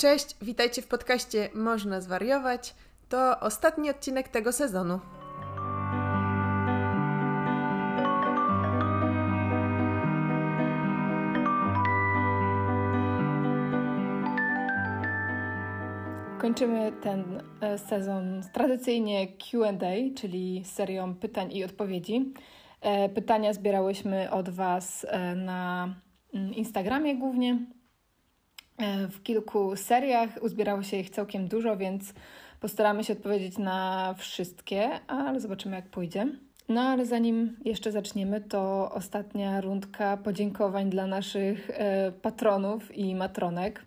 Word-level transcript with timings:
Cześć, 0.00 0.36
witajcie 0.42 0.82
w 0.82 0.86
podcaście 0.86 1.48
Można 1.54 2.00
zwariować. 2.00 2.74
To 3.08 3.40
ostatni 3.40 3.90
odcinek 3.90 4.28
tego 4.28 4.52
sezonu. 4.52 5.00
Kończymy 16.38 16.92
ten 17.02 17.42
e, 17.60 17.78
sezon 17.78 18.42
tradycyjnie 18.52 19.28
QA, 19.28 19.72
czyli 20.16 20.64
serią 20.64 21.14
pytań 21.14 21.52
i 21.52 21.64
odpowiedzi. 21.64 22.32
E, 22.80 23.08
pytania 23.08 23.52
zbierałyśmy 23.52 24.30
od 24.30 24.48
Was 24.48 25.06
e, 25.08 25.34
na 25.34 25.94
mm, 26.34 26.54
Instagramie 26.54 27.16
głównie. 27.16 27.79
W 29.10 29.22
kilku 29.22 29.76
seriach 29.76 30.30
uzbierało 30.42 30.82
się 30.82 30.96
ich 30.96 31.10
całkiem 31.10 31.48
dużo, 31.48 31.76
więc 31.76 32.14
postaramy 32.60 33.04
się 33.04 33.12
odpowiedzieć 33.12 33.58
na 33.58 34.14
wszystkie, 34.18 34.90
ale 35.06 35.40
zobaczymy 35.40 35.76
jak 35.76 35.88
pójdzie. 35.88 36.26
No 36.68 36.80
ale 36.80 37.06
zanim 37.06 37.56
jeszcze 37.64 37.92
zaczniemy, 37.92 38.40
to 38.40 38.90
ostatnia 38.94 39.60
rundka 39.60 40.16
podziękowań 40.16 40.90
dla 40.90 41.06
naszych 41.06 41.70
patronów 42.22 42.96
i 42.96 43.14
matronek. 43.14 43.84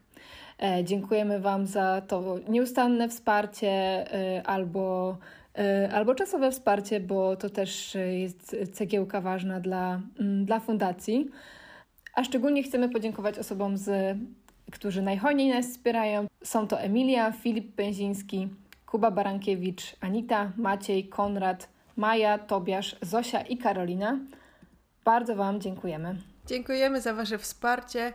E, 0.63 0.83
dziękujemy 0.83 1.39
Wam 1.39 1.67
za 1.67 2.01
to 2.01 2.39
nieustanne 2.49 3.09
wsparcie 3.09 3.69
e, 3.69 4.43
albo, 4.47 5.17
e, 5.57 5.89
albo 5.93 6.15
czasowe 6.15 6.51
wsparcie, 6.51 6.99
bo 6.99 7.35
to 7.35 7.49
też 7.49 7.97
jest 8.11 8.55
cegiełka 8.73 9.21
ważna 9.21 9.59
dla, 9.59 10.01
dla 10.45 10.59
fundacji. 10.59 11.29
A 12.15 12.23
szczególnie 12.23 12.63
chcemy 12.63 12.89
podziękować 12.89 13.39
osobom, 13.39 13.77
z, 13.77 14.17
którzy 14.73 15.01
najhojniej 15.01 15.49
nas 15.49 15.67
wspierają. 15.67 16.27
Są 16.43 16.67
to 16.67 16.79
Emilia, 16.79 17.31
Filip 17.31 17.75
Pęziński, 17.75 18.49
Kuba 18.85 19.11
Barankiewicz, 19.11 19.95
Anita, 20.01 20.51
Maciej, 20.57 21.09
Konrad, 21.09 21.69
Maja, 21.95 22.37
Tobiasz, 22.37 22.95
Zosia 23.01 23.41
i 23.41 23.57
Karolina. 23.57 24.19
Bardzo 25.05 25.35
Wam 25.35 25.61
dziękujemy. 25.61 26.15
Dziękujemy 26.45 27.01
za 27.01 27.13
Wasze 27.13 27.37
wsparcie. 27.37 28.13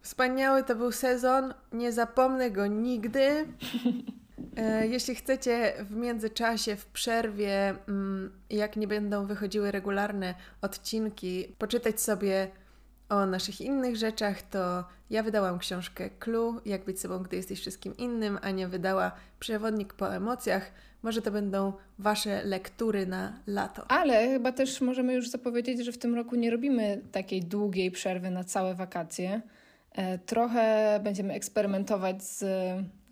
Wspaniały 0.00 0.64
to 0.64 0.74
był 0.74 0.92
sezon, 0.92 1.54
nie 1.72 1.92
zapomnę 1.92 2.50
go 2.50 2.66
nigdy. 2.66 3.28
E, 4.56 4.86
jeśli 4.86 5.14
chcecie 5.14 5.74
w 5.80 5.96
międzyczasie, 5.96 6.76
w 6.76 6.86
przerwie, 6.86 7.74
mm, 7.88 8.32
jak 8.50 8.76
nie 8.76 8.86
będą 8.86 9.26
wychodziły 9.26 9.70
regularne 9.70 10.34
odcinki, 10.62 11.54
poczytać 11.58 12.00
sobie 12.00 12.48
o 13.08 13.26
naszych 13.26 13.60
innych 13.60 13.96
rzeczach, 13.96 14.42
to 14.42 14.84
ja 15.10 15.22
wydałam 15.22 15.58
książkę 15.58 16.10
Clue, 16.10 16.60
jak 16.66 16.84
być 16.84 17.00
sobą, 17.00 17.18
gdy 17.18 17.36
jesteś 17.36 17.60
wszystkim 17.60 17.96
innym. 17.96 18.38
Ania 18.42 18.68
wydała 18.68 19.12
Przewodnik 19.40 19.94
po 19.94 20.14
emocjach. 20.14 20.70
Może 21.02 21.22
to 21.22 21.30
będą 21.30 21.72
Wasze 21.98 22.44
lektury 22.44 23.06
na 23.06 23.32
lato. 23.46 23.90
Ale 23.90 24.28
chyba 24.28 24.52
też 24.52 24.80
możemy 24.80 25.14
już 25.14 25.28
zapowiedzieć, 25.28 25.84
że 25.84 25.92
w 25.92 25.98
tym 25.98 26.14
roku 26.14 26.36
nie 26.36 26.50
robimy 26.50 27.02
takiej 27.12 27.42
długiej 27.42 27.90
przerwy 27.90 28.30
na 28.30 28.44
całe 28.44 28.74
wakacje 28.74 29.42
E, 29.98 30.18
trochę 30.18 31.00
będziemy 31.04 31.34
eksperymentować 31.34 32.22
z 32.22 32.44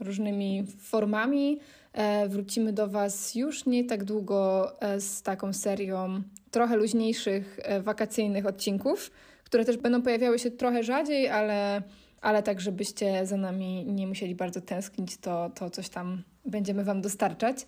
różnymi 0.01 0.67
formami. 0.79 1.61
E, 1.93 2.29
wrócimy 2.29 2.73
do 2.73 2.89
Was 2.89 3.35
już 3.35 3.67
nie 3.67 3.85
tak 3.85 4.05
długo 4.05 4.73
e, 4.81 5.01
z 5.01 5.23
taką 5.23 5.53
serią 5.53 6.23
trochę 6.51 6.77
luźniejszych 6.77 7.61
wakacyjnych 7.81 8.47
odcinków, 8.47 9.11
które 9.47 9.65
też 9.65 9.77
będą 9.77 10.03
pojawiały 10.03 10.39
się 10.39 10.51
trochę 10.51 10.83
rzadziej, 10.83 11.29
ale, 11.29 11.83
ale 12.21 12.43
tak, 12.43 12.61
żebyście 12.61 13.27
za 13.27 13.37
nami 13.37 13.85
nie 13.85 14.07
musieli 14.07 14.35
bardzo 14.35 14.61
tęsknić, 14.61 15.17
to, 15.17 15.51
to 15.55 15.71
coś 15.71 15.89
tam 15.89 16.23
będziemy 16.45 16.85
Wam 16.85 17.01
dostarczać. 17.01 17.67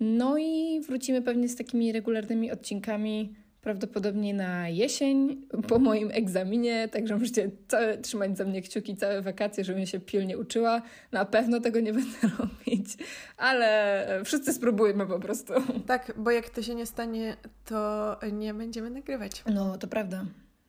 No 0.00 0.38
i 0.38 0.80
wrócimy 0.80 1.22
pewnie 1.22 1.48
z 1.48 1.56
takimi 1.56 1.92
regularnymi 1.92 2.50
odcinkami 2.50 3.34
prawdopodobnie 3.60 4.34
na 4.34 4.68
jesień 4.68 5.46
po 5.68 5.78
moim 5.78 6.10
egzaminie, 6.12 6.88
także 6.88 7.16
możecie 7.16 7.50
całe, 7.68 7.98
trzymać 7.98 8.36
za 8.36 8.44
mnie 8.44 8.62
kciuki 8.62 8.96
całe 8.96 9.22
wakacje, 9.22 9.64
żebym 9.64 9.86
się 9.86 10.00
pilnie 10.00 10.38
uczyła. 10.38 10.82
Na 11.12 11.24
pewno 11.24 11.60
tego 11.60 11.80
nie 11.80 11.92
będę 12.02 12.18
robić, 12.38 12.96
ale 13.36 14.06
wszyscy 14.24 14.52
spróbujmy 14.52 15.06
po 15.06 15.18
prostu. 15.18 15.52
Tak, 15.86 16.12
bo 16.16 16.30
jak 16.30 16.50
to 16.50 16.62
się 16.62 16.74
nie 16.74 16.86
stanie, 16.86 17.36
to 17.64 18.16
nie 18.32 18.54
będziemy 18.54 18.90
nagrywać. 18.90 19.42
No, 19.54 19.78
to 19.78 19.88
prawda. 19.88 20.24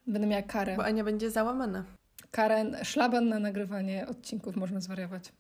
Będę 0.08 0.28
miała 0.28 0.42
karę. 0.42 0.76
Bo 0.76 0.86
Ania 0.86 1.04
będzie 1.04 1.32
załamana. 1.32 1.84
Karę, 2.32 2.66
szlaban 2.84 3.30
na 3.30 3.40
nagrywanie 3.40 4.08
odcinków 4.08 4.56
można 4.56 4.82
zwariować. 4.82 5.34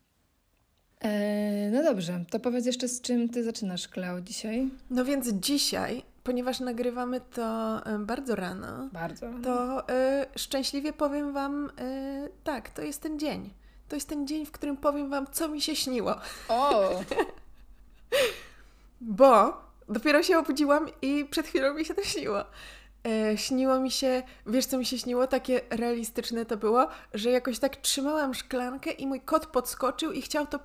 Eee, 1.01 1.71
no 1.71 1.83
dobrze, 1.83 2.25
to 2.29 2.39
powiedz 2.39 2.65
jeszcze 2.65 2.87
z 2.87 3.01
czym 3.01 3.29
ty 3.29 3.43
zaczynasz, 3.43 3.87
Kleo, 3.87 4.21
dzisiaj? 4.21 4.69
No 4.89 5.05
więc 5.05 5.29
dzisiaj 5.29 6.03
ponieważ 6.23 6.59
nagrywamy 6.59 7.21
to 7.21 7.81
e, 7.85 7.99
bardzo 7.99 8.35
rano, 8.35 8.89
bardzo 8.93 9.27
to 9.43 9.81
y, 9.81 9.83
szczęśliwie 10.35 10.93
powiem 10.93 11.33
Wam, 11.33 11.71
y, 11.79 12.31
tak, 12.43 12.69
to 12.69 12.81
jest 12.81 13.01
ten 13.01 13.19
dzień. 13.19 13.53
To 13.89 13.95
jest 13.95 14.09
ten 14.09 14.27
dzień, 14.27 14.45
w 14.45 14.51
którym 14.51 14.77
powiem 14.77 15.09
Wam, 15.09 15.27
co 15.31 15.47
mi 15.47 15.61
się 15.61 15.75
śniło. 15.75 16.15
O! 16.49 16.89
Bo 19.01 19.61
dopiero 19.89 20.23
się 20.23 20.37
obudziłam 20.37 20.87
i 21.01 21.25
przed 21.31 21.47
chwilą 21.47 21.73
mi 21.73 21.85
się 21.85 21.93
to 21.93 22.03
śniło. 22.03 22.43
E, 23.07 23.37
śniło 23.37 23.79
mi 23.79 23.91
się, 23.91 24.23
wiesz 24.47 24.65
co 24.65 24.77
mi 24.77 24.85
się 24.85 24.97
śniło? 24.97 25.27
Takie 25.27 25.61
realistyczne 25.69 26.45
to 26.45 26.57
było, 26.57 26.87
że 27.13 27.29
jakoś 27.31 27.59
tak 27.59 27.75
trzymałam 27.77 28.33
szklankę 28.33 28.91
i 28.91 29.07
mój 29.07 29.21
kot 29.21 29.45
podskoczył 29.45 30.11
i 30.11 30.21
chciał 30.21 30.47
to 30.47 30.59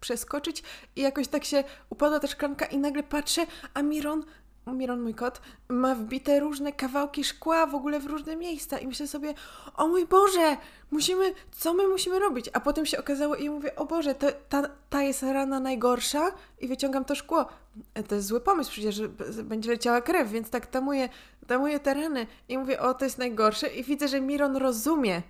przeskoczyć 0.00 0.62
i 0.96 1.00
jakoś 1.00 1.28
tak 1.28 1.44
się 1.44 1.64
upadła 1.90 2.20
ta 2.20 2.26
szklanka 2.26 2.66
i 2.66 2.78
nagle 2.78 3.02
patrzę, 3.02 3.46
a 3.74 3.82
Miron 3.82 4.24
Miron, 4.66 5.00
mój 5.00 5.14
kot, 5.14 5.40
ma 5.68 5.94
wbite 5.94 6.40
różne 6.40 6.72
kawałki 6.72 7.24
szkła 7.24 7.66
w 7.66 7.74
ogóle 7.74 8.00
w 8.00 8.06
różne 8.06 8.36
miejsca 8.36 8.78
i 8.78 8.86
myślę 8.86 9.08
sobie, 9.08 9.34
o 9.76 9.88
mój 9.88 10.06
Boże, 10.06 10.56
musimy, 10.90 11.34
co 11.52 11.74
my 11.74 11.88
musimy 11.88 12.18
robić? 12.18 12.50
A 12.52 12.60
potem 12.60 12.86
się 12.86 12.98
okazało 12.98 13.36
i 13.36 13.50
mówię, 13.50 13.76
o 13.76 13.84
Boże, 13.84 14.14
to, 14.14 14.26
ta, 14.48 14.62
ta 14.90 15.02
jest 15.02 15.22
rana 15.22 15.60
najgorsza 15.60 16.32
i 16.60 16.68
wyciągam 16.68 17.04
to 17.04 17.14
szkło. 17.14 17.46
E, 17.94 18.02
to 18.02 18.14
jest 18.14 18.26
zły 18.26 18.40
pomysł, 18.40 18.70
przecież 18.70 19.00
będzie 19.44 19.70
leciała 19.70 20.00
krew, 20.00 20.30
więc 20.30 20.50
tak 20.50 20.66
tamuję, 20.66 21.08
tamuję 21.46 21.80
te 21.80 21.94
rany 21.94 22.26
i 22.48 22.58
mówię, 22.58 22.80
o, 22.80 22.94
to 22.94 23.04
jest 23.04 23.18
najgorsze 23.18 23.68
i 23.68 23.84
widzę, 23.84 24.08
że 24.08 24.20
Miron 24.20 24.56
rozumie, 24.56 25.22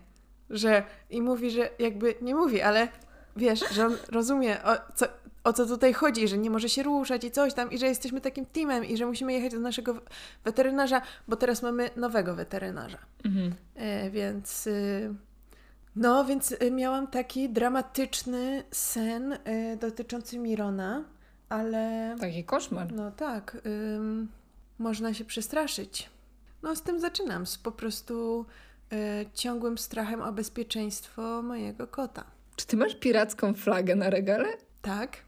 że 0.50 0.84
i 1.10 1.22
mówi, 1.22 1.50
że 1.50 1.70
jakby, 1.78 2.14
nie 2.22 2.34
mówi, 2.34 2.62
ale 2.62 2.88
wiesz, 3.36 3.64
że 3.70 3.86
on 3.86 3.96
rozumie, 4.10 4.62
o, 4.64 4.76
co, 4.94 5.06
o 5.44 5.52
co 5.52 5.66
tutaj 5.66 5.92
chodzi, 5.92 6.28
że 6.28 6.38
nie 6.38 6.50
może 6.50 6.68
się 6.68 6.82
ruszać 6.82 7.24
i 7.24 7.30
coś 7.30 7.54
tam, 7.54 7.72
i 7.72 7.78
że 7.78 7.86
jesteśmy 7.86 8.20
takim 8.20 8.46
teamem, 8.46 8.84
i 8.84 8.96
że 8.96 9.06
musimy 9.06 9.32
jechać 9.32 9.52
do 9.52 9.60
naszego 9.60 9.94
weterynarza, 10.44 11.02
bo 11.28 11.36
teraz 11.36 11.62
mamy 11.62 11.90
nowego 11.96 12.34
weterynarza. 12.34 12.98
Mhm. 13.24 13.54
E, 13.74 14.10
więc. 14.10 14.66
Y, 14.66 15.14
no, 15.96 16.24
więc 16.24 16.52
y, 16.52 16.70
miałam 16.70 17.06
taki 17.06 17.50
dramatyczny 17.50 18.62
sen 18.70 19.32
y, 19.32 19.38
dotyczący 19.80 20.38
Mirona, 20.38 21.04
ale. 21.48 22.16
Taki 22.20 22.44
koszmar. 22.44 22.92
No 22.92 23.10
tak. 23.10 23.56
Można 24.82 25.14
się 25.14 25.24
przestraszyć. 25.24 26.10
No, 26.62 26.76
z 26.76 26.82
tym 26.82 27.00
zaczynam. 27.00 27.46
Z 27.46 27.58
po 27.58 27.72
prostu 27.72 28.46
ciągłym 29.34 29.78
strachem 29.78 30.22
o 30.22 30.32
bezpieczeństwo 30.32 31.42
mojego 31.42 31.86
kota. 31.86 32.24
Czy 32.56 32.66
ty 32.66 32.76
masz 32.76 32.94
piracką 32.94 33.54
flagę 33.54 33.96
na 33.96 34.10
regale? 34.10 34.48
Tak. 34.82 35.16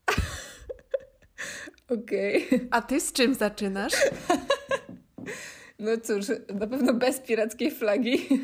Okej. 2.01 2.47
Okay. 2.47 2.69
A 2.71 2.83
ty 2.83 3.01
z 3.01 3.13
czym 3.13 3.35
zaczynasz? 3.35 3.93
no 5.79 5.91
cóż, 6.03 6.27
na 6.55 6.67
pewno 6.67 6.95
bez 6.95 7.21
pirackiej 7.21 7.71
flagi. 7.71 8.29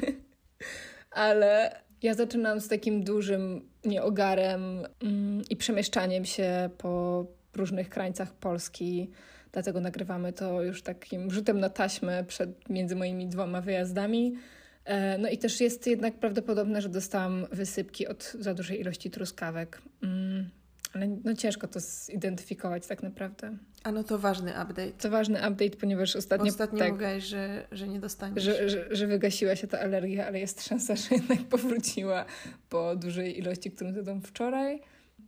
Ale 1.11 1.81
ja 2.03 2.15
zaczynam 2.15 2.61
z 2.61 2.69
takim 2.69 3.05
dużym 3.05 3.69
nieogarem 3.85 4.87
mm, 5.03 5.43
i 5.51 5.57
przemieszczaniem 5.57 6.25
się 6.25 6.71
po 6.79 7.27
różnych 7.57 7.89
krańcach 7.89 8.33
Polski. 8.33 9.11
Dlatego 9.53 9.81
nagrywamy 9.81 10.33
to 10.33 10.63
już 10.63 10.83
takim 10.83 11.31
rzutem 11.31 11.61
na 11.61 11.69
taśmę 11.69 12.25
przed 12.25 12.69
między 12.69 12.97
moimi 12.97 13.27
dwoma 13.27 13.61
wyjazdami. 13.61 14.37
E, 14.85 15.19
no 15.19 15.29
i 15.29 15.39
też 15.39 15.61
jest 15.61 15.87
jednak 15.87 16.15
prawdopodobne, 16.15 16.83
że 16.83 16.89
dostałam 16.89 17.47
wysypki 17.53 18.07
od 18.07 18.33
za 18.39 18.55
dużej 18.55 18.81
ilości 18.81 19.11
truskawek. 19.11 19.83
Mm, 20.03 20.51
ale 20.95 21.09
no 21.25 21.35
ciężko 21.35 21.69
to 21.69 21.81
zidentyfikować 21.81 22.87
tak 22.87 23.03
naprawdę. 23.03 23.57
A 23.85 23.93
no 23.93 24.05
to 24.05 24.19
ważny 24.19 24.51
update. 24.51 24.93
To 24.93 25.11
ważny 25.11 25.39
update, 25.39 25.77
ponieważ 25.81 26.17
ostatnio... 26.17 26.47
Ostatnio 26.47 26.79
tak, 26.79 26.93
mówiłaś, 26.93 27.25
że, 27.25 27.67
że 27.73 27.89
nie 27.89 28.01
dostaniesz. 28.01 28.45
Że, 28.45 28.69
że, 28.69 28.87
że 28.91 29.07
wygasiła 29.07 29.57
się 29.57 29.67
ta 29.67 29.81
alergia, 29.81 30.27
ale 30.27 30.41
jest 30.41 30.69
szansa, 30.69 30.97
że 30.97 31.09
jednak 31.15 31.39
powróciła 31.39 32.25
po 32.69 32.97
dużej 32.97 33.39
ilości, 33.39 33.71
którą 33.71 33.93
zjadłam 33.93 34.21
wczoraj. 34.21 34.81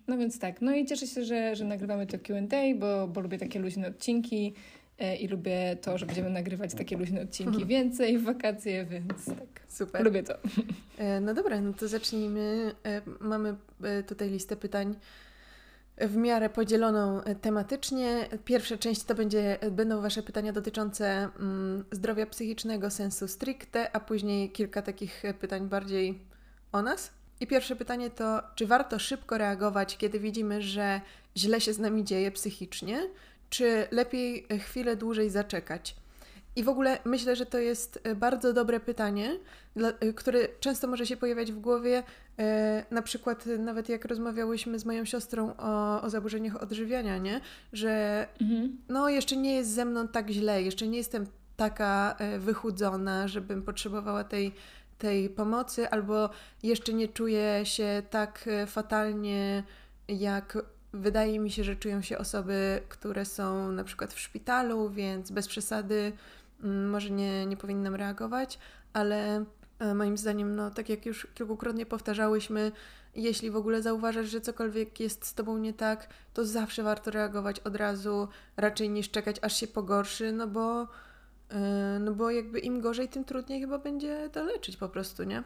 No 0.09 0.19
więc 0.19 0.39
tak, 0.39 0.63
no 0.63 0.75
i 0.75 0.87
cieszę 0.87 1.07
się, 1.07 1.25
że, 1.25 1.57
że 1.57 1.65
nagrywamy 1.65 2.07
to 2.07 2.19
Q&A, 2.19 2.79
bo, 2.79 3.09
bo 3.09 3.21
lubię 3.21 3.39
takie 3.39 3.59
luźne 3.59 3.89
odcinki 3.89 4.55
e, 4.99 5.17
i 5.17 5.29
lubię 5.29 5.77
to, 5.83 5.99
że 5.99 6.07
będziemy 6.07 6.31
nagrywać 6.31 6.75
takie 6.75 6.97
luźne 6.97 7.23
odcinki 7.23 7.49
mhm. 7.49 7.69
więcej 7.69 8.19
w 8.19 8.25
wakacje, 8.25 8.85
więc 8.85 9.27
tak. 9.27 9.63
Super. 9.69 10.05
Lubię 10.05 10.23
to. 10.23 10.35
E, 10.99 11.21
no 11.21 11.35
dobra, 11.35 11.61
no 11.61 11.73
to 11.73 11.89
zacznijmy. 11.89 12.75
E, 12.85 13.03
mamy 13.21 13.57
tutaj 14.07 14.31
listę 14.31 14.57
pytań 14.57 14.95
w 15.97 16.17
miarę 16.17 16.51
podzieloną 16.51 17.21
tematycznie. 17.41 18.29
Pierwsza 18.45 18.77
część 18.77 19.03
to 19.05 19.15
będzie, 19.15 19.59
będą 19.71 20.03
Wasze 20.03 20.23
pytania 20.23 20.53
dotyczące 20.53 21.29
mm, 21.41 21.85
zdrowia 21.93 22.27
psychicznego 22.27 22.91
sensu 22.91 23.29
stricte, 23.29 23.97
a 23.97 24.01
później 24.01 24.51
kilka 24.51 24.83
takich 24.83 25.23
pytań 25.41 25.69
bardziej 25.69 26.19
o 26.73 26.83
nas. 26.83 27.22
I 27.41 27.47
pierwsze 27.47 27.77
pytanie 27.77 28.11
to, 28.11 28.43
czy 28.55 28.67
warto 28.67 28.99
szybko 28.99 29.39
reagować, 29.39 29.97
kiedy 29.97 30.21
widzimy, 30.21 30.63
że 30.63 31.01
źle 31.37 31.61
się 31.61 31.73
z 31.73 31.79
nami 31.79 32.05
dzieje 32.05 32.31
psychicznie, 32.31 33.09
czy 33.51 33.87
lepiej 33.91 34.47
chwilę 34.59 34.97
dłużej 34.97 35.31
zaczekać? 35.31 35.97
I 36.57 36.63
w 36.65 36.69
ogóle 36.69 36.99
myślę, 37.05 37.37
że 37.37 37.47
to 37.47 37.59
jest 37.59 38.01
e, 38.05 38.15
bardzo 38.15 38.53
dobre 38.53 38.81
pytanie, 38.81 39.39
e, 39.77 40.13
które 40.13 40.49
często 40.61 40.89
może 40.89 41.07
się 41.07 41.17
pojawiać 41.17 41.53
w 41.53 41.59
głowie. 41.59 42.03
E, 42.39 42.85
na 42.91 43.03
przykład, 43.03 43.47
nawet 43.59 43.89
jak 43.89 44.05
rozmawiałyśmy 44.05 44.79
z 44.79 44.85
moją 44.85 45.05
siostrą 45.05 45.57
o, 45.57 46.03
o 46.03 46.11
zaburzeniach 46.11 46.63
odżywiania, 46.63 47.19
nie? 47.19 47.41
że 47.73 48.27
mhm. 48.41 48.77
no, 48.89 49.09
jeszcze 49.09 49.37
nie 49.37 49.55
jest 49.55 49.71
ze 49.71 49.85
mną 49.85 50.09
tak 50.09 50.31
źle, 50.31 50.63
jeszcze 50.63 50.87
nie 50.87 50.99
jestem 50.99 51.27
taka 51.57 52.17
wychudzona, 52.39 53.29
żebym 53.29 53.63
potrzebowała 53.63 54.25
tej 54.25 54.55
tej 55.03 55.31
pomocy, 55.31 55.89
albo 55.91 56.31
jeszcze 56.63 56.93
nie 56.93 57.09
czuję 57.09 57.61
się 57.65 58.03
tak 58.11 58.45
e, 58.47 58.67
fatalnie, 58.67 59.65
jak 60.09 60.59
wydaje 60.93 61.39
mi 61.39 61.51
się, 61.51 61.65
że 61.65 61.77
czują 61.77 62.03
się 62.03 62.19
osoby, 62.19 62.83
które 62.89 63.25
są 63.25 63.73
na 63.73 63.85
przykład 63.85 64.13
w 64.13 64.21
szpitalu, 64.21 64.91
więc 64.91 65.31
bez 65.31 65.49
przesady 65.49 66.13
mm, 66.63 66.91
może 66.91 67.11
nie, 67.11 67.47
nie 67.47 67.57
powinnam 67.57 67.95
reagować, 67.95 68.59
ale 68.93 69.45
e, 69.79 69.95
moim 69.95 70.19
zdaniem, 70.19 70.57
no 70.57 70.71
tak 70.71 70.89
jak 70.89 71.07
już 71.07 71.27
kilkukrotnie 71.35 71.87
powtarzałyśmy, 71.87 72.73
jeśli 73.15 73.51
w 73.51 73.57
ogóle 73.57 73.83
zauważasz, 73.83 74.27
że 74.27 74.41
cokolwiek 74.41 75.01
jest 75.01 75.27
z 75.27 75.35
tobą 75.35 75.59
nie 75.59 75.73
tak, 75.73 76.09
to 76.35 76.45
zawsze 76.45 76.83
warto 76.83 77.11
reagować 77.11 77.61
od 77.61 77.77
razu, 77.77 78.29
raczej 78.57 78.91
niż 78.91 79.11
czekać 79.11 79.37
aż 79.43 79.57
się 79.57 79.67
pogorszy, 79.67 80.33
no 80.33 80.47
bo 80.47 80.89
no 82.01 82.13
bo 82.13 82.31
jakby 82.31 82.59
im 82.59 82.81
gorzej, 82.81 83.09
tym 83.09 83.25
trudniej 83.25 83.61
chyba 83.61 83.79
będzie 83.79 84.29
to 84.33 84.45
leczyć 84.45 84.77
po 84.77 84.89
prostu, 84.89 85.25
nie? 85.25 85.43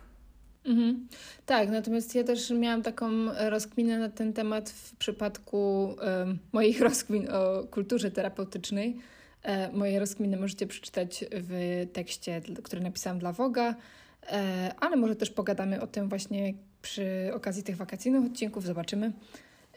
Mhm. 0.65 1.09
Tak, 1.47 1.69
natomiast 1.71 2.15
ja 2.15 2.25
też 2.25 2.51
miałam 2.51 2.83
taką 2.83 3.07
rozkminę 3.51 3.99
na 3.99 4.09
ten 4.09 4.33
temat 4.33 4.71
w 4.71 4.97
przypadku 4.97 5.85
um, 5.85 6.39
moich 6.53 6.81
rozkmin 6.81 7.29
o 7.31 7.65
kulturze 7.65 8.11
terapeutycznej. 8.11 8.97
E, 9.43 9.73
moje 9.73 9.99
rozkminy 9.99 10.37
możecie 10.37 10.67
przeczytać 10.67 11.25
w 11.33 11.85
tekście, 11.93 12.41
który 12.63 12.83
napisałam 12.83 13.19
dla 13.19 13.33
Woga, 13.33 13.75
e, 14.33 14.75
ale 14.81 14.97
może 14.97 15.17
też 15.17 15.31
pogadamy 15.31 15.81
o 15.81 15.87
tym 15.87 16.09
właśnie 16.09 16.55
przy 16.83 17.31
okazji 17.35 17.63
tych 17.63 17.77
wakacyjnych 17.77 18.25
odcinków, 18.25 18.65
zobaczymy. 18.65 19.13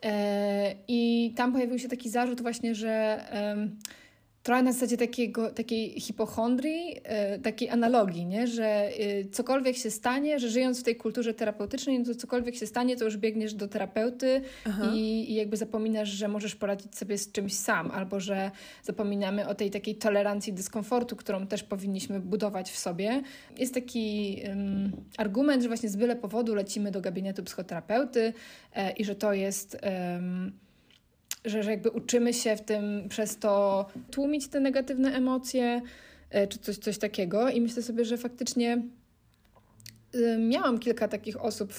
E, 0.03 0.75
I 0.87 1.33
tam 1.35 1.51
pojawił 1.53 1.79
się 1.79 1.89
taki 1.89 2.09
zarzut 2.09 2.41
właśnie, 2.41 2.75
że 2.75 3.23
trochę 4.49 4.63
na 4.63 4.71
zasadzie 4.73 4.97
takiego, 4.97 5.51
takiej 5.51 5.99
hipochondrii, 5.99 6.95
e, 7.03 7.39
takiej 7.39 7.69
analogii, 7.69 8.25
nie? 8.25 8.47
że 8.47 8.65
e, 8.65 8.91
cokolwiek 9.31 9.77
się 9.77 9.91
stanie, 9.91 10.39
że 10.39 10.49
żyjąc 10.49 10.79
w 10.79 10.83
tej 10.83 10.95
kulturze 10.95 11.33
terapeutycznej, 11.33 11.99
no 11.99 12.05
to 12.05 12.15
cokolwiek 12.15 12.55
się 12.55 12.67
stanie, 12.67 12.97
to 12.97 13.05
już 13.05 13.17
biegniesz 13.17 13.53
do 13.53 13.67
terapeuty 13.67 14.41
i, 14.93 15.31
i, 15.31 15.35
jakby 15.35 15.57
zapominasz, 15.57 16.09
że 16.09 16.27
możesz 16.27 16.55
poradzić 16.55 16.97
sobie 16.97 17.17
z 17.17 17.31
czymś 17.31 17.53
sam, 17.53 17.91
albo 17.91 18.19
że 18.19 18.51
zapominamy 18.83 19.47
o 19.47 19.55
tej 19.55 19.71
takiej 19.71 19.95
tolerancji 19.95 20.53
dyskomfortu, 20.53 21.15
którą 21.15 21.47
też 21.47 21.63
powinniśmy 21.63 22.19
budować 22.19 22.71
w 22.71 22.77
sobie. 22.77 23.21
Jest 23.57 23.73
taki 23.73 24.37
um, 24.47 24.91
argument, 25.17 25.61
że 25.63 25.67
właśnie 25.69 25.89
z 25.89 25.95
byle 25.95 26.15
powodu 26.15 26.55
lecimy 26.55 26.91
do 26.91 27.01
gabinetu 27.01 27.43
psychoterapeuty 27.43 28.33
e, 28.75 28.91
i 28.91 29.05
że 29.05 29.15
to 29.15 29.33
jest... 29.33 29.77
Um, 29.83 30.68
że, 31.45 31.63
że 31.63 31.71
jakby 31.71 31.89
uczymy 31.89 32.33
się 32.33 32.55
w 32.55 32.61
tym 32.61 33.09
przez 33.09 33.37
to 33.37 33.85
tłumić 34.11 34.47
te 34.47 34.59
negatywne 34.59 35.13
emocje, 35.13 35.81
e, 36.29 36.47
czy 36.47 36.59
coś, 36.59 36.77
coś 36.77 36.97
takiego. 36.97 37.49
I 37.49 37.61
myślę 37.61 37.83
sobie, 37.83 38.05
że 38.05 38.17
faktycznie 38.17 38.83
y, 40.15 40.37
miałam 40.39 40.79
kilka 40.79 41.07
takich 41.07 41.43
osób, 41.43 41.73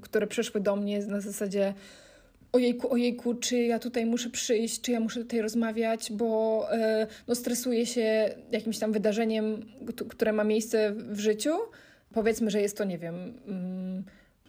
które 0.00 0.26
przyszły 0.26 0.60
do 0.60 0.76
mnie 0.76 1.06
na 1.06 1.20
zasadzie 1.20 1.74
ojejku, 2.54 2.92
ojejku, 2.92 3.34
czy 3.34 3.56
ja 3.56 3.78
tutaj 3.78 4.06
muszę 4.06 4.30
przyjść, 4.30 4.80
czy 4.80 4.92
ja 4.92 5.00
muszę 5.00 5.20
tutaj 5.20 5.40
rozmawiać, 5.40 6.12
bo 6.12 6.66
e, 6.72 7.06
no, 7.28 7.34
stresuję 7.34 7.86
się 7.86 8.34
jakimś 8.52 8.78
tam 8.78 8.92
wydarzeniem, 8.92 9.66
które 10.08 10.32
ma 10.32 10.44
miejsce 10.44 10.92
w 10.92 11.20
życiu. 11.20 11.50
Powiedzmy, 12.12 12.50
że 12.50 12.60
jest 12.60 12.78
to, 12.78 12.84
nie 12.84 12.98
wiem 12.98 13.14
mm, 13.46 14.04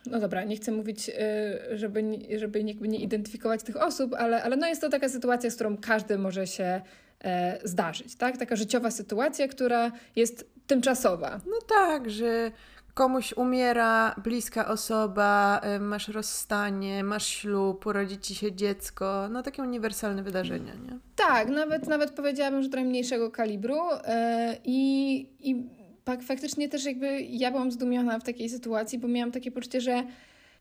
no 0.05 0.19
dobra, 0.19 0.43
nie 0.43 0.55
chcę 0.55 0.71
mówić, 0.71 1.09
y, 1.09 1.77
żeby, 1.77 2.03
żeby 2.37 2.63
nie 2.63 2.99
identyfikować 2.99 3.63
tych 3.63 3.83
osób, 3.83 4.13
ale, 4.17 4.43
ale 4.43 4.55
no 4.55 4.67
jest 4.67 4.81
to 4.81 4.89
taka 4.89 5.09
sytuacja, 5.09 5.49
z 5.49 5.55
którą 5.55 5.77
każdy 5.77 6.17
może 6.17 6.47
się 6.47 6.81
e, 7.23 7.59
zdarzyć, 7.63 8.15
tak? 8.15 8.37
Taka 8.37 8.55
życiowa 8.55 8.91
sytuacja, 8.91 9.47
która 9.47 9.91
jest 10.15 10.49
tymczasowa. 10.67 11.41
No 11.45 11.57
tak, 11.67 12.09
że 12.09 12.51
komuś 12.93 13.33
umiera 13.33 14.15
bliska 14.23 14.67
osoba, 14.67 15.59
e, 15.63 15.79
masz 15.79 16.07
rozstanie, 16.07 17.03
masz 17.03 17.27
ślub, 17.27 17.85
urodzi 17.85 18.17
ci 18.17 18.35
się 18.35 18.51
dziecko, 18.51 19.27
no 19.29 19.43
takie 19.43 19.61
uniwersalne 19.61 20.23
wydarzenia, 20.23 20.73
nie? 20.73 20.99
Tak, 21.15 21.49
nawet, 21.49 21.87
nawet 21.87 22.11
powiedziałabym, 22.11 22.63
że 22.63 22.69
trochę 22.69 22.85
mniejszego 22.85 23.31
kalibru 23.31 23.79
e, 24.03 24.57
i, 24.63 25.65
i 26.13 26.23
faktycznie 26.23 26.69
też 26.69 26.85
jakby 26.85 27.21
ja 27.21 27.51
byłam 27.51 27.71
zdumiona 27.71 28.19
w 28.19 28.23
takiej 28.23 28.49
sytuacji, 28.49 28.99
bo 28.99 29.07
miałam 29.07 29.31
takie 29.31 29.51
poczucie, 29.51 29.81
że 29.81 30.03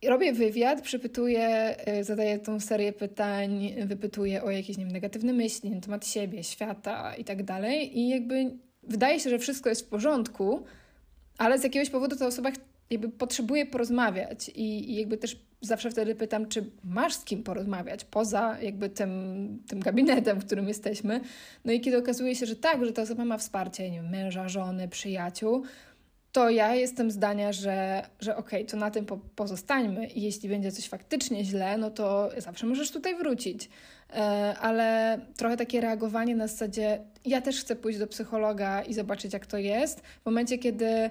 robię 0.09 0.33
wywiad, 0.33 0.83
przypytuję, 0.83 1.77
y, 2.01 2.05
zadaję 2.05 2.39
tą 2.39 2.61
serię 2.61 2.93
pytań, 2.93 3.75
wypytuję 3.87 4.43
o 4.43 4.51
jakieś 4.51 4.77
nie 4.79 4.85
wiem, 4.85 4.93
negatywne 4.93 5.33
myśli 5.33 5.71
na 5.71 5.81
temat 5.81 6.07
siebie, 6.07 6.45
świata 6.45 7.15
i 7.17 7.25
tak 7.25 7.43
dalej. 7.43 7.99
I 7.99 8.09
jakby 8.09 8.51
wydaje 8.83 9.21
się, 9.21 9.31
że 9.31 9.39
wszystko 9.39 9.69
jest 9.69 9.87
w 9.87 9.89
porządku, 9.89 10.65
ale 11.39 11.59
z 11.59 11.65
jakiegoś 11.65 11.91
powodu 11.91 12.17
ta 12.17 12.27
osoba 12.27 12.51
jakby 12.91 13.09
potrzebuje 13.09 13.67
porozmawiać 13.67 14.49
i, 14.49 14.91
i 14.91 14.95
jakby 14.97 15.17
też 15.17 15.37
zawsze 15.67 15.91
wtedy 15.91 16.15
pytam, 16.15 16.49
czy 16.49 16.71
masz 16.85 17.15
z 17.15 17.25
kim 17.25 17.43
porozmawiać 17.43 18.05
poza 18.05 18.57
jakby 18.61 18.89
tym, 18.89 19.63
tym 19.69 19.81
gabinetem, 19.81 20.41
w 20.41 20.47
którym 20.47 20.69
jesteśmy. 20.69 21.21
No 21.65 21.73
i 21.73 21.81
kiedy 21.81 21.99
okazuje 21.99 22.37
się, 22.37 22.47
że 22.47 22.57
tak, 22.57 22.85
że 22.85 22.93
ta 22.93 23.03
osoba 23.03 23.25
ma 23.25 23.39
wsparcie, 23.39 23.91
nie 23.91 23.97
wiem, 24.03 24.11
męża, 24.11 24.49
żony, 24.49 24.89
przyjaciół, 24.89 25.65
to 26.35 26.51
ja 26.51 26.75
jestem 26.75 27.11
zdania, 27.11 27.53
że, 27.53 28.07
że 28.21 28.37
okej, 28.37 28.61
okay, 28.61 28.71
to 28.71 28.77
na 28.77 28.91
tym 28.91 29.07
po, 29.07 29.17
pozostańmy 29.17 30.07
i 30.07 30.23
jeśli 30.23 30.49
będzie 30.49 30.73
coś 30.73 30.89
faktycznie 30.89 31.45
źle, 31.45 31.79
no 31.79 31.91
to 31.91 32.31
zawsze 32.39 32.67
możesz 32.67 32.91
tutaj 32.91 33.17
wrócić. 33.17 33.69
E, 34.13 34.21
ale 34.61 35.19
trochę 35.37 35.57
takie 35.57 35.81
reagowanie 35.81 36.37
na 36.37 36.47
zasadzie, 36.47 37.01
ja 37.25 37.41
też 37.41 37.61
chcę 37.61 37.77
pójść 37.77 37.99
do 37.99 38.07
psychologa 38.07 38.83
i 38.83 38.95
zobaczyć, 38.95 39.33
jak 39.33 39.47
to 39.47 39.59
jest, 39.59 40.01
w 40.01 40.27
momencie, 40.27 40.59
kiedy 40.59 41.11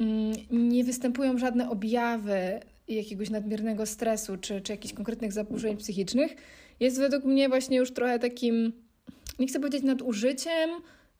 mm, 0.00 0.32
nie 0.50 0.84
występują 0.84 1.38
żadne 1.38 1.70
objawy 1.70 2.60
jakiegoś 2.88 3.30
nadmiernego 3.30 3.86
stresu 3.86 4.36
czy, 4.36 4.60
czy 4.60 4.72
jakichś 4.72 4.94
konkretnych 4.94 5.32
zaburzeń 5.32 5.76
psychicznych, 5.76 6.34
jest 6.80 6.98
według 6.98 7.24
mnie 7.24 7.48
właśnie 7.48 7.76
już 7.76 7.92
trochę 7.92 8.18
takim, 8.18 8.72
nie 9.38 9.46
chcę 9.46 9.60
powiedzieć 9.60 9.82
nadużyciem 9.82 10.70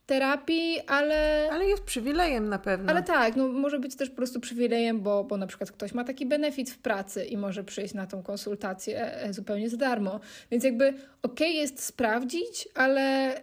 terapii, 0.07 0.81
ale... 0.87 1.49
Ale 1.53 1.67
jest 1.67 1.83
przywilejem 1.83 2.49
na 2.49 2.59
pewno. 2.59 2.91
Ale 2.91 3.03
tak, 3.03 3.37
no 3.37 3.49
może 3.49 3.79
być 3.79 3.97
też 3.97 4.11
po 4.11 4.17
prostu 4.17 4.41
przywilejem, 4.41 5.01
bo, 5.01 5.25
bo 5.25 5.37
na 5.37 5.47
przykład 5.47 5.73
ktoś 5.73 5.95
ma 5.95 6.05
taki 6.05 6.27
benefit 6.27 6.71
w 6.71 6.79
pracy 6.79 7.25
i 7.25 7.37
może 7.37 7.65
przyjść 7.65 7.95
na 7.95 8.07
tą 8.07 8.23
konsultację 8.23 9.15
e, 9.23 9.33
zupełnie 9.33 9.71
za 9.71 9.77
darmo. 9.77 10.21
Więc 10.51 10.65
jakby 10.65 10.89
okej 10.89 11.03
okay 11.23 11.49
jest 11.49 11.85
sprawdzić, 11.85 12.69
ale 12.75 13.35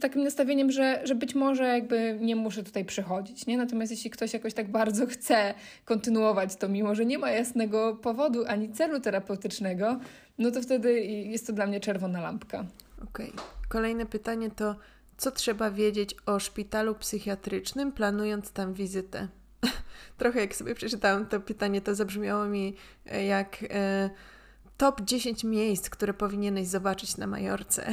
takim 0.00 0.24
nastawieniem, 0.24 0.72
że, 0.72 1.00
że 1.04 1.14
być 1.14 1.34
może 1.34 1.64
jakby 1.64 2.18
nie 2.20 2.36
muszę 2.36 2.62
tutaj 2.62 2.84
przychodzić, 2.84 3.46
nie? 3.46 3.58
Natomiast 3.58 3.92
jeśli 3.92 4.10
ktoś 4.10 4.32
jakoś 4.32 4.54
tak 4.54 4.70
bardzo 4.70 5.06
chce 5.06 5.54
kontynuować 5.84 6.56
to, 6.56 6.68
mimo 6.68 6.94
że 6.94 7.06
nie 7.06 7.18
ma 7.18 7.30
jasnego 7.30 7.96
powodu 8.02 8.44
ani 8.46 8.72
celu 8.72 9.00
terapeutycznego, 9.00 10.00
no 10.38 10.50
to 10.50 10.62
wtedy 10.62 11.00
jest 11.04 11.46
to 11.46 11.52
dla 11.52 11.66
mnie 11.66 11.80
czerwona 11.80 12.20
lampka. 12.20 12.66
Okej. 13.02 13.32
Okay. 13.32 13.44
Kolejne 13.68 14.06
pytanie 14.06 14.50
to, 14.50 14.76
co 15.16 15.30
trzeba 15.30 15.70
wiedzieć 15.70 16.14
o 16.26 16.38
szpitalu 16.38 16.94
psychiatrycznym, 16.94 17.92
planując 17.92 18.52
tam 18.52 18.74
wizytę? 18.74 19.28
Trochę 20.18 20.40
jak 20.40 20.54
sobie 20.54 20.74
przeczytałam 20.74 21.26
to 21.26 21.40
pytanie, 21.40 21.80
to 21.80 21.94
zabrzmiało 21.94 22.46
mi 22.46 22.74
e, 23.06 23.24
jak... 23.24 23.64
E, 23.70 24.10
top 24.78 25.00
10 25.00 25.44
miejsc, 25.44 25.90
które 25.90 26.14
powinieneś 26.14 26.66
zobaczyć 26.66 27.16
na 27.16 27.26
Majorce. 27.26 27.86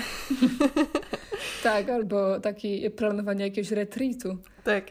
tak, 1.63 1.89
albo 1.89 2.39
takie 2.39 2.91
planowanie 2.91 3.45
jakiegoś 3.45 3.71
retreatu. 3.71 4.37
Tak. 4.63 4.83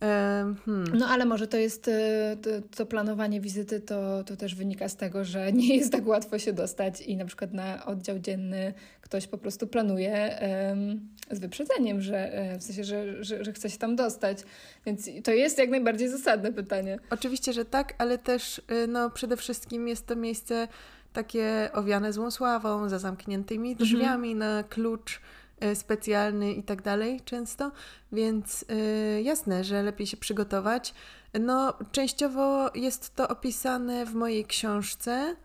Hmm. 0.00 0.84
No 0.94 1.06
ale 1.08 1.24
może 1.24 1.46
to 1.46 1.56
jest 1.56 1.88
e, 1.88 2.36
to, 2.42 2.50
to, 2.76 2.86
planowanie 2.86 3.40
wizyty, 3.40 3.80
to, 3.80 4.24
to 4.24 4.36
też 4.36 4.54
wynika 4.54 4.88
z 4.88 4.96
tego, 4.96 5.24
że 5.24 5.52
nie 5.52 5.76
jest 5.76 5.92
tak 5.92 6.06
łatwo 6.06 6.38
się 6.38 6.52
dostać 6.52 7.00
i 7.00 7.16
na 7.16 7.24
przykład 7.24 7.52
na 7.52 7.86
oddział 7.86 8.18
dzienny 8.18 8.74
ktoś 9.00 9.26
po 9.26 9.38
prostu 9.38 9.66
planuje 9.66 10.38
um, 10.68 11.08
z 11.30 11.38
wyprzedzeniem, 11.38 12.00
że 12.00 12.32
e, 12.32 12.58
w 12.58 12.62
sensie, 12.62 12.84
że, 12.84 13.24
że, 13.24 13.44
że 13.44 13.52
chce 13.52 13.70
się 13.70 13.78
tam 13.78 13.96
dostać. 13.96 14.38
Więc 14.86 15.10
to 15.24 15.32
jest 15.32 15.58
jak 15.58 15.70
najbardziej 15.70 16.08
zasadne 16.08 16.52
pytanie. 16.52 16.98
Oczywiście, 17.10 17.52
że 17.52 17.64
tak, 17.64 17.94
ale 17.98 18.18
też 18.18 18.62
e, 18.68 18.86
no, 18.86 19.10
przede 19.10 19.36
wszystkim 19.36 19.88
jest 19.88 20.06
to 20.06 20.16
miejsce 20.16 20.68
takie 21.16 21.70
owiane 21.72 22.12
złą 22.12 22.30
sławą, 22.30 22.88
za 22.88 22.98
zamkniętymi 22.98 23.70
mhm. 23.70 23.88
drzwiami 23.88 24.32
mhm. 24.32 24.38
na 24.38 24.62
klucz 24.62 25.20
E, 25.60 25.74
specjalny 25.74 26.52
i 26.52 26.62
tak 26.62 26.82
dalej 26.82 27.20
często, 27.24 27.72
więc 28.12 28.64
y, 28.70 29.22
jasne, 29.22 29.64
że 29.64 29.82
lepiej 29.82 30.06
się 30.06 30.16
przygotować. 30.16 30.94
No, 31.40 31.74
częściowo 31.92 32.70
jest 32.74 33.14
to 33.14 33.28
opisane 33.28 34.06
w 34.06 34.14
mojej 34.14 34.44
książce, 34.44 35.36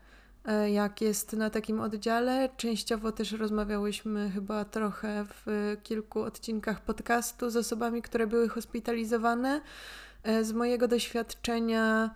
y, 0.66 0.70
jak 0.70 1.00
jest 1.00 1.32
na 1.32 1.50
takim 1.50 1.80
oddziale. 1.80 2.48
Częściowo 2.56 3.12
też 3.12 3.32
rozmawiałyśmy 3.32 4.30
chyba 4.30 4.64
trochę 4.64 5.24
w 5.28 5.76
kilku 5.82 6.22
odcinkach 6.22 6.80
podcastu 6.80 7.50
z 7.50 7.56
osobami, 7.56 8.02
które 8.02 8.26
były 8.26 8.48
hospitalizowane. 8.48 9.60
Z 10.42 10.52
mojego 10.52 10.88
doświadczenia 10.88 12.14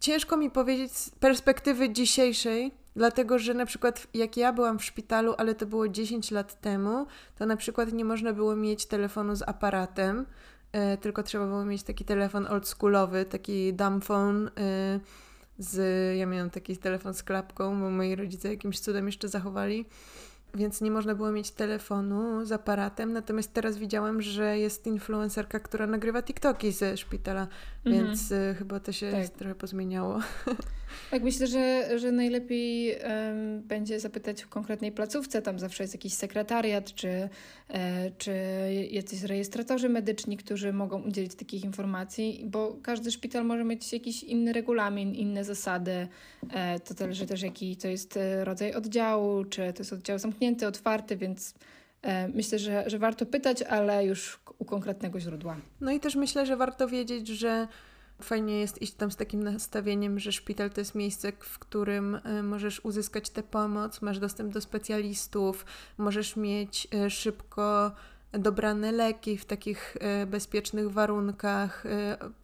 ciężko 0.00 0.36
mi 0.36 0.50
powiedzieć 0.50 0.92
z 0.92 1.10
perspektywy 1.10 1.92
dzisiejszej, 1.92 2.72
Dlatego, 2.98 3.38
że 3.38 3.54
na 3.54 3.66
przykład 3.66 4.06
jak 4.14 4.36
ja 4.36 4.52
byłam 4.52 4.78
w 4.78 4.84
szpitalu, 4.84 5.34
ale 5.38 5.54
to 5.54 5.66
było 5.66 5.88
10 5.88 6.30
lat 6.30 6.60
temu, 6.60 7.06
to 7.38 7.46
na 7.46 7.56
przykład 7.56 7.92
nie 7.92 8.04
można 8.04 8.32
było 8.32 8.56
mieć 8.56 8.86
telefonu 8.86 9.36
z 9.36 9.42
aparatem, 9.42 10.26
e, 10.72 10.96
tylko 10.96 11.22
trzeba 11.22 11.46
było 11.46 11.64
mieć 11.64 11.82
taki 11.82 12.04
telefon 12.04 12.46
oldschoolowy, 12.46 13.24
taki 13.24 13.74
dumb 13.74 14.04
phone. 14.04 14.50
E, 14.58 15.00
z, 15.58 15.76
ja 16.18 16.26
miałam 16.26 16.50
taki 16.50 16.76
telefon 16.76 17.14
z 17.14 17.22
klapką, 17.22 17.80
bo 17.80 17.90
moi 17.90 18.16
rodzice 18.16 18.48
jakimś 18.48 18.80
cudem 18.80 19.06
jeszcze 19.06 19.28
zachowali 19.28 19.84
więc 20.54 20.80
nie 20.80 20.90
można 20.90 21.14
było 21.14 21.32
mieć 21.32 21.50
telefonu 21.50 22.44
z 22.46 22.52
aparatem. 22.52 23.12
Natomiast 23.12 23.52
teraz 23.52 23.78
widziałam, 23.78 24.22
że 24.22 24.58
jest 24.58 24.86
influencerka, 24.86 25.60
która 25.60 25.86
nagrywa 25.86 26.22
TikToki 26.22 26.72
ze 26.72 26.96
szpitala, 26.96 27.48
mhm. 27.84 28.06
więc 28.06 28.32
y, 28.32 28.54
chyba 28.58 28.80
to 28.80 28.92
się 28.92 29.10
tak. 29.10 29.28
trochę 29.28 29.54
pozmieniało. 29.54 30.20
Tak, 31.10 31.22
myślę, 31.22 31.46
że, 31.46 31.98
że 31.98 32.12
najlepiej 32.12 32.98
będzie 33.62 34.00
zapytać 34.00 34.42
w 34.42 34.48
konkretnej 34.48 34.92
placówce. 34.92 35.42
Tam 35.42 35.58
zawsze 35.58 35.84
jest 35.84 35.94
jakiś 35.94 36.14
sekretariat, 36.14 36.94
czy, 36.94 37.28
e, 37.68 38.10
czy 38.18 38.32
jacyś 38.90 39.22
rejestratorzy 39.22 39.88
medyczni, 39.88 40.36
którzy 40.36 40.72
mogą 40.72 41.02
udzielić 41.02 41.34
takich 41.34 41.64
informacji, 41.64 42.42
bo 42.46 42.76
każdy 42.82 43.10
szpital 43.10 43.44
może 43.44 43.64
mieć 43.64 43.92
jakiś 43.92 44.22
inny 44.22 44.52
regulamin, 44.52 45.14
inne 45.14 45.44
zasady. 45.44 46.08
E, 46.50 46.80
to 46.80 46.94
zależy 46.94 47.26
też, 47.26 47.42
jaki 47.42 47.76
to 47.76 47.88
jest 47.88 48.16
e, 48.16 48.44
rodzaj 48.44 48.74
oddziału, 48.74 49.44
czy 49.44 49.72
to 49.72 49.78
jest 49.78 49.92
oddział 49.92 50.18
zamknięty, 50.18 50.37
otwarty, 50.68 51.16
więc 51.16 51.54
e, 52.02 52.28
myślę, 52.28 52.58
że, 52.58 52.84
że 52.86 52.98
warto 52.98 53.26
pytać, 53.26 53.62
ale 53.62 54.06
już 54.06 54.40
u 54.58 54.64
konkretnego 54.64 55.20
źródła. 55.20 55.56
No 55.80 55.90
i 55.92 56.00
też 56.00 56.16
myślę, 56.16 56.46
że 56.46 56.56
warto 56.56 56.88
wiedzieć, 56.88 57.28
że 57.28 57.68
Fajnie 58.22 58.60
jest 58.60 58.82
iść 58.82 58.92
tam 58.92 59.10
z 59.10 59.16
takim 59.16 59.42
nastawieniem, 59.42 60.18
że 60.18 60.32
szpital 60.32 60.70
to 60.70 60.80
jest 60.80 60.94
miejsce, 60.94 61.32
w 61.40 61.58
którym 61.58 62.20
e, 62.24 62.42
możesz 62.42 62.84
uzyskać 62.84 63.30
tę 63.30 63.42
pomoc, 63.42 64.02
masz 64.02 64.18
dostęp 64.18 64.52
do 64.52 64.60
specjalistów, 64.60 65.66
możesz 65.98 66.36
mieć 66.36 66.88
e, 66.94 67.10
szybko 67.10 67.92
dobrane 68.32 68.92
leki 68.92 69.38
w 69.38 69.44
takich 69.44 69.96
bezpiecznych 70.26 70.90
warunkach, 70.90 71.84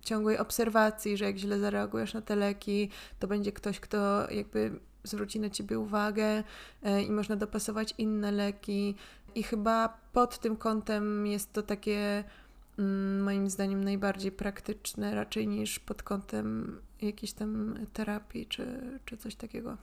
ciągłej 0.03 0.39
obserwacji, 0.39 1.17
że 1.17 1.25
jak 1.25 1.37
źle 1.37 1.59
zareagujesz 1.59 2.15
na 2.15 2.23
te 2.23 2.37
leki, 2.37 2.91
to 3.19 3.27
będzie 3.27 3.53
ktoś, 3.53 3.81
kto 3.81 4.31
jakby 4.31 4.81
zwróci 5.05 5.41
na 5.41 5.51
ciebie 5.51 5.79
uwagę 5.79 6.43
i 7.07 7.11
można 7.11 7.37
dopasować 7.37 7.95
inne 7.99 8.33
leki. 8.33 8.95
I 9.35 9.43
chyba 9.43 9.99
pod 10.13 10.39
tym 10.39 10.57
kątem 10.57 11.27
jest 11.27 11.53
to 11.53 11.63
takie 11.63 12.25
Mm, 12.79 13.23
moim 13.23 13.51
zdaniem 13.51 13.85
najbardziej 13.85 14.33
praktyczne, 14.33 15.15
raczej 15.15 15.49
niż 15.49 15.79
pod 15.79 16.03
kątem 16.03 16.77
jakiejś 17.03 17.33
tam 17.33 17.79
terapii 17.93 18.47
czy, 18.47 18.81
czy 19.05 19.17
coś 19.17 19.35
takiego. 19.35 19.77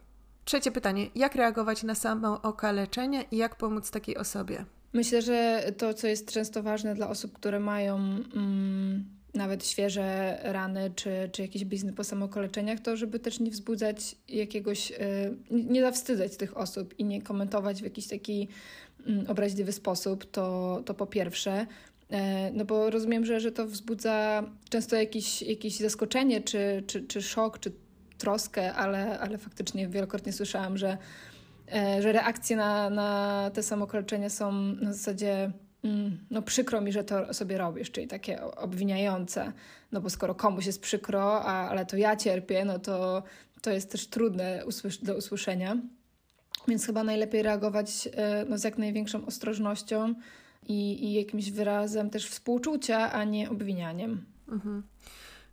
Trzecie 0.45 0.71
pytanie. 0.71 1.07
Jak 1.15 1.35
reagować 1.35 1.83
na 1.83 1.95
samo 1.95 2.41
okaleczenie 2.41 3.25
i 3.31 3.37
jak 3.37 3.55
pomóc 3.55 3.91
takiej 3.91 4.17
osobie? 4.17 4.65
Myślę, 4.93 5.21
że 5.21 5.63
to, 5.77 5.93
co 5.93 6.07
jest 6.07 6.31
często 6.31 6.63
ważne 6.63 6.95
dla 6.95 7.09
osób, 7.09 7.33
które 7.33 7.59
mają 7.59 7.97
mm, 7.97 9.05
nawet 9.33 9.67
świeże 9.67 10.39
rany 10.43 10.91
czy, 10.95 11.29
czy 11.31 11.41
jakieś 11.41 11.65
blizny 11.65 11.93
po 11.93 12.03
samokoleczeniach, 12.03 12.79
to 12.79 12.97
żeby 12.97 13.19
też 13.19 13.39
nie 13.39 13.51
wzbudzać 13.51 14.15
jakiegoś, 14.27 14.91
y, 14.91 14.95
nie 15.51 15.81
zawstydzać 15.81 16.37
tych 16.37 16.57
osób 16.57 16.99
i 16.99 17.03
nie 17.03 17.21
komentować 17.21 17.81
w 17.81 17.83
jakiś 17.83 18.07
taki 18.07 18.47
mm, 19.07 19.25
obraźliwy 19.27 19.71
sposób, 19.71 20.31
to, 20.31 20.81
to 20.85 20.93
po 20.93 21.07
pierwsze. 21.07 21.67
E, 22.11 22.51
no 22.51 22.65
bo 22.65 22.89
rozumiem, 22.89 23.25
że, 23.25 23.39
że 23.39 23.51
to 23.51 23.65
wzbudza 23.67 24.43
często 24.69 24.95
jakieś, 24.95 25.41
jakieś 25.41 25.77
zaskoczenie, 25.77 26.41
czy, 26.41 26.83
czy, 26.87 27.07
czy 27.07 27.21
szok, 27.21 27.59
czy 27.59 27.71
troskę, 28.17 28.73
ale, 28.73 29.19
ale 29.19 29.37
faktycznie 29.37 29.87
wielokrotnie 29.87 30.33
słyszałam, 30.33 30.77
że, 30.77 30.97
e, 31.73 32.01
że 32.01 32.11
reakcje 32.11 32.55
na, 32.55 32.89
na 32.89 33.51
te 33.53 33.63
samokoleczenia 33.63 34.29
są 34.29 34.51
na 34.61 34.93
zasadzie 34.93 35.51
no 36.31 36.41
przykro 36.41 36.81
mi, 36.81 36.91
że 36.91 37.03
to 37.03 37.33
sobie 37.33 37.57
robisz, 37.57 37.91
czyli 37.91 38.07
takie 38.07 38.41
obwiniające, 38.43 39.53
no 39.91 40.01
bo 40.01 40.09
skoro 40.09 40.35
komuś 40.35 40.65
jest 40.65 40.81
przykro, 40.81 41.41
a, 41.43 41.69
ale 41.69 41.85
to 41.85 41.97
ja 41.97 42.15
cierpię, 42.15 42.65
no 42.65 42.79
to 42.79 43.23
to 43.61 43.71
jest 43.71 43.91
też 43.91 44.07
trudne 44.07 44.63
do 45.01 45.17
usłyszenia. 45.17 45.77
Więc 46.67 46.85
chyba 46.85 47.03
najlepiej 47.03 47.41
reagować 47.43 48.09
e, 48.13 48.45
no, 48.49 48.57
z 48.57 48.63
jak 48.63 48.77
największą 48.77 49.25
ostrożnością, 49.25 50.15
i, 50.67 51.05
i 51.05 51.13
jakimś 51.13 51.51
wyrazem 51.51 52.09
też 52.09 52.27
współczucia, 52.27 53.11
a 53.11 53.23
nie 53.23 53.49
obwinianiem. 53.49 54.25
Mhm. 54.49 54.83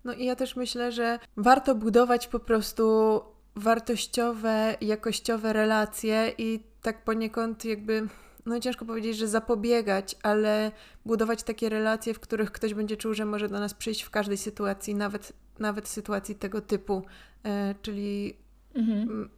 No 0.05 0.13
i 0.13 0.25
ja 0.25 0.37
też 0.37 0.57
myślę, 0.57 0.93
że 0.93 1.19
warto 1.37 1.75
budować 1.75 2.29
po 2.29 2.41
prostu 2.41 3.21
wartościowe, 3.57 4.77
jakościowe 4.81 5.53
relacje 5.53 6.33
i 6.39 6.61
tak 6.83 7.05
poniekąd 7.05 7.65
jakby, 7.65 8.09
no 8.49 8.61
ciężko 8.61 8.85
powiedzieć, 8.85 9.17
że 9.17 9.29
zapobiegać, 9.29 10.17
ale 10.23 10.73
budować 11.07 11.43
takie 11.43 11.69
relacje, 11.69 12.15
w 12.15 12.21
których 12.21 12.53
ktoś 12.53 12.75
będzie 12.75 12.97
czuł, 12.97 13.15
że 13.15 13.25
może 13.25 13.49
do 13.49 13.61
nas 13.61 13.75
przyjść 13.75 14.03
w 14.03 14.11
każdej 14.11 14.37
sytuacji, 14.37 14.95
nawet, 14.95 15.33
nawet 15.59 15.89
sytuacji 15.89 16.35
tego 16.35 16.61
typu, 16.61 17.03
e, 17.45 17.75
czyli 17.83 18.37
mhm. 18.75 19.31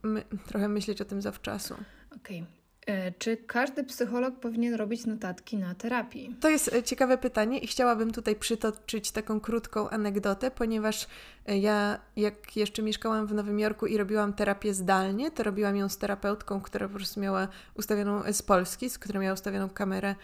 trochę 0.47 0.67
myśleć 0.67 1.01
o 1.01 1.05
tym 1.05 1.21
zawczasu. 1.21 1.73
Okej, 2.15 2.41
okay. 2.41 2.60
E, 2.87 3.11
czy 3.11 3.37
każdy 3.37 3.83
psycholog 3.83 4.39
powinien 4.39 4.73
robić 4.73 5.05
notatki 5.05 5.57
na 5.57 5.75
terapii? 5.75 6.35
To 6.39 6.49
jest 6.49 6.73
e, 6.73 6.83
ciekawe 6.83 7.17
pytanie 7.17 7.59
i 7.59 7.67
chciałabym 7.67 8.11
tutaj 8.11 8.35
przytoczyć 8.35 9.11
taką 9.11 9.39
krótką 9.39 9.89
anegdotę, 9.89 10.51
ponieważ 10.51 11.07
e, 11.47 11.57
ja, 11.57 11.99
jak 12.15 12.57
jeszcze 12.57 12.81
mieszkałam 12.81 13.27
w 13.27 13.33
Nowym 13.33 13.59
Jorku 13.59 13.85
i 13.85 13.97
robiłam 13.97 14.33
terapię 14.33 14.73
zdalnie, 14.73 15.31
to 15.31 15.43
robiłam 15.43 15.75
ją 15.75 15.89
z 15.89 15.97
terapeutką, 15.97 16.61
która 16.61 16.87
po 16.87 16.95
prostu 16.95 17.19
miała 17.19 17.47
ustawioną 17.75 18.33
z 18.33 18.41
Polski, 18.41 18.89
z 18.89 18.99
którą 18.99 19.21
miała 19.21 19.33
ustawioną 19.33 19.69
kamerę 19.69 20.15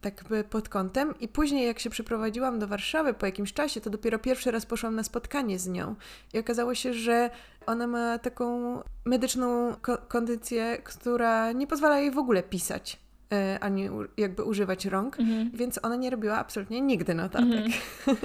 tak 0.00 0.24
pod 0.50 0.68
kątem. 0.68 1.14
I 1.20 1.28
później, 1.28 1.66
jak 1.66 1.78
się 1.78 1.90
przeprowadziłam 1.90 2.58
do 2.58 2.66
Warszawy 2.66 3.14
po 3.14 3.26
jakimś 3.26 3.52
czasie, 3.52 3.80
to 3.80 3.90
dopiero 3.90 4.18
pierwszy 4.18 4.50
raz 4.50 4.66
poszłam 4.66 4.94
na 4.94 5.02
spotkanie 5.02 5.58
z 5.58 5.68
nią. 5.68 5.94
I 6.34 6.38
okazało 6.38 6.74
się, 6.74 6.94
że 6.94 7.30
ona 7.66 7.86
ma 7.86 8.18
taką 8.18 8.78
medyczną 9.04 9.74
ko 9.82 9.98
kondycję, 9.98 10.78
która 10.84 11.52
nie 11.52 11.66
pozwala 11.66 12.00
jej 12.00 12.10
w 12.10 12.18
ogóle 12.18 12.42
pisać. 12.42 12.98
E, 13.32 13.58
ani 13.60 13.88
jakby 14.16 14.44
używać 14.44 14.86
rąk, 14.86 15.20
mhm. 15.20 15.50
więc 15.54 15.80
ona 15.82 15.96
nie 15.96 16.10
robiła 16.10 16.38
absolutnie 16.38 16.80
nigdy 16.80 17.14
notatek. 17.14 17.66
Mhm. 17.66 18.16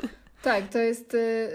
Tak, 0.46 0.70
to 0.70 0.79
jest, 0.79 1.13
y, 1.13 1.50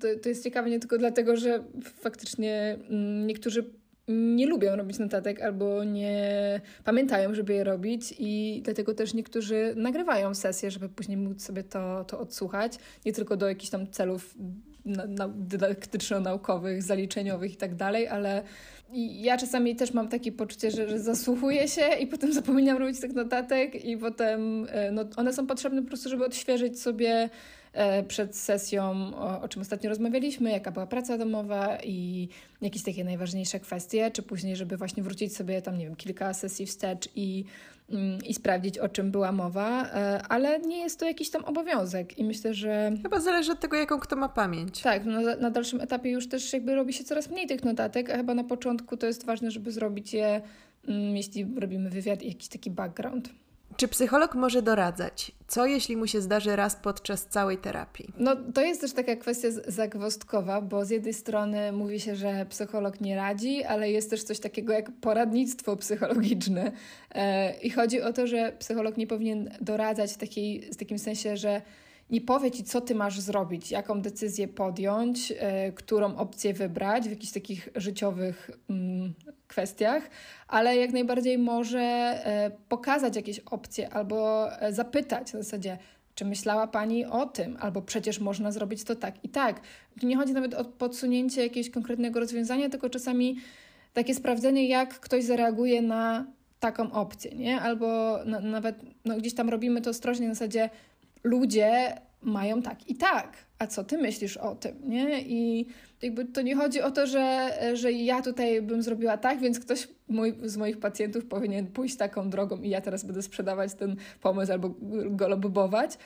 to, 0.00 0.08
to 0.22 0.28
jest 0.28 0.44
ciekawe 0.44 0.70
nie 0.70 0.80
tylko 0.80 0.98
dlatego, 0.98 1.36
że 1.36 1.64
faktycznie 2.00 2.78
mm, 2.90 3.26
niektórzy 3.26 3.70
nie 4.08 4.46
lubią 4.46 4.76
robić 4.76 4.98
notatek 4.98 5.42
albo 5.42 5.84
nie 5.84 6.60
pamiętają, 6.84 7.34
żeby 7.34 7.54
je 7.54 7.64
robić 7.64 8.14
i 8.18 8.60
dlatego 8.64 8.94
też 8.94 9.14
niektórzy 9.14 9.74
nagrywają 9.76 10.34
sesje, 10.34 10.70
żeby 10.70 10.88
później 10.88 11.16
móc 11.16 11.42
sobie 11.42 11.62
to, 11.62 12.04
to 12.04 12.18
odsłuchać, 12.18 12.78
nie 13.06 13.12
tylko 13.12 13.36
do 13.36 13.48
jakichś 13.48 13.70
tam 13.70 13.90
celów 13.90 14.34
na, 14.84 15.06
na, 15.06 15.28
dydaktyczno-naukowych, 15.28 16.82
zaliczeniowych 16.82 17.52
i 17.52 17.56
tak 17.56 17.74
dalej, 17.74 18.08
ale 18.08 18.42
ja 18.92 19.36
czasami 19.36 19.76
też 19.76 19.94
mam 19.94 20.08
takie 20.08 20.32
poczucie, 20.32 20.70
że, 20.70 20.88
że 20.88 20.98
zasłuchuję 20.98 21.68
się 21.68 21.88
i 22.00 22.06
potem 22.06 22.32
zapominam 22.32 22.78
robić 22.78 23.00
tych 23.00 23.14
notatek 23.14 23.84
i 23.84 23.96
potem 23.96 24.66
e, 24.70 24.92
no, 24.92 25.04
one 25.16 25.32
są 25.32 25.46
potrzebne 25.46 25.82
po 25.82 25.88
prostu, 25.88 26.08
żeby 26.08 26.24
odświeżyć 26.24 26.80
sobie 26.80 27.30
przed 28.08 28.36
sesją, 28.36 29.10
o, 29.16 29.40
o 29.40 29.48
czym 29.48 29.62
ostatnio 29.62 29.88
rozmawialiśmy, 29.88 30.50
jaka 30.50 30.70
była 30.70 30.86
praca 30.86 31.18
domowa 31.18 31.78
i 31.84 32.28
jakieś 32.60 32.82
takie 32.82 33.04
najważniejsze 33.04 33.60
kwestie, 33.60 34.10
czy 34.10 34.22
później, 34.22 34.56
żeby 34.56 34.76
właśnie 34.76 35.02
wrócić 35.02 35.36
sobie 35.36 35.62
tam, 35.62 35.78
nie 35.78 35.84
wiem, 35.84 35.96
kilka 35.96 36.34
sesji 36.34 36.66
wstecz 36.66 37.08
i 37.16 37.44
Mm, 37.90 38.18
i 38.24 38.34
sprawdzić, 38.34 38.78
o 38.78 38.88
czym 38.88 39.10
była 39.10 39.32
mowa, 39.32 39.84
e, 39.84 40.22
ale 40.28 40.58
nie 40.58 40.78
jest 40.78 41.00
to 41.00 41.06
jakiś 41.06 41.30
tam 41.30 41.44
obowiązek 41.44 42.18
i 42.18 42.24
myślę, 42.24 42.54
że... 42.54 42.92
Chyba 43.02 43.20
zależy 43.20 43.52
od 43.52 43.60
tego, 43.60 43.76
jaką 43.76 43.98
kto 43.98 44.16
ma 44.16 44.28
pamięć. 44.28 44.82
Tak, 44.82 45.04
no, 45.04 45.20
na 45.36 45.50
dalszym 45.50 45.80
etapie 45.80 46.10
już 46.10 46.28
też 46.28 46.52
jakby 46.52 46.74
robi 46.74 46.92
się 46.92 47.04
coraz 47.04 47.30
mniej 47.30 47.46
tych 47.46 47.64
notatek, 47.64 48.10
a 48.10 48.16
chyba 48.16 48.34
na 48.34 48.44
początku 48.44 48.96
to 48.96 49.06
jest 49.06 49.26
ważne, 49.26 49.50
żeby 49.50 49.72
zrobić 49.72 50.14
je, 50.14 50.40
mm, 50.88 51.16
jeśli 51.16 51.46
robimy 51.56 51.90
wywiad 51.90 52.22
i 52.22 52.28
jakiś 52.28 52.48
taki 52.48 52.70
background. 52.70 53.28
Czy 53.76 53.88
psycholog 53.88 54.34
może 54.34 54.62
doradzać? 54.62 55.32
Co 55.48 55.66
jeśli 55.66 55.96
mu 55.96 56.06
się 56.06 56.20
zdarzy 56.20 56.56
raz 56.56 56.76
podczas 56.76 57.26
całej 57.26 57.58
terapii? 57.58 58.12
No 58.18 58.36
to 58.54 58.62
jest 58.62 58.80
też 58.80 58.92
taka 58.92 59.16
kwestia 59.16 59.48
zagwozdkowa, 59.66 60.60
bo 60.60 60.84
z 60.84 60.90
jednej 60.90 61.14
strony 61.14 61.72
mówi 61.72 62.00
się, 62.00 62.16
że 62.16 62.46
psycholog 62.48 63.00
nie 63.00 63.16
radzi, 63.16 63.64
ale 63.64 63.90
jest 63.90 64.10
też 64.10 64.22
coś 64.22 64.40
takiego 64.40 64.72
jak 64.72 64.90
poradnictwo 65.00 65.76
psychologiczne. 65.76 66.72
E, 67.14 67.54
I 67.60 67.70
chodzi 67.70 68.02
o 68.02 68.12
to, 68.12 68.26
że 68.26 68.52
psycholog 68.58 68.96
nie 68.96 69.06
powinien 69.06 69.50
doradzać 69.60 70.12
w, 70.12 70.16
takiej, 70.16 70.60
w 70.72 70.76
takim 70.76 70.98
sensie, 70.98 71.36
że 71.36 71.62
nie 72.10 72.20
powie 72.20 72.50
ci, 72.50 72.64
co 72.64 72.80
ty 72.80 72.94
masz 72.94 73.20
zrobić, 73.20 73.70
jaką 73.70 74.00
decyzję 74.00 74.48
podjąć, 74.48 75.32
e, 75.38 75.72
którą 75.72 76.16
opcję 76.16 76.54
wybrać 76.54 77.08
w 77.08 77.10
jakichś 77.10 77.32
takich 77.32 77.68
życiowych 77.76 78.50
mm, 78.70 79.14
kwestiach, 79.48 80.10
ale 80.48 80.76
jak 80.76 80.92
najbardziej 80.92 81.38
może 81.38 81.80
e, 81.80 82.50
pokazać 82.68 83.16
jakieś 83.16 83.38
opcje 83.38 83.90
albo 83.90 84.48
e, 84.62 84.72
zapytać 84.72 85.28
w 85.28 85.32
zasadzie, 85.32 85.78
czy 86.14 86.24
myślała 86.24 86.66
Pani 86.66 87.06
o 87.06 87.26
tym? 87.26 87.56
Albo 87.60 87.82
przecież 87.82 88.20
można 88.20 88.52
zrobić 88.52 88.84
to 88.84 88.94
tak 88.94 89.24
i 89.24 89.28
tak. 89.28 89.60
Nie 90.02 90.16
chodzi 90.16 90.32
nawet 90.32 90.54
o 90.54 90.64
podsunięcie 90.64 91.42
jakiegoś 91.42 91.70
konkretnego 91.70 92.20
rozwiązania, 92.20 92.68
tylko 92.68 92.90
czasami 92.90 93.36
takie 93.94 94.14
sprawdzenie, 94.14 94.68
jak 94.68 95.00
ktoś 95.00 95.24
zareaguje 95.24 95.82
na 95.82 96.26
taką 96.60 96.92
opcję, 96.92 97.34
nie? 97.34 97.60
Albo 97.60 98.18
na, 98.24 98.40
nawet 98.40 98.76
no, 99.04 99.16
gdzieś 99.16 99.34
tam 99.34 99.48
robimy 99.48 99.80
to 99.80 99.90
ostrożnie 99.90 100.28
na 100.28 100.34
zasadzie 100.34 100.70
ludzie 101.24 101.94
mają 102.22 102.62
tak 102.62 102.88
i 102.88 102.94
tak. 102.94 103.36
A 103.58 103.66
co 103.66 103.84
ty 103.84 103.98
myślisz 103.98 104.36
o 104.36 104.54
tym, 104.54 104.76
nie? 104.84 105.22
I 105.22 105.66
jakby 106.02 106.24
to 106.24 106.42
nie 106.42 106.56
chodzi 106.56 106.82
o 106.82 106.90
to, 106.90 107.06
że, 107.06 107.50
że 107.74 107.92
ja 107.92 108.22
tutaj 108.22 108.62
bym 108.62 108.82
zrobiła 108.82 109.16
tak, 109.16 109.40
więc 109.40 109.60
ktoś 109.60 109.88
mój, 110.08 110.34
z 110.42 110.56
moich 110.56 110.78
pacjentów 110.78 111.24
powinien 111.24 111.66
pójść 111.66 111.96
taką 111.96 112.30
drogą 112.30 112.62
i 112.62 112.68
ja 112.68 112.80
teraz 112.80 113.04
będę 113.04 113.22
sprzedawać 113.22 113.74
ten 113.74 113.96
pomysł 114.20 114.52
albo 114.52 114.74
go 115.10 115.28
lobować. 115.28 115.98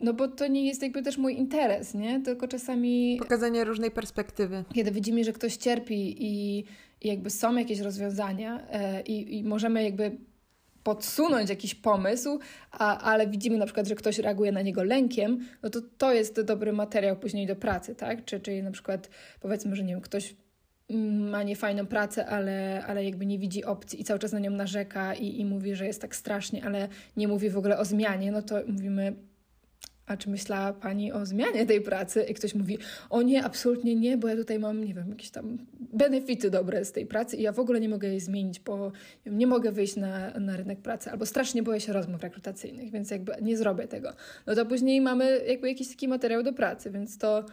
No 0.00 0.14
bo 0.14 0.28
to 0.28 0.46
nie 0.46 0.66
jest 0.66 0.82
jakby 0.82 1.02
też 1.02 1.18
mój 1.18 1.38
interes, 1.38 1.94
nie? 1.94 2.20
Tylko 2.20 2.48
czasami... 2.48 3.16
Pokazanie 3.18 3.64
różnej 3.64 3.90
perspektywy. 3.90 4.64
Kiedy 4.74 4.90
widzimy, 4.90 5.24
że 5.24 5.32
ktoś 5.32 5.56
cierpi 5.56 6.24
i, 6.24 6.58
i 7.00 7.08
jakby 7.08 7.30
są 7.30 7.56
jakieś 7.56 7.80
rozwiązania 7.80 8.66
e, 8.70 9.02
i, 9.02 9.38
i 9.38 9.44
możemy 9.44 9.84
jakby 9.84 10.16
podsunąć 10.82 11.50
jakiś 11.50 11.74
pomysł, 11.74 12.38
a, 12.70 12.98
ale 12.98 13.26
widzimy 13.26 13.58
na 13.58 13.64
przykład, 13.64 13.86
że 13.86 13.94
ktoś 13.94 14.18
reaguje 14.18 14.52
na 14.52 14.62
niego 14.62 14.84
lękiem, 14.84 15.46
no 15.62 15.70
to 15.70 15.80
to 15.98 16.12
jest 16.12 16.40
dobry 16.40 16.72
materiał 16.72 17.16
później 17.16 17.46
do 17.46 17.56
pracy, 17.56 17.94
tak? 17.94 18.24
Czy, 18.24 18.40
czyli 18.40 18.62
na 18.62 18.70
przykład 18.70 19.10
powiedzmy, 19.40 19.76
że 19.76 19.82
nie 19.82 19.92
wiem, 19.92 20.00
ktoś 20.00 20.34
ma 21.30 21.42
niefajną 21.42 21.86
pracę, 21.86 22.26
ale, 22.26 22.84
ale 22.86 23.04
jakby 23.04 23.26
nie 23.26 23.38
widzi 23.38 23.64
opcji 23.64 24.00
i 24.00 24.04
cały 24.04 24.20
czas 24.20 24.32
na 24.32 24.38
nią 24.38 24.50
narzeka 24.50 25.14
i, 25.14 25.40
i 25.40 25.44
mówi, 25.44 25.74
że 25.74 25.86
jest 25.86 26.00
tak 26.00 26.16
strasznie, 26.16 26.64
ale 26.64 26.88
nie 27.16 27.28
mówi 27.28 27.50
w 27.50 27.58
ogóle 27.58 27.78
o 27.78 27.84
zmianie, 27.84 28.32
no 28.32 28.42
to 28.42 28.56
mówimy, 28.66 29.14
a 30.10 30.16
czy 30.16 30.30
myślała 30.30 30.72
Pani 30.72 31.12
o 31.12 31.26
zmianie 31.26 31.66
tej 31.66 31.80
pracy? 31.80 32.22
I 32.22 32.34
ktoś 32.34 32.54
mówi, 32.54 32.78
o 33.10 33.22
nie, 33.22 33.44
absolutnie 33.44 33.94
nie, 33.94 34.16
bo 34.18 34.28
ja 34.28 34.36
tutaj 34.36 34.58
mam, 34.58 34.84
nie 34.84 34.94
wiem, 34.94 35.08
jakieś 35.08 35.30
tam 35.30 35.58
benefity 35.80 36.50
dobre 36.50 36.84
z 36.84 36.92
tej 36.92 37.06
pracy 37.06 37.36
i 37.36 37.42
ja 37.42 37.52
w 37.52 37.58
ogóle 37.58 37.80
nie 37.80 37.88
mogę 37.88 38.08
jej 38.08 38.20
zmienić, 38.20 38.60
bo 38.60 38.92
nie 39.26 39.46
mogę 39.46 39.72
wyjść 39.72 39.96
na, 39.96 40.30
na 40.30 40.56
rynek 40.56 40.80
pracy, 40.80 41.10
albo 41.10 41.26
strasznie 41.26 41.62
boję 41.62 41.80
się 41.80 41.92
rozmów 41.92 42.22
rekrutacyjnych, 42.22 42.90
więc 42.90 43.10
jakby 43.10 43.32
nie 43.42 43.56
zrobię 43.56 43.88
tego. 43.88 44.12
No 44.46 44.54
to 44.54 44.66
później 44.66 45.00
mamy 45.00 45.44
jakby 45.46 45.68
jakiś 45.68 45.88
taki 45.88 46.08
materiał 46.08 46.42
do 46.42 46.52
pracy, 46.52 46.90
więc 46.90 47.18
to, 47.18 47.44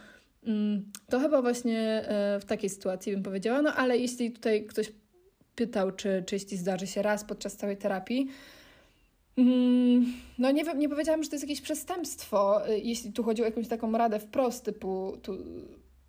mm, 0.46 0.92
to 1.08 1.20
chyba 1.20 1.42
właśnie 1.42 1.78
e, 2.08 2.40
w 2.40 2.44
takiej 2.44 2.70
sytuacji 2.70 3.12
bym 3.12 3.22
powiedziała, 3.22 3.62
no 3.62 3.74
ale 3.74 3.98
jeśli 3.98 4.32
tutaj 4.32 4.66
ktoś 4.66 4.92
pytał, 5.54 5.92
czy, 5.92 6.22
czy 6.26 6.34
jeśli 6.34 6.56
zdarzy 6.56 6.86
się 6.86 7.02
raz 7.02 7.24
podczas 7.24 7.56
całej 7.56 7.76
terapii, 7.76 8.28
no 10.38 10.50
nie, 10.50 10.62
nie 10.62 10.88
powiedziałam, 10.88 11.22
że 11.22 11.28
to 11.28 11.34
jest 11.34 11.44
jakieś 11.44 11.60
przestępstwo, 11.60 12.68
y, 12.68 12.78
jeśli 12.78 13.12
tu 13.12 13.22
chodzi 13.22 13.42
o 13.42 13.44
jakąś 13.44 13.68
taką 13.68 13.92
radę 13.92 14.20
wprost, 14.20 14.64
typu 14.64 15.18
tu, 15.22 15.32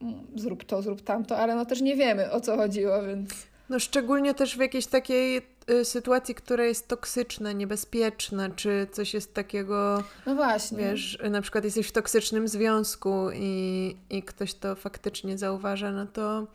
mm, 0.01 0.27
zrób 0.35 0.63
to, 0.63 0.81
zrób 0.81 1.01
tamto, 1.01 1.37
ale 1.37 1.55
no 1.55 1.65
też 1.65 1.81
nie 1.81 1.95
wiemy 1.95 2.31
o 2.31 2.41
co 2.41 2.57
chodziło, 2.57 3.03
więc... 3.03 3.29
No 3.69 3.79
szczególnie 3.79 4.33
też 4.33 4.57
w 4.57 4.59
jakiejś 4.59 4.87
takiej 4.87 5.41
y, 5.69 5.85
sytuacji, 5.85 6.35
która 6.35 6.65
jest 6.65 6.87
toksyczna, 6.87 7.51
niebezpieczna, 7.51 8.49
czy 8.49 8.87
coś 8.91 9.13
jest 9.13 9.33
takiego... 9.33 10.03
No 10.25 10.35
właśnie. 10.35 10.77
Wiesz, 10.77 11.17
na 11.29 11.41
przykład 11.41 11.63
jesteś 11.63 11.87
w 11.87 11.91
toksycznym 11.91 12.47
związku 12.47 13.27
i, 13.33 13.95
i 14.09 14.23
ktoś 14.23 14.53
to 14.53 14.75
faktycznie 14.75 15.37
zauważa, 15.37 15.91
no 15.91 16.05
to 16.05 16.47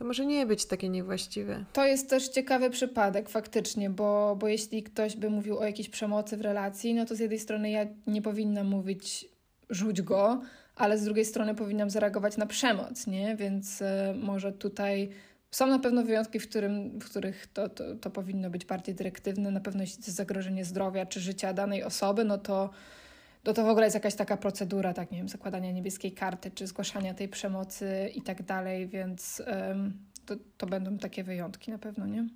to 0.00 0.04
może 0.04 0.26
nie 0.26 0.46
być 0.46 0.66
takie 0.66 0.88
niewłaściwe. 0.88 1.64
To 1.72 1.86
jest 1.86 2.10
też 2.10 2.28
ciekawy 2.28 2.70
przypadek 2.70 3.28
faktycznie, 3.28 3.90
bo, 3.90 4.36
bo 4.36 4.48
jeśli 4.48 4.82
ktoś 4.82 5.16
by 5.16 5.30
mówił 5.30 5.58
o 5.58 5.64
jakiejś 5.64 5.88
przemocy 5.88 6.36
w 6.36 6.40
relacji, 6.40 6.94
no 6.94 7.04
to 7.04 7.14
z 7.14 7.18
jednej 7.18 7.38
strony 7.38 7.70
ja 7.70 7.86
nie 8.06 8.22
powinnam 8.22 8.66
mówić 8.66 9.28
rzuć 9.70 10.02
go, 10.02 10.42
ale 10.76 10.98
z 10.98 11.04
drugiej 11.04 11.24
strony 11.24 11.54
powinnam 11.54 11.90
zareagować 11.90 12.36
na 12.36 12.46
przemoc, 12.46 13.06
nie? 13.06 13.36
Więc 13.36 13.80
y, 13.80 13.84
może 14.14 14.52
tutaj 14.52 15.08
są 15.50 15.66
na 15.66 15.78
pewno 15.78 16.02
wyjątki, 16.02 16.40
w, 16.40 16.48
którym, 16.48 17.00
w 17.00 17.04
których 17.04 17.46
to, 17.46 17.68
to, 17.68 17.94
to 17.94 18.10
powinno 18.10 18.50
być 18.50 18.64
bardziej 18.64 18.94
dyrektywne. 18.94 19.50
Na 19.50 19.60
pewno 19.60 19.80
jeśli 19.80 19.96
to 19.96 20.06
jest 20.06 20.16
zagrożenie 20.16 20.64
zdrowia 20.64 21.06
czy 21.06 21.20
życia 21.20 21.52
danej 21.52 21.84
osoby, 21.84 22.24
no 22.24 22.38
to 22.38 22.70
to 23.42 23.54
to 23.54 23.64
w 23.64 23.68
ogóle 23.68 23.86
jest 23.86 23.94
jakaś 23.94 24.14
taka 24.14 24.36
procedura, 24.36 24.94
tak 24.94 25.10
nie 25.10 25.18
wiem, 25.18 25.28
zakładania 25.28 25.72
niebieskiej 25.72 26.12
karty, 26.12 26.50
czy 26.50 26.66
zgłaszania 26.66 27.14
tej 27.14 27.28
przemocy 27.28 28.10
i 28.14 28.22
tak 28.22 28.42
dalej, 28.42 28.88
więc 28.88 29.42
to, 30.26 30.34
to 30.56 30.66
będą 30.66 30.98
takie 30.98 31.24
wyjątki 31.24 31.70
na 31.70 31.78
pewno, 31.78 32.06
nie? 32.06 32.28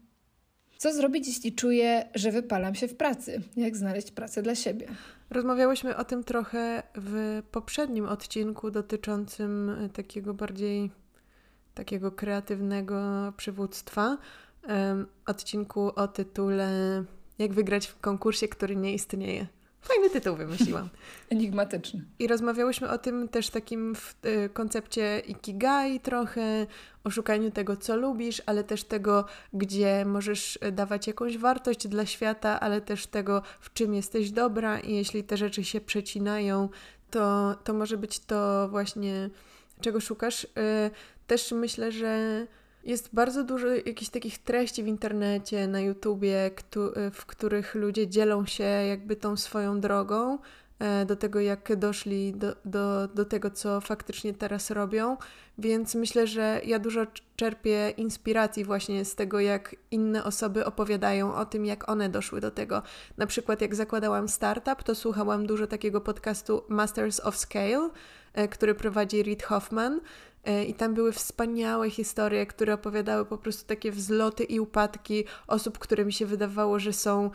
Co 0.78 0.92
zrobić, 0.92 1.28
jeśli 1.28 1.52
czuję, 1.54 2.08
że 2.14 2.32
wypalam 2.32 2.74
się 2.74 2.88
w 2.88 2.96
pracy? 2.96 3.42
Jak 3.56 3.76
znaleźć 3.76 4.10
pracę 4.10 4.42
dla 4.42 4.54
siebie? 4.54 4.86
Rozmawiałyśmy 5.30 5.96
o 5.96 6.04
tym 6.04 6.24
trochę 6.24 6.82
w 6.94 7.42
poprzednim 7.50 8.06
odcinku 8.06 8.70
dotyczącym 8.70 9.70
e, 9.70 9.88
takiego 9.88 10.34
bardziej 10.34 10.90
takiego 11.74 12.12
kreatywnego 12.12 13.32
przywództwa. 13.36 14.18
Odcinku 15.26 15.80
o 15.94 16.08
tytule 16.08 16.68
Jak 17.38 17.52
wygrać 17.52 17.86
w 17.86 18.00
konkursie, 18.00 18.48
który 18.48 18.76
nie 18.76 18.94
istnieje. 18.94 19.46
Fajny 19.84 20.10
tytuł 20.10 20.36
wymyśliłam. 20.36 20.88
Enigmatyczny. 21.30 22.04
I 22.18 22.26
rozmawiałyśmy 22.26 22.90
o 22.90 22.98
tym 22.98 23.28
też 23.28 23.50
takim 23.50 23.94
w 23.94 24.14
y, 24.26 24.48
koncepcie 24.48 25.22
ikigai 25.26 26.00
trochę, 26.00 26.66
o 27.04 27.10
szukaniu 27.10 27.50
tego, 27.50 27.76
co 27.76 27.96
lubisz, 27.96 28.42
ale 28.46 28.64
też 28.64 28.84
tego, 28.84 29.24
gdzie 29.52 30.04
możesz 30.04 30.58
dawać 30.72 31.06
jakąś 31.06 31.38
wartość 31.38 31.88
dla 31.88 32.06
świata, 32.06 32.60
ale 32.60 32.80
też 32.80 33.06
tego, 33.06 33.42
w 33.60 33.72
czym 33.72 33.94
jesteś 33.94 34.30
dobra 34.30 34.80
i 34.80 34.94
jeśli 34.94 35.24
te 35.24 35.36
rzeczy 35.36 35.64
się 35.64 35.80
przecinają, 35.80 36.68
to, 37.10 37.54
to 37.64 37.74
może 37.74 37.96
być 37.96 38.20
to 38.20 38.68
właśnie, 38.68 39.30
czego 39.80 40.00
szukasz. 40.00 40.44
Y, 40.44 40.48
też 41.26 41.52
myślę, 41.52 41.92
że 41.92 42.46
jest 42.84 43.14
bardzo 43.14 43.44
dużo 43.44 43.68
jakichś 43.68 44.10
takich 44.10 44.38
treści 44.38 44.82
w 44.82 44.86
internecie, 44.86 45.68
na 45.68 45.80
YouTubie, 45.80 46.50
w 47.12 47.26
których 47.26 47.74
ludzie 47.74 48.08
dzielą 48.08 48.46
się 48.46 48.64
jakby 48.64 49.16
tą 49.16 49.36
swoją 49.36 49.80
drogą 49.80 50.38
e, 50.78 51.06
do 51.06 51.16
tego, 51.16 51.40
jak 51.40 51.76
doszli 51.76 52.32
do, 52.32 52.56
do, 52.64 53.08
do 53.08 53.24
tego, 53.24 53.50
co 53.50 53.80
faktycznie 53.80 54.34
teraz 54.34 54.70
robią. 54.70 55.16
Więc 55.58 55.94
myślę, 55.94 56.26
że 56.26 56.60
ja 56.64 56.78
dużo 56.78 57.06
czerpię 57.36 57.90
inspiracji 57.96 58.64
właśnie 58.64 59.04
z 59.04 59.14
tego, 59.14 59.40
jak 59.40 59.76
inne 59.90 60.24
osoby 60.24 60.64
opowiadają 60.64 61.34
o 61.34 61.46
tym, 61.46 61.66
jak 61.66 61.88
one 61.88 62.08
doszły 62.08 62.40
do 62.40 62.50
tego. 62.50 62.82
Na 63.16 63.26
przykład, 63.26 63.60
jak 63.60 63.74
zakładałam 63.74 64.28
startup, 64.28 64.82
to 64.82 64.94
słuchałam 64.94 65.46
dużo 65.46 65.66
takiego 65.66 66.00
podcastu 66.00 66.64
Masters 66.68 67.20
of 67.20 67.36
Scale, 67.36 67.90
e, 68.34 68.48
który 68.48 68.74
prowadzi 68.74 69.22
Reid 69.22 69.42
Hoffman. 69.42 70.00
E, 70.44 70.64
I 70.64 70.74
tam 70.74 70.94
były 70.94 71.12
wspaniałe 71.12 71.90
historie, 71.90 72.46
które 72.46 72.74
opowiadały 72.74 73.24
po 73.24 73.38
prostu 73.38 73.66
takie 73.66 73.92
wzloty 73.92 74.44
i 74.44 74.60
upadki 74.60 75.24
osób, 75.46 75.78
które 75.78 76.04
mi 76.04 76.12
się 76.12 76.26
wydawało, 76.26 76.78
że 76.78 76.92
są 76.92 77.30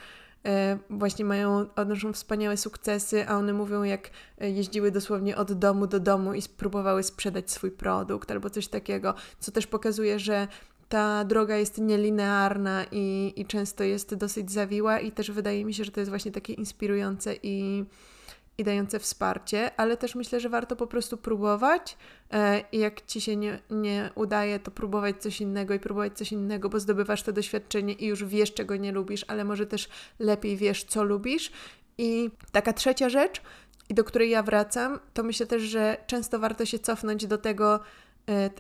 e, 0.46 0.78
właśnie 0.90 1.26
mają, 1.26 1.66
odnoszą 1.76 2.14
wspaniałe 2.14 2.58
sukcesy, 2.58 3.28
a 3.28 3.38
one 3.38 3.54
mówią, 3.54 3.84
jak 3.84 4.10
e, 4.42 4.50
jeździły 4.50 4.92
dosłownie 4.92 5.38
od 5.38 5.54
domu 5.54 5.88
do 5.88 6.00
domu 6.00 6.34
i 6.34 6.42
spróbowały 6.42 7.04
sprzedać 7.04 7.52
swój 7.52 7.72
produkt 7.72 8.32
albo 8.32 8.50
coś 8.50 8.68
takiego, 8.68 9.14
co 9.40 9.52
też 9.52 9.68
pokazuje, 9.68 10.20
że 10.20 10.48
ta 10.90 11.24
droga 11.24 11.56
jest 11.56 11.78
nielinearna 11.78 12.86
i, 12.92 13.34
i 13.36 13.46
często 13.46 13.84
jest 13.84 14.16
dosyć 14.16 14.52
zawiła 14.52 15.00
i 15.00 15.12
też 15.12 15.32
wydaje 15.32 15.66
mi 15.66 15.74
się, 15.74 15.84
że 15.84 15.92
to 15.92 16.00
jest 16.00 16.10
właśnie 16.10 16.32
takie 16.32 16.54
inspirujące 16.54 17.36
i 17.44 17.86
i 18.60 18.64
dające 18.64 19.00
wsparcie, 19.00 19.72
ale 19.78 19.98
też 19.98 20.16
myślę, 20.16 20.40
że 20.40 20.50
warto 20.50 20.76
po 20.76 20.88
prostu 20.88 21.18
próbować 21.18 21.98
e, 22.32 22.64
i 22.72 22.80
jak 22.80 23.06
ci 23.06 23.22
się 23.22 23.36
nie, 23.36 23.60
nie 23.70 24.10
udaje, 24.16 24.60
to 24.60 24.72
próbować 24.72 25.22
coś 25.22 25.42
innego 25.42 25.74
i 25.74 25.80
próbować 25.80 26.18
coś 26.18 26.32
innego, 26.32 26.70
bo 26.70 26.80
zdobywasz 26.80 27.24
to 27.24 27.32
doświadczenie 27.32 27.94
i 27.94 28.06
już 28.06 28.24
wiesz, 28.24 28.54
czego 28.54 28.76
nie 28.76 28.92
lubisz, 28.92 29.26
ale 29.28 29.46
może 29.46 29.66
też 29.66 29.90
lepiej 30.20 30.58
wiesz, 30.58 30.84
co 30.84 31.04
lubisz. 31.04 31.52
I 31.98 32.32
taka 32.52 32.74
trzecia 32.74 33.10
rzecz, 33.10 33.42
i 33.90 33.94
do 33.94 34.04
której 34.04 34.30
ja 34.30 34.44
wracam, 34.44 35.00
to 35.14 35.24
myślę 35.24 35.46
też, 35.46 35.64
że 35.64 35.98
często 36.08 36.40
warto 36.40 36.66
się 36.66 36.80
cofnąć 36.80 37.28
do 37.28 37.38
tego, 37.38 37.80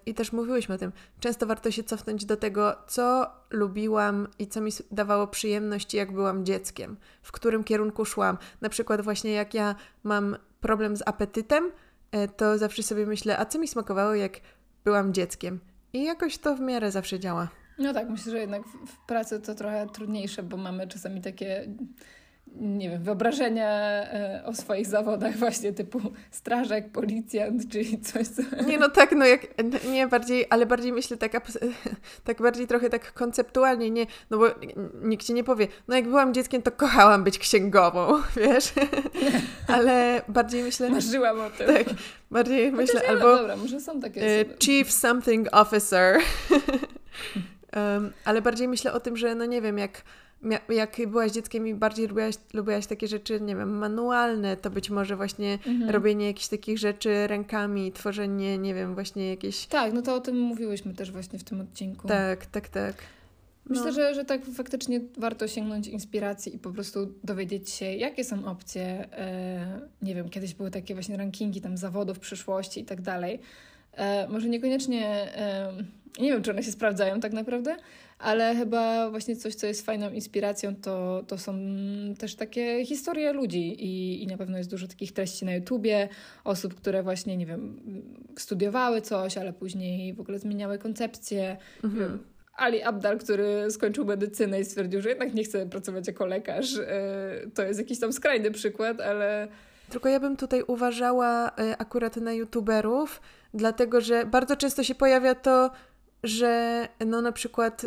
i 0.06 0.14
też 0.14 0.32
mówiłyśmy 0.32 0.76
o 0.76 0.78
tym, 0.78 0.92
często 1.20 1.46
warto 1.46 1.72
się 1.72 1.84
cofnąć 1.84 2.26
do 2.26 2.38
tego, 2.38 2.76
co 2.88 3.28
lubiłam 3.50 4.28
i 4.40 4.48
co 4.48 4.62
mi 4.62 4.72
dawało 4.92 5.28
przyjemność, 5.28 5.94
jak 5.94 6.12
byłam 6.12 6.46
dzieckiem, 6.46 6.98
w 7.22 7.32
którym 7.32 7.64
kierunku 7.64 8.06
szłam. 8.06 8.38
Na 8.62 8.70
przykład, 8.70 9.02
właśnie 9.02 9.32
jak 9.32 9.54
ja 9.54 9.76
mam 10.04 10.38
problem 10.62 10.98
z 10.98 11.04
apetytem, 11.06 11.72
e, 12.12 12.28
to 12.28 12.58
zawsze 12.58 12.84
sobie 12.84 13.06
myślę, 13.06 13.38
a 13.38 13.46
co 13.46 13.60
mi 13.60 13.68
smakowało, 13.68 14.16
jak 14.16 14.40
byłam 14.84 15.14
dzieckiem. 15.14 15.60
I 15.94 16.04
jakoś 16.04 16.38
to 16.38 16.56
w 16.56 16.60
miarę 16.60 16.92
zawsze 16.92 17.20
działa. 17.20 17.48
No 17.80 17.94
tak, 17.94 18.10
myślę, 18.10 18.32
że 18.32 18.40
jednak 18.40 18.62
w 18.68 19.06
pracy 19.08 19.40
to 19.40 19.56
trochę 19.56 19.88
trudniejsze, 19.94 20.44
bo 20.44 20.58
mamy 20.58 20.88
czasami 20.88 21.22
takie 21.22 21.68
nie 22.56 22.90
wiem, 22.90 23.04
wyobrażenia 23.04 23.70
e, 23.70 24.42
o 24.46 24.54
swoich 24.54 24.88
zawodach 24.88 25.38
właśnie 25.44 25.74
typu 25.74 26.02
strażak, 26.32 26.92
policjant, 26.92 27.72
czyli 27.72 28.00
coś, 28.00 28.28
co... 28.28 28.42
Nie, 28.68 28.78
no 28.78 28.90
tak, 28.90 29.12
no 29.12 29.26
jak, 29.26 29.48
nie 29.92 30.08
bardziej, 30.08 30.46
ale 30.50 30.66
bardziej 30.66 30.94
myślę 30.94 31.18
tak, 31.18 31.32
tak 32.24 32.42
bardziej 32.42 32.68
trochę 32.68 32.90
tak 32.90 33.14
konceptualnie, 33.14 33.90
nie, 33.90 34.06
no 34.30 34.38
bo 34.38 34.46
nikt 35.02 35.26
ci 35.26 35.34
nie 35.34 35.44
powie, 35.44 35.68
no 35.88 35.96
jak 35.96 36.06
byłam 36.06 36.34
dzieckiem, 36.34 36.62
to 36.62 36.72
kochałam 36.72 37.24
być 37.24 37.40
księgową, 37.40 38.22
wiesz, 38.38 38.74
ale 39.68 40.22
bardziej 40.28 40.64
myślę... 40.64 40.90
Marzyłam 40.90 41.40
o 41.40 41.50
tym. 41.50 41.68
Tak, 41.68 41.86
bardziej 42.32 42.72
myślę, 42.72 43.02
ja, 43.04 43.10
albo... 43.10 43.38
Dobra, 43.38 43.56
może 43.56 43.80
są 43.80 44.00
takie 44.00 44.22
e, 44.22 44.42
osoby. 44.42 44.58
Chief 44.60 44.92
something 44.92 45.48
officer. 45.52 46.20
um, 47.76 48.12
ale 48.26 48.42
bardziej 48.42 48.68
myślę 48.68 48.94
o 48.94 49.00
tym, 49.00 49.18
że 49.18 49.36
no 49.36 49.46
nie 49.46 49.62
wiem, 49.62 49.78
jak 49.78 50.04
jak 50.70 50.98
byłaś 51.08 51.32
dzieckiem 51.32 51.68
i 51.68 51.74
bardziej 51.74 52.08
lubiłaś, 52.08 52.36
lubiłaś 52.54 52.88
takie 52.88 53.08
rzeczy, 53.08 53.42
nie 53.42 53.56
wiem, 53.56 53.78
manualne, 53.78 54.58
to 54.58 54.70
być 54.70 54.90
może 54.90 55.16
właśnie 55.16 55.54
mhm. 55.54 55.90
robienie 55.90 56.28
jakichś 56.28 56.48
takich 56.48 56.78
rzeczy 56.78 57.28
rękami, 57.28 57.92
tworzenie, 57.92 58.58
nie 58.58 58.74
wiem, 58.74 58.94
właśnie 58.94 59.30
jakieś... 59.30 59.66
Tak, 59.66 59.94
no 59.94 60.02
to 60.02 60.16
o 60.16 60.20
tym 60.20 60.40
mówiłyśmy 60.40 60.94
też 60.94 61.12
właśnie 61.12 61.40
w 61.40 61.44
tym 61.44 61.62
odcinku. 61.62 62.08
Tak, 62.08 62.46
tak, 62.46 62.70
tak. 62.70 62.96
Myślę, 63.66 63.86
no. 63.86 63.92
że, 63.92 64.16
że 64.16 64.26
tak 64.26 64.46
faktycznie 64.46 65.02
warto 65.18 65.48
sięgnąć 65.48 65.88
inspiracji 65.88 66.56
i 66.56 66.60
po 66.60 66.72
prostu 66.72 67.14
dowiedzieć 67.24 67.70
się, 67.70 67.86
jakie 67.86 68.24
są 68.24 68.46
opcje. 68.46 68.84
E, 69.12 69.82
nie 70.02 70.16
wiem, 70.16 70.30
kiedyś 70.30 70.54
były 70.54 70.72
takie 70.72 70.94
właśnie 70.94 71.18
rankingi 71.18 71.62
tam 71.62 71.78
zawodów 71.78 72.20
przyszłości 72.20 72.80
i 72.80 72.86
tak 72.86 73.02
dalej. 73.02 73.40
E, 73.94 74.28
może 74.28 74.50
niekoniecznie, 74.50 75.34
nie 76.20 76.32
wiem, 76.32 76.44
czy 76.44 76.52
one 76.52 76.64
się 76.64 76.72
sprawdzają 76.72 77.20
tak 77.20 77.34
naprawdę, 77.34 77.76
ale 78.20 78.56
chyba 78.56 79.10
właśnie 79.10 79.36
coś, 79.36 79.56
co 79.56 79.68
jest 79.68 79.86
fajną 79.86 80.12
inspiracją, 80.12 80.76
to, 80.76 81.24
to 81.28 81.38
są 81.38 81.54
też 82.20 82.36
takie 82.36 82.86
historie 82.86 83.34
ludzi 83.34 83.86
i, 83.86 84.24
i 84.24 84.28
na 84.28 84.38
pewno 84.38 84.58
jest 84.58 84.70
dużo 84.70 84.88
takich 84.88 85.12
treści 85.12 85.46
na 85.46 85.54
YouTubie, 85.54 86.10
osób, 86.44 86.76
które 86.76 87.04
właśnie, 87.04 87.38
nie 87.38 87.46
wiem, 87.46 87.80
studiowały 88.38 89.02
coś, 89.02 89.38
ale 89.38 89.54
później 89.54 90.14
w 90.14 90.20
ogóle 90.20 90.40
zmieniały 90.40 90.78
koncepcję. 90.78 91.58
Mhm. 91.84 92.20
Ali 92.60 92.82
Abdal, 92.84 93.18
który 93.18 93.72
skończył 93.72 94.06
medycynę 94.06 94.60
i 94.60 94.66
stwierdził, 94.66 95.02
że 95.02 95.10
jednak 95.10 95.34
nie 95.34 95.44
chce 95.44 95.66
pracować 95.66 96.08
jako 96.08 96.26
lekarz. 96.26 96.78
E, 96.78 97.32
to 97.54 97.64
jest 97.64 97.80
jakiś 97.80 98.00
tam 98.00 98.14
skrajny 98.14 98.52
przykład, 98.52 99.02
ale... 99.02 99.48
Tylko 99.90 100.10
ja 100.10 100.20
bym 100.20 100.38
tutaj 100.38 100.64
uważała 100.68 101.52
e, 101.58 101.78
akurat 101.78 102.18
na 102.18 102.34
youtuberów, 102.34 103.22
dlatego 103.54 104.02
że 104.02 104.26
bardzo 104.26 104.56
często 104.56 104.84
się 104.84 104.96
pojawia 104.96 105.36
to 105.36 105.72
że 106.24 106.88
no 107.06 107.22
na 107.22 107.32
przykład 107.32 107.86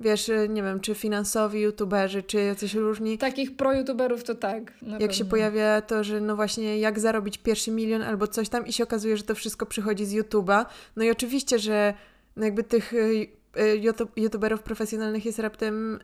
wiesz, 0.00 0.30
nie 0.48 0.62
wiem, 0.62 0.80
czy 0.80 0.94
finansowi 0.94 1.60
youtuberzy, 1.60 2.22
czy 2.22 2.40
jacyś 2.40 2.74
różni. 2.74 3.18
Takich 3.18 3.56
pro-youtuberów 3.56 4.24
to 4.24 4.34
tak. 4.34 4.72
Jak 4.82 4.98
pewno. 4.98 5.12
się 5.12 5.24
pojawia 5.24 5.80
to, 5.80 6.04
że 6.04 6.20
no 6.20 6.36
właśnie 6.36 6.78
jak 6.78 7.00
zarobić 7.00 7.38
pierwszy 7.38 7.70
milion 7.70 8.02
albo 8.02 8.26
coś 8.26 8.48
tam 8.48 8.66
i 8.66 8.72
się 8.72 8.84
okazuje, 8.84 9.16
że 9.16 9.22
to 9.22 9.34
wszystko 9.34 9.66
przychodzi 9.66 10.06
z 10.06 10.14
YouTube'a. 10.14 10.64
No 10.96 11.04
i 11.04 11.10
oczywiście, 11.10 11.58
że 11.58 11.94
no 12.36 12.44
jakby 12.44 12.64
tych 12.64 12.92
y, 12.92 13.28
y, 13.58 13.82
youtuberów 14.16 14.62
profesjonalnych 14.62 15.26
jest 15.26 15.38
raptem, 15.38 15.98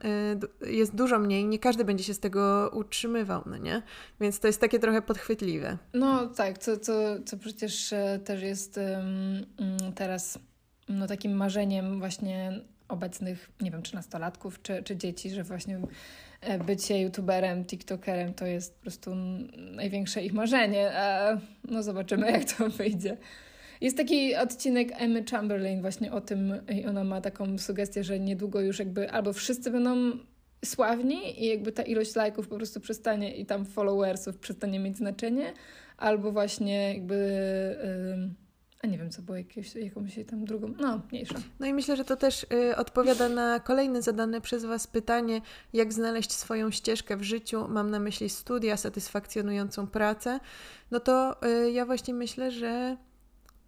y, 0.63 0.71
jest 0.71 0.95
dużo 0.95 1.19
mniej, 1.19 1.45
nie 1.45 1.59
każdy 1.59 1.85
będzie 1.85 2.03
się 2.03 2.13
z 2.13 2.19
tego 2.19 2.71
utrzymywał, 2.73 3.43
no 3.45 3.57
nie? 3.57 3.81
Więc 4.21 4.39
to 4.39 4.47
jest 4.47 4.61
takie 4.61 4.79
trochę 4.79 5.01
podchwytliwe. 5.01 5.77
No 5.93 6.27
tak, 6.27 6.57
co, 6.57 6.77
co, 6.77 6.93
co 7.25 7.37
przecież 7.37 7.93
e, 7.93 8.19
też 8.25 8.41
jest 8.41 8.77
um, 8.77 9.45
teraz 9.95 10.39
no, 10.89 11.07
takim 11.07 11.31
marzeniem 11.31 11.99
właśnie 11.99 12.59
obecnych, 12.87 13.51
nie 13.61 13.71
wiem, 13.71 13.81
czy 13.81 13.95
nastolatków, 13.95 14.61
czy, 14.61 14.83
czy 14.83 14.95
dzieci, 14.95 15.29
że 15.29 15.43
właśnie 15.43 15.79
e, 16.41 16.59
bycie 16.59 17.01
youtuberem, 17.01 17.65
tiktokerem 17.65 18.33
to 18.33 18.45
jest 18.45 18.75
po 18.75 18.81
prostu 18.81 19.15
największe 19.55 20.23
ich 20.23 20.33
marzenie. 20.33 20.91
A 20.97 21.37
no 21.69 21.83
zobaczymy, 21.83 22.31
jak 22.31 22.53
to 22.53 22.69
wyjdzie. 22.69 23.17
Jest 23.81 23.97
taki 23.97 24.35
odcinek 24.35 24.91
Emmy 25.01 25.23
Chamberlain 25.31 25.81
właśnie 25.81 26.11
o 26.11 26.21
tym 26.21 26.53
i 26.69 26.85
ona 26.85 27.03
ma 27.03 27.21
taką 27.21 27.57
sugestię, 27.57 28.03
że 28.03 28.19
niedługo 28.19 28.61
już 28.61 28.79
jakby 28.79 29.11
albo 29.11 29.33
wszyscy 29.33 29.71
będą 29.71 30.11
sławni 30.65 31.43
i 31.43 31.47
jakby 31.47 31.71
ta 31.71 31.83
ilość 31.83 32.15
lajków 32.15 32.47
po 32.47 32.55
prostu 32.55 32.79
przestanie 32.79 33.35
i 33.35 33.45
tam 33.45 33.65
followersów 33.65 34.37
przestanie 34.37 34.79
mieć 34.79 34.97
znaczenie, 34.97 35.53
albo 35.97 36.31
właśnie 36.31 36.93
jakby... 36.93 37.15
Yy, 38.17 38.42
a 38.83 38.87
nie 38.87 38.97
wiem, 38.97 39.09
co 39.09 39.21
było 39.21 39.37
jakieś, 39.37 39.75
jakąś 39.75 40.19
tam 40.29 40.45
drugą, 40.45 40.73
no 40.79 41.01
mniejsza. 41.11 41.35
No 41.59 41.67
i 41.67 41.73
myślę, 41.73 41.97
że 41.97 42.05
to 42.05 42.15
też 42.15 42.45
y, 42.53 42.75
odpowiada 42.75 43.29
na 43.29 43.59
kolejne 43.59 44.01
zadane 44.01 44.41
przez 44.41 44.65
Was 44.65 44.87
pytanie, 44.87 45.41
jak 45.73 45.93
znaleźć 45.93 46.31
swoją 46.31 46.71
ścieżkę 46.71 47.17
w 47.17 47.23
życiu. 47.23 47.67
Mam 47.67 47.91
na 47.91 47.99
myśli 47.99 48.29
studia, 48.29 48.77
satysfakcjonującą 48.77 49.87
pracę. 49.87 50.39
No 50.91 50.99
to 50.99 51.45
y, 51.45 51.71
ja 51.71 51.85
właśnie 51.85 52.13
myślę, 52.13 52.51
że 52.51 52.97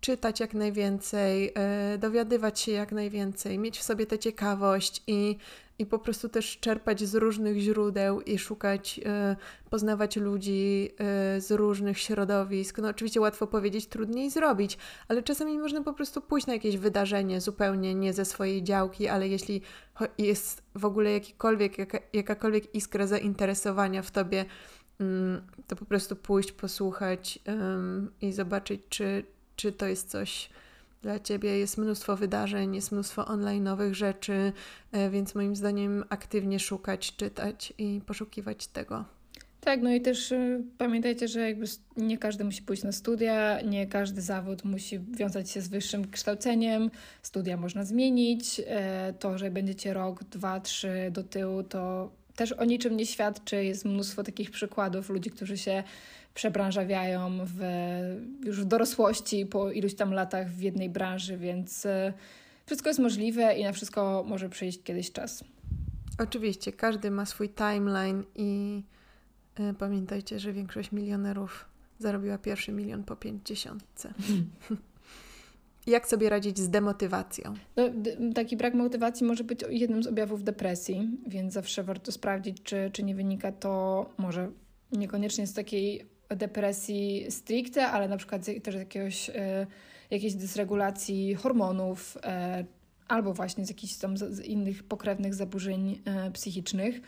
czytać 0.02 0.40
jak 0.40 0.54
najwięcej, 0.54 1.54
y, 1.94 1.98
dowiadywać 1.98 2.60
się 2.60 2.72
jak 2.72 2.92
najwięcej, 2.92 3.60
mieć 3.60 3.80
w 3.80 3.84
sobie 3.84 4.06
tę 4.06 4.20
ciekawość 4.20 5.04
i 5.08 5.38
i 5.80 5.86
po 5.86 6.00
prostu 6.00 6.30
też 6.30 6.58
czerpać 6.60 7.04
z 7.04 7.16
różnych 7.16 7.58
źródeł 7.58 8.22
i 8.22 8.38
szukać, 8.38 9.00
y, 9.00 9.70
poznawać 9.70 10.16
ludzi 10.16 10.90
y, 11.38 11.42
z 11.42 11.52
różnych 11.52 12.00
środowisk. 12.00 12.78
No 12.78 12.88
oczywiście 12.90 13.22
łatwo 13.22 13.48
powiedzieć, 13.48 13.88
trudniej 13.88 14.32
zrobić, 14.32 14.78
ale 15.08 15.24
czasami 15.24 15.58
można 15.58 15.84
po 15.84 15.94
prostu 15.94 16.22
pójść 16.22 16.48
na 16.48 16.54
jakieś 16.54 16.78
wydarzenie 16.78 17.42
zupełnie 17.42 17.96
nie 17.96 18.14
ze 18.14 18.26
swojej 18.26 18.64
działki, 18.64 19.08
ale 19.08 19.28
jeśli 19.28 19.62
jest 20.18 20.64
w 20.76 20.86
ogóle 20.86 21.12
jakikolwiek, 21.12 21.78
jaka, 21.78 22.00
jakakolwiek 22.14 22.76
iskra 22.76 23.08
zainteresowania 23.08 24.02
w 24.02 24.12
tobie, 24.12 24.46
mm, 25.00 25.42
to 25.68 25.76
po 25.76 25.86
prostu 25.86 26.16
pójść, 26.16 26.52
posłuchać 26.52 27.40
i 28.22 28.34
zobaczyć, 28.34 28.82
czy, 28.90 29.24
czy 29.56 29.72
to 29.72 29.86
jest 29.86 30.10
coś 30.10 30.50
dla 31.06 31.20
Ciebie 31.20 31.58
jest 31.58 31.78
mnóstwo 31.78 32.18
wydarzeń, 32.18 32.76
jest 32.76 32.92
mnóstwo 32.92 33.38
nowych 33.62 33.96
rzeczy, 33.96 34.54
e, 34.92 35.10
więc 35.10 35.36
moim 35.36 35.56
zdaniem 35.56 36.04
aktywnie 36.10 36.60
szukać, 36.60 37.16
czytać 37.16 37.74
i 37.78 38.02
poszukiwać 38.06 38.68
tego. 38.68 39.06
Tak, 39.62 39.82
no 39.82 39.94
i 39.94 40.02
też 40.02 40.32
y, 40.32 40.64
pamiętajcie, 40.78 41.28
że 41.28 41.40
jakby 41.40 41.66
nie 41.98 42.18
każdy 42.18 42.44
musi 42.44 42.62
pójść 42.62 42.84
na 42.84 42.92
studia, 42.92 43.62
nie 43.62 43.88
każdy 43.88 44.22
zawód 44.22 44.64
musi 44.64 45.00
wiązać 45.00 45.52
się 45.52 45.62
z 45.62 45.68
wyższym 45.68 46.12
kształceniem. 46.12 46.92
Studia 47.22 47.58
można 47.58 47.84
zmienić. 47.84 48.62
E, 48.68 49.14
to, 49.20 49.38
że 49.38 49.52
będziecie 49.52 49.94
rok, 49.94 50.24
dwa, 50.24 50.60
trzy 50.60 51.12
do 51.12 51.24
tyłu, 51.24 51.64
to 51.64 52.12
też 52.36 52.52
o 52.52 52.66
niczym 52.66 52.98
nie 52.98 53.06
świadczy. 53.06 53.64
Jest 53.64 53.86
mnóstwo 53.86 54.24
takich 54.24 54.52
przykładów 54.52 55.10
ludzi, 55.10 55.30
którzy 55.30 55.58
się 55.58 55.84
przebranżawiają 56.36 57.38
w, 57.46 57.60
już 58.46 58.62
w 58.62 58.66
dorosłości 58.66 59.46
po 59.46 59.72
iluś 59.72 59.96
tam 59.96 60.14
latach 60.14 60.50
w 60.50 60.62
jednej 60.62 60.90
branży, 60.90 61.38
więc 61.38 61.86
e, 61.86 62.14
wszystko 62.66 62.90
jest 62.90 63.00
możliwe 63.00 63.56
i 63.56 63.64
na 63.64 63.72
wszystko 63.72 64.26
może 64.28 64.50
przyjść 64.50 64.84
kiedyś 64.84 65.12
czas. 65.12 65.44
Oczywiście, 66.18 66.72
każdy 66.72 67.12
ma 67.12 67.26
swój 67.26 67.50
timeline 67.50 68.24
i 68.36 68.84
y, 69.60 69.74
pamiętajcie, 69.74 70.40
że 70.40 70.54
większość 70.54 70.92
milionerów 70.92 71.66
zarobiła 72.00 72.38
pierwszy 72.38 72.72
milion 72.72 73.04
po 73.04 73.16
pięćdziesiątce. 73.16 74.14
Jak 75.88 76.08
sobie 76.08 76.30
radzić 76.30 76.60
z 76.60 76.70
demotywacją? 76.70 77.54
No, 77.76 77.84
taki 78.36 78.58
brak 78.58 78.74
motywacji 78.74 79.26
może 79.26 79.44
być 79.44 79.60
jednym 79.70 80.04
z 80.04 80.08
objawów 80.08 80.44
depresji, 80.44 81.10
więc 81.28 81.54
zawsze 81.54 81.84
warto 81.84 82.12
sprawdzić, 82.12 82.64
czy, 82.64 82.90
czy 82.94 83.04
nie 83.04 83.16
wynika 83.16 83.52
to 83.52 84.06
może 84.18 84.52
niekoniecznie 84.92 85.48
z 85.48 85.54
takiej 85.54 86.15
depresji 86.30 87.26
stricte, 87.30 87.88
ale 87.88 88.08
na 88.08 88.18
przykład 88.18 88.46
też 88.64 88.76
jakiegoś, 88.76 89.30
e, 89.30 89.68
jakiejś 90.10 90.34
dysregulacji 90.34 91.36
hormonów 91.36 92.18
e, 92.24 92.66
albo 93.08 93.34
właśnie 93.34 93.66
z 93.66 93.70
jakichś 93.70 93.96
tam 93.96 94.16
innych 94.46 94.84
pokrewnych 94.84 95.34
zaburzeń 95.34 96.02
e, 96.06 96.32
psychicznych. 96.32 97.02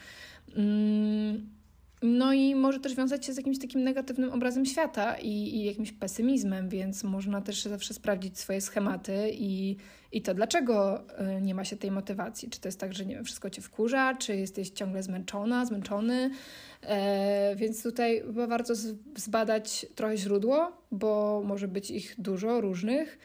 Mm, 0.55 1.56
No 2.01 2.33
i 2.33 2.55
może 2.55 2.79
też 2.79 2.95
wiązać 2.95 3.25
się 3.25 3.33
z 3.33 3.37
jakimś 3.37 3.59
takim 3.59 3.83
negatywnym 3.83 4.31
obrazem 4.31 4.65
świata 4.65 5.17
i, 5.17 5.27
i 5.27 5.63
jakimś 5.63 5.91
pesymizmem, 5.91 6.69
więc 6.69 7.03
można 7.03 7.41
też 7.41 7.63
zawsze 7.63 7.93
sprawdzić 7.93 8.39
swoje 8.39 8.61
schematy 8.61 9.29
i, 9.33 9.75
i 10.11 10.21
to, 10.21 10.33
dlaczego 10.33 11.03
y, 11.37 11.41
nie 11.41 11.55
ma 11.55 11.65
się 11.65 11.77
tej 11.77 11.91
motywacji. 11.91 12.49
Czy 12.49 12.61
to 12.61 12.67
jest 12.67 12.79
tak, 12.79 12.93
że 12.93 13.05
nie 13.05 13.15
wiem, 13.15 13.25
wszystko 13.25 13.49
cię 13.49 13.61
wkurza, 13.61 14.15
czy 14.15 14.35
jesteś 14.35 14.69
ciągle 14.69 15.03
zmęczona, 15.03 15.65
zmęczony. 15.65 16.31
E, 16.81 17.55
więc 17.55 17.83
tutaj 17.83 18.21
chyba 18.21 18.47
warto 18.47 18.73
zbadać 19.15 19.85
trochę 19.95 20.17
źródło, 20.17 20.71
bo 20.91 21.41
może 21.45 21.67
być 21.67 21.91
ich 21.91 22.15
dużo 22.17 22.61
różnych 22.61 23.19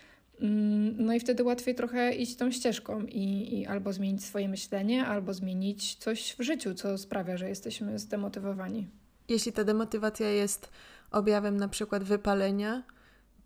no 0.98 1.14
i 1.14 1.20
wtedy 1.20 1.44
łatwiej 1.44 1.74
trochę 1.74 2.12
iść 2.14 2.37
tą 2.37 2.50
ścieżką 2.50 3.02
i, 3.07 3.55
i, 3.59 3.66
albo 3.66 3.92
zmienić 3.92 4.24
swoje 4.24 4.48
myślenie, 4.48 5.07
albo 5.07 5.35
zmienić 5.35 5.94
coś 5.94 6.37
w 6.38 6.42
życiu, 6.42 6.74
co 6.74 6.98
sprawia, 6.98 7.37
że 7.37 7.48
jesteśmy 7.48 7.98
zdemotywowani. 7.98 8.88
Jeśli 9.28 9.52
ta 9.52 9.64
demotywacja 9.64 10.28
jest 10.28 10.70
objawem 11.11 11.57
na 11.57 11.68
przykład 11.68 12.05
wypalenia, 12.05 12.83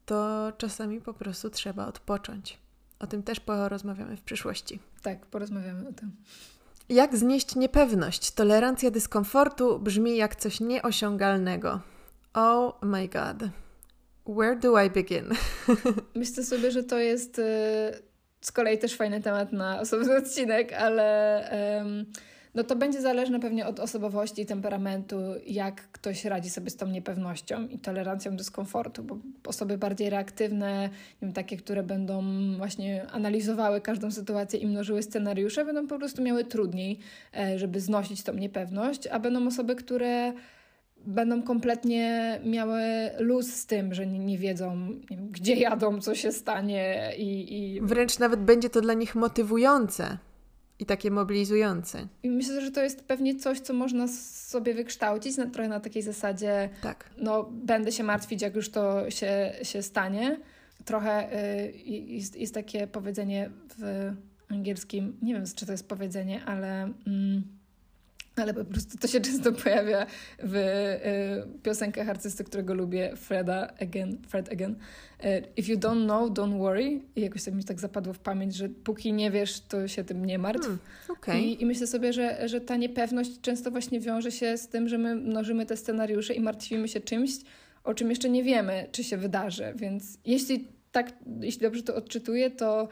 to 0.07 0.53
czasami 0.59 1.01
po 1.01 1.15
prostu 1.15 1.51
trzeba 1.51 1.87
odpocząć. 1.87 2.59
O 2.99 3.07
tym 3.07 3.23
też 3.23 3.41
porozmawiamy 3.41 4.17
w 4.17 4.23
przyszłości. 4.23 4.79
Tak, 5.03 5.27
porozmawiamy 5.27 5.89
o 5.89 5.93
tym. 5.93 6.11
Jak 6.89 7.17
znieść 7.17 7.57
niepewność? 7.57 8.31
Tolerancja 8.31 8.91
dyskomfortu 8.91 9.79
brzmi 9.79 10.17
jak 10.17 10.37
coś 10.37 10.61
nieosiągalnego. 10.61 11.81
Oh 12.35 12.79
my 12.83 13.09
god. 13.09 13.51
Where 14.27 14.57
do 14.57 14.85
I 14.85 14.91
begin? 14.91 15.25
Myślę 16.15 16.45
sobie, 16.45 16.71
że 16.71 16.83
to 16.83 16.99
jest 16.99 17.39
y, 17.39 17.43
z 18.41 18.53
kolei 18.53 18.79
też 18.79 18.95
fajny 18.97 19.21
temat 19.21 19.53
na 19.53 19.81
osobny 19.81 20.17
odcinek, 20.17 20.73
ale 20.73 21.17
no 22.57 22.65
to 22.65 22.77
będzie 22.77 23.01
zależne 23.01 23.41
pewnie 23.41 23.67
od 23.67 23.81
osobowości 23.81 24.43
i 24.43 24.47
temperamentu, 24.47 25.17
jak 25.47 25.93
ktoś 25.93 26.25
radzi 26.25 26.51
sobie 26.51 26.71
z 26.71 26.77
tą 26.77 26.87
niepewnością 26.87 27.69
i 27.69 27.79
tolerancją 27.79 28.37
dyskomfortu, 28.37 29.05
bo 29.05 29.19
osoby 29.47 29.79
bardziej 29.79 30.11
reaktywne, 30.11 30.91
wiem, 31.23 31.33
takie, 31.33 31.57
które 31.57 31.83
będą 31.83 32.23
właśnie 32.57 33.07
analizowały 33.11 33.81
każdą 33.81 34.11
sytuację 34.11 34.61
i 34.61 34.67
mnożyły 34.67 35.03
scenariusze, 35.03 35.65
będą 35.65 35.87
po 35.87 35.99
prostu 35.99 36.23
miały 36.23 36.45
trudniej, 36.45 36.99
e, 37.37 37.59
żeby 37.59 37.81
znosić 37.81 38.23
tą 38.23 38.35
niepewność, 38.35 39.07
a 39.07 39.21
będą 39.21 39.47
osoby, 39.47 39.77
które 39.77 40.33
będą 41.07 41.43
kompletnie 41.43 42.41
miały 42.45 42.83
luz 43.19 43.55
z 43.55 43.67
tym, 43.67 43.95
że 43.95 44.07
nie, 44.07 44.19
nie 44.19 44.39
wiedzą, 44.39 44.77
nie 45.11 45.17
wiem, 45.17 45.29
gdzie 45.29 45.55
jadą, 45.55 46.01
co 46.01 46.15
się 46.15 46.33
stanie 46.33 47.13
i, 47.19 47.59
i... 47.59 47.81
Wręcz 47.81 48.19
nawet 48.19 48.41
będzie 48.41 48.71
to 48.71 48.81
dla 48.81 48.95
nich 48.95 49.15
motywujące 49.15 50.19
i 50.79 50.87
takie 50.87 51.11
mobilizujące. 51.11 52.09
I 52.23 52.31
myślę, 52.31 52.61
że 52.61 52.71
to 52.71 52.83
jest 52.83 53.05
pewnie 53.05 53.37
coś, 53.37 53.61
co 53.61 53.73
można 53.73 54.09
sobie 54.09 54.75
wykształcić 54.75 55.37
na, 55.37 55.47
trochę 55.47 55.69
na 55.69 55.81
takiej 55.81 56.03
zasadzie, 56.03 56.69
tak. 56.83 57.11
no 57.19 57.51
będę 57.53 57.93
się 57.93 58.05
martwić, 58.05 58.43
jak 58.43 58.57
już 58.57 58.71
to 58.71 59.11
się, 59.11 59.53
się 59.63 59.83
stanie. 59.83 60.41
Trochę 60.85 61.33
y, 61.57 61.73
jest, 61.87 62.37
jest 62.37 62.55
takie 62.55 62.87
powiedzenie 62.87 63.51
w 63.79 64.13
angielskim, 64.49 65.17
nie 65.23 65.35
wiem, 65.35 65.45
czy 65.57 65.67
to 65.67 65.73
jest 65.73 65.89
powiedzenie, 65.89 66.45
ale... 66.45 66.83
Mm, 67.07 67.56
ale 68.37 68.55
po 68.55 68.65
prostu 68.65 68.99
to 68.99 69.09
się 69.09 69.21
często 69.21 69.53
pojawia 69.53 70.07
w 70.43 70.57
y, 70.57 71.61
piosenkach 71.63 72.09
artysty, 72.09 72.45
którego 72.45 72.75
lubię, 72.75 73.17
Freda 73.17 73.75
Again, 73.81 74.19
Fred 74.29 74.53
Again. 74.53 74.77
Y, 75.25 75.43
If 75.57 75.73
you 75.73 75.79
don't 75.79 76.05
know, 76.05 76.31
don't 76.31 76.59
worry. 76.59 77.01
I 77.17 77.21
jakoś 77.21 77.45
tak 77.45 77.55
mi 77.55 77.65
tak 77.65 77.81
zapadło 77.81 78.13
w 78.13 78.19
pamięć, 78.19 78.55
że 78.55 78.69
póki 78.69 79.13
nie 79.13 79.31
wiesz, 79.31 79.61
to 79.61 79.89
się 79.89 80.05
tym 80.05 80.25
nie 80.25 80.39
martw. 80.39 80.67
Hmm, 80.67 80.79
okay. 81.09 81.41
I, 81.41 81.63
I, 81.63 81.67
myślę 81.67 81.87
sobie, 81.87 82.13
że, 82.13 82.49
że 82.49 82.61
ta 82.61 82.77
niepewność 82.77 83.41
często 83.41 83.71
właśnie 83.71 84.01
wiąże 84.01 84.33
się 84.33 84.59
z 84.59 84.69
tym, 84.69 84.89
że 84.89 84.99
my 84.99 85.15
mnożymy 85.15 85.67
te 85.67 85.77
scenariusze 85.77 86.35
i 86.35 86.41
martwimy 86.41 86.89
się 86.89 87.01
czymś, 87.01 87.31
o 87.85 87.95
czym 87.95 88.11
jeszcze 88.11 88.31
nie 88.31 88.45
wiemy, 88.45 88.87
czy 88.93 89.05
się 89.05 89.17
wydarzy. 89.17 89.73
Więc 89.77 90.19
jeśli 90.25 90.69
tak, 90.93 91.13
jeśli 91.41 91.61
dobrze 91.61 91.83
to 91.83 91.95
odczytuję, 91.95 92.51
to 92.51 92.89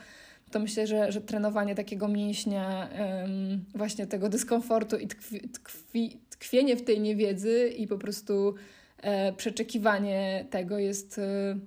to 0.55 0.61
myślę, 0.61 0.87
że, 0.87 1.13
że 1.13 1.21
trenowanie 1.21 1.75
takiego 1.75 2.09
mięśnia, 2.09 2.89
właśnie 3.75 4.07
tego 4.07 4.29
dyskomfortu 4.29 4.97
i 4.97 5.07
tkwi, 5.07 5.49
tkwi, 5.49 6.21
tkwienie 6.31 6.77
w 6.77 6.85
tej 6.85 7.01
niewiedzy 7.01 7.69
i 7.69 7.87
po 7.87 7.99
prostu 7.99 8.55
e, 9.03 9.33
przeczekiwanie 9.33 10.47
tego 10.51 10.79
jest, 10.79 11.19
e, 11.19 11.59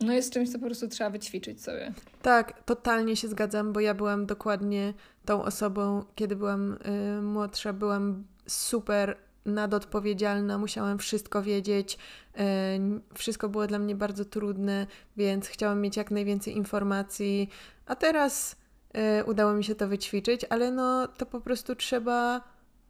no 0.00 0.12
jest 0.12 0.32
czymś, 0.32 0.52
co 0.52 0.58
po 0.58 0.66
prostu 0.66 0.88
trzeba 0.88 1.10
wyćwiczyć 1.10 1.62
sobie. 1.62 1.92
Tak, 2.22 2.62
totalnie 2.64 3.16
się 3.16 3.28
zgadzam, 3.28 3.72
bo 3.72 3.80
ja 3.80 3.94
byłam 3.94 4.26
dokładnie 4.26 4.94
tą 5.24 5.42
osobą, 5.42 6.04
kiedy 6.14 6.36
byłam 6.36 6.78
y, 7.18 7.22
młodsza, 7.22 7.72
byłam 7.72 8.24
super 8.46 9.16
nadodpowiedzialna, 9.46 10.58
musiałam 10.58 10.98
wszystko 10.98 11.42
wiedzieć, 11.42 11.98
e, 12.38 12.78
wszystko 13.14 13.48
było 13.48 13.66
dla 13.66 13.78
mnie 13.78 13.94
bardzo 13.94 14.24
trudne, 14.24 14.86
więc 15.16 15.48
chciałam 15.48 15.80
mieć 15.80 15.96
jak 15.96 16.10
najwięcej 16.10 16.56
informacji, 16.56 17.48
a 17.86 17.96
teraz 17.96 18.56
e, 18.92 19.24
udało 19.24 19.52
mi 19.52 19.64
się 19.64 19.74
to 19.74 19.88
wyćwiczyć, 19.88 20.46
ale 20.50 20.70
no 20.70 21.08
to 21.08 21.26
po 21.26 21.40
prostu 21.40 21.74
trzeba 21.74 22.40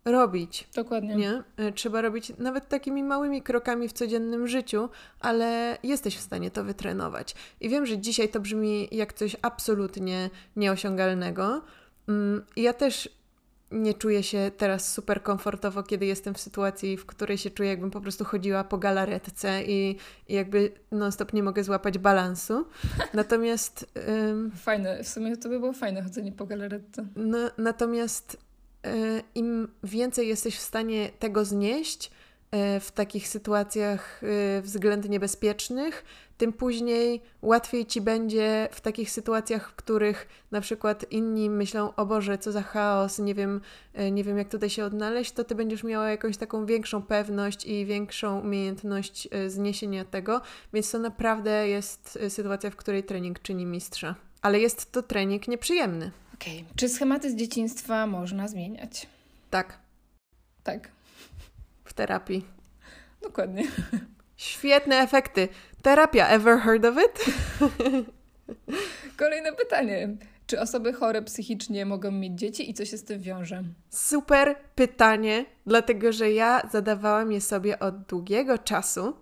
robić. 0.05 0.69
Dokładnie. 0.75 1.15
Nie? 1.15 1.43
E, 1.57 1.73
trzeba 1.73 2.01
robić 2.01 2.33
nawet 2.39 2.69
takimi 2.69 3.05
małymi 3.05 3.43
krokami 3.43 3.89
w 3.89 3.93
codziennym 3.93 4.49
życiu, 4.49 4.89
ale 5.21 5.79
jesteś 5.83 6.17
w 6.17 6.21
stanie 6.21 6.51
to 6.51 6.65
wytrenować. 6.65 7.35
I 7.61 7.69
wiem, 7.69 7.87
że 7.87 7.99
dzisiaj 7.99 8.29
to 8.29 8.41
brzmi 8.41 8.89
jak 8.93 9.13
coś 9.13 9.37
absolutnie 9.43 10.31
nieosiągalnego. 10.57 11.63
Mm, 12.09 12.45
ja 12.57 12.73
też 12.73 13.20
nie 13.71 13.95
czuję 13.95 14.23
się 14.23 14.51
teraz 14.57 14.93
super 14.93 15.23
komfortowo, 15.23 15.83
kiedy 15.83 16.07
jestem 16.07 16.35
w 16.35 16.41
sytuacji, 16.41 16.97
w 16.97 17.07
której 17.07 17.39
się 17.39 17.51
czuję, 17.51 17.69
jakbym 17.69 17.91
po 17.91 18.01
prostu 18.01 18.25
chodziła 18.25 18.65
po 18.65 18.79
galaretce 18.79 19.63
i, 19.65 19.97
i 20.29 20.35
jakby 20.35 20.73
non-stop 20.93 21.33
nie 21.33 21.43
mogę 21.43 21.65
złapać 21.65 21.99
balansu. 21.99 22.67
Natomiast. 23.15 23.87
Ym, 24.09 24.51
fajne, 24.51 25.05
w 25.05 25.09
sumie 25.09 25.37
to 25.37 25.49
by 25.49 25.61
było 25.61 25.73
fajne 25.73 26.03
chodzenie 26.03 26.33
po 26.33 26.47
galaretce. 26.47 27.07
No, 27.17 27.39
natomiast 27.59 28.37
y, 28.87 29.23
im 29.35 29.69
więcej 29.85 30.29
jesteś 30.29 30.57
w 30.57 30.61
stanie 30.61 31.11
tego 31.19 31.45
znieść, 31.45 32.11
y, 32.77 32.81
w 32.81 32.91
takich 32.93 33.29
sytuacjach 33.29 34.23
y, 34.23 34.63
względnie 34.63 35.21
bezpiecznych, 35.21 36.05
tym 36.41 36.53
później 36.53 37.23
łatwiej 37.43 37.87
ci 37.87 38.01
będzie 38.01 38.69
w 38.73 38.81
takich 38.81 39.11
sytuacjach, 39.11 39.71
w 39.71 39.75
których 39.75 40.29
na 40.51 40.61
przykład 40.61 41.13
inni 41.13 41.51
myślą, 41.51 41.95
o 41.95 42.07
Boże, 42.07 42.39
co 42.39 42.53
za 42.53 42.63
chaos, 42.63 43.19
nie 43.19 43.35
wiem, 43.35 43.61
e, 43.95 44.11
nie 44.11 44.25
wiem 44.25 44.39
jak 44.39 44.49
tutaj 44.49 44.71
się 44.71 44.85
odnaleźć, 44.85 45.33
to 45.33 45.45
ty 45.45 45.55
będziesz 45.55 45.85
miała 45.85 46.11
jakąś 46.11 46.37
taką 46.37 46.67
większą 46.67 47.03
pewność 47.03 47.67
i 47.67 47.87
większą 47.87 48.41
umiejętność 48.41 49.29
e, 49.31 49.51
zniesienia 49.51 50.05
tego, 50.05 50.41
więc 50.73 50.91
to 50.91 50.99
naprawdę 50.99 51.69
jest 51.69 52.19
e, 52.23 52.31
sytuacja, 52.31 52.71
w 52.71 52.77
której 52.77 53.05
trening 53.05 53.43
czyni 53.43 53.67
mistrza. 53.67 54.15
Ale 54.43 54.61
jest 54.61 54.93
to 54.93 55.03
trening 55.03 55.49
nieprzyjemny. 55.49 56.11
Okej. 56.35 56.61
Okay. 56.61 56.75
Czy 56.77 56.89
schematy 56.89 57.31
z 57.31 57.37
dzieciństwa 57.37 58.07
można 58.07 58.49
zmieniać? 58.49 59.07
Tak. 59.51 59.79
Tak. 60.65 60.89
W 61.85 61.93
terapii. 61.93 62.45
Dokładnie. 63.23 63.65
Świetne 64.41 64.97
efekty. 64.97 65.49
Terapia, 65.83 66.29
ever 66.29 66.59
heard 66.59 66.85
of 66.85 66.97
it? 66.99 67.25
Kolejne 69.17 69.53
pytanie. 69.53 70.17
Czy 70.47 70.61
osoby 70.61 70.93
chore 70.93 71.23
psychicznie 71.23 71.87
mogą 71.87 72.11
mieć 72.11 72.39
dzieci 72.39 72.71
i 72.71 72.75
co 72.75 72.85
się 72.85 72.97
z 72.97 73.05
tym 73.05 73.21
wiąże? 73.21 73.63
Super 73.91 74.55
pytanie, 74.75 75.45
dlatego 75.67 76.13
że 76.13 76.33
ja 76.33 76.63
zadawałam 76.71 77.33
je 77.33 77.41
sobie 77.41 77.79
od 77.79 78.03
długiego 78.03 78.59
czasu 78.59 79.17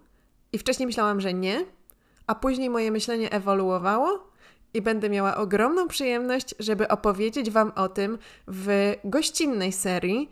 i 0.53 0.59
wcześniej 0.59 0.87
myślałam, 0.87 1.21
że 1.21 1.35
nie, 1.35 1.65
a 2.27 2.35
później 2.35 2.71
moje 2.71 2.91
myślenie 2.91 3.33
ewoluowało 3.33 4.29
i 4.75 4.83
będę 4.83 5.11
miała 5.11 5.37
ogromną 5.37 5.89
przyjemność, 5.89 6.55
żeby 6.59 6.89
opowiedzieć 6.89 7.51
Wam 7.51 7.73
o 7.77 7.89
tym 7.89 8.19
w 8.49 8.95
gościnnej 9.05 9.73
serii 9.73 10.31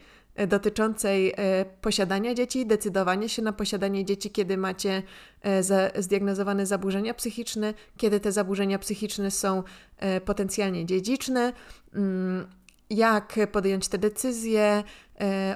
dotyczącej 0.48 1.32
e, 1.36 1.64
posiadania 1.80 2.34
dzieci, 2.34 2.66
decydowania 2.66 3.28
się 3.28 3.42
na 3.42 3.52
posiadanie 3.52 4.04
dzieci, 4.04 4.30
kiedy 4.30 4.56
macie 4.56 5.02
e, 5.42 5.62
zdiagnozowane 6.02 6.66
zaburzenia 6.66 7.14
psychiczne, 7.14 7.74
kiedy 7.96 8.20
te 8.20 8.32
zaburzenia 8.32 8.78
psychiczne 8.78 9.30
są 9.30 9.62
potencjalnie 10.24 10.86
dziedziczne, 10.86 11.52
mm, 11.94 12.46
jak 12.90 13.38
podjąć 13.52 13.88
te 13.88 13.98
decyzje, 13.98 14.84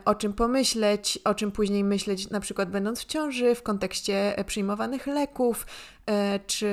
o 0.05 0.15
czym 0.15 0.33
pomyśleć, 0.33 1.19
o 1.25 1.35
czym 1.35 1.53
później 1.53 1.85
myśleć, 1.85 2.31
na 2.31 2.41
przykład 2.41 2.71
będąc 2.71 3.01
w 3.01 3.05
ciąży, 3.05 3.55
w 3.55 3.63
kontekście 3.63 4.35
przyjmowanych 4.47 5.07
leków, 5.07 5.67
czy 6.47 6.69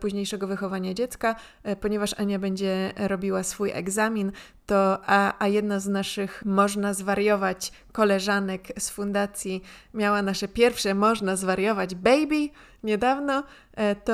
późniejszego 0.00 0.46
wychowania 0.46 0.94
dziecka, 0.94 1.36
ponieważ 1.80 2.20
Ania 2.20 2.38
będzie 2.38 2.92
robiła 2.96 3.42
swój 3.42 3.70
egzamin, 3.70 4.32
to 4.66 4.98
a, 5.06 5.34
a 5.38 5.48
jedna 5.48 5.80
z 5.80 5.88
naszych 5.88 6.42
można 6.44 6.94
zwariować 6.94 7.72
koleżanek 7.92 8.68
z 8.78 8.90
fundacji 8.90 9.62
miała 9.94 10.22
nasze 10.22 10.48
pierwsze 10.48 10.94
można 10.94 11.36
zwariować 11.36 11.94
baby 11.94 12.48
niedawno, 12.84 13.42
e, 13.74 13.94
to 13.94 14.12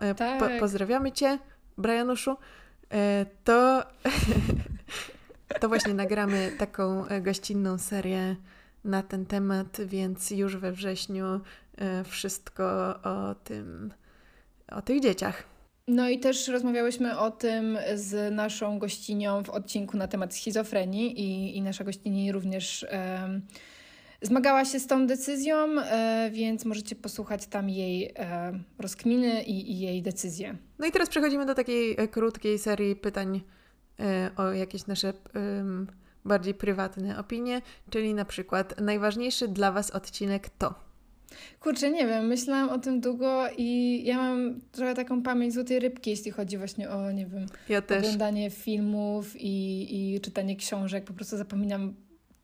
e, 0.00 0.14
tak. 0.14 0.38
po, 0.38 0.48
pozdrawiamy 0.60 1.12
Cię, 1.12 1.38
Brianuszu. 1.78 2.36
E, 2.92 3.26
to, 3.44 3.82
to 5.60 5.68
właśnie 5.68 5.94
nagramy 5.94 6.52
taką 6.58 7.04
gościnną 7.20 7.78
serię 7.78 8.36
na 8.84 9.02
ten 9.02 9.26
temat, 9.26 9.80
więc 9.86 10.30
już 10.30 10.56
we 10.56 10.72
wrześniu 10.72 11.40
wszystko 12.04 12.64
o 13.02 13.34
tym, 13.44 13.92
o 14.68 14.82
tych 14.82 15.00
dzieciach. 15.00 15.44
No 15.90 16.08
i 16.08 16.18
też 16.18 16.48
rozmawiałyśmy 16.48 17.18
o 17.18 17.30
tym 17.30 17.78
z 17.94 18.34
naszą 18.34 18.78
gościnią 18.78 19.44
w 19.44 19.50
odcinku 19.50 19.96
na 19.96 20.08
temat 20.08 20.34
schizofrenii 20.34 21.20
i, 21.20 21.56
i 21.56 21.62
nasza 21.62 21.84
gościni 21.84 22.32
również 22.32 22.82
e, 22.82 23.40
zmagała 24.22 24.64
się 24.64 24.80
z 24.80 24.86
tą 24.86 25.06
decyzją, 25.06 25.56
e, 25.56 26.30
więc 26.32 26.64
możecie 26.64 26.96
posłuchać 26.96 27.46
tam 27.46 27.70
jej 27.70 28.12
e, 28.16 28.52
rozkminy 28.78 29.42
i, 29.42 29.72
i, 29.72 29.80
jej 29.80 30.02
decyzje. 30.02 30.56
No 30.78 30.86
i 30.86 30.92
teraz 30.92 31.08
przechodzimy 31.08 31.46
do 31.46 31.54
takiej 31.54 31.94
e, 31.98 32.08
krótkiej 32.08 32.58
serii 32.58 32.96
pytań 32.96 33.36
e, 33.36 33.40
o 34.36 34.52
jakieś 34.52 34.86
nasze 34.86 35.12
bardziej 36.24 36.54
prywatne 36.54 37.18
opinie, 37.18 37.62
czyli 37.90 38.14
na 38.14 38.24
przykład 38.24 38.80
najważniejszy 38.80 39.48
dla 39.48 39.72
Was 39.72 39.90
odcinek 39.90 40.48
to. 40.48 40.74
Kurczę, 41.60 41.90
nie 41.90 42.06
wiem, 42.06 42.26
myślałam 42.26 42.68
o 42.68 42.78
tym 42.78 43.00
długo 43.00 43.44
i 43.56 44.00
ja 44.04 44.16
mam 44.16 44.60
trochę 44.72 44.94
taką 44.94 45.22
pamięć 45.22 45.54
złotej 45.54 45.80
rybki, 45.80 46.10
jeśli 46.10 46.30
chodzi 46.30 46.58
właśnie 46.58 46.90
o, 46.90 47.12
nie 47.12 47.26
wiem, 47.26 47.46
ja 47.68 47.82
oglądanie 47.98 48.50
filmów 48.50 49.36
i, 49.36 50.14
i 50.14 50.20
czytanie 50.20 50.56
książek. 50.56 51.04
Po 51.04 51.12
prostu 51.12 51.36
zapominam 51.36 51.94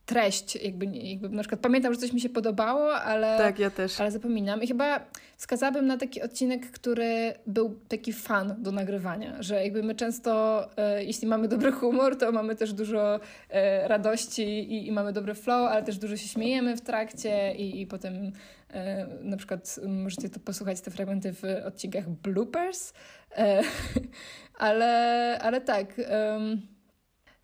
treść, 0.06 0.56
jakby, 0.56 0.86
jakby 0.86 1.28
na 1.28 1.42
przykład 1.42 1.60
pamiętam, 1.60 1.94
że 1.94 2.00
coś 2.00 2.12
mi 2.12 2.20
się 2.20 2.28
podobało, 2.28 2.94
ale, 2.94 3.38
tak, 3.38 3.58
ja 3.58 3.70
też. 3.70 4.00
ale 4.00 4.10
zapominam. 4.10 4.62
I 4.62 4.66
chyba 4.66 5.00
wskazałabym 5.36 5.86
na 5.86 5.96
taki 5.96 6.22
odcinek, 6.22 6.70
który 6.70 7.34
był 7.46 7.80
taki 7.88 8.12
fan 8.12 8.54
do 8.58 8.72
nagrywania, 8.72 9.42
że 9.42 9.62
jakby 9.64 9.82
my 9.82 9.94
często, 9.94 10.60
e, 10.76 11.04
jeśli 11.04 11.28
mamy 11.28 11.48
dobry 11.48 11.72
humor, 11.72 12.18
to 12.18 12.32
mamy 12.32 12.56
też 12.56 12.72
dużo 12.72 13.20
e, 13.50 13.88
radości 13.88 14.42
i, 14.42 14.88
i, 14.88 14.92
mamy 14.92 15.12
dobry 15.12 15.34
flow, 15.34 15.70
ale 15.70 15.82
też 15.82 15.98
dużo 15.98 16.16
się 16.16 16.28
śmiejemy 16.28 16.76
w 16.76 16.80
trakcie 16.80 17.54
i, 17.54 17.80
i 17.80 17.86
potem 17.86 18.32
e, 18.70 19.06
na 19.22 19.36
przykład 19.36 19.80
możecie 19.86 20.28
to 20.28 20.40
posłuchać, 20.40 20.80
te 20.80 20.90
fragmenty 20.90 21.32
w 21.32 21.42
odcinkach 21.66 22.08
bloopers, 22.08 22.92
e, 23.36 23.62
ale, 24.58 25.38
ale 25.42 25.60
tak... 25.60 26.00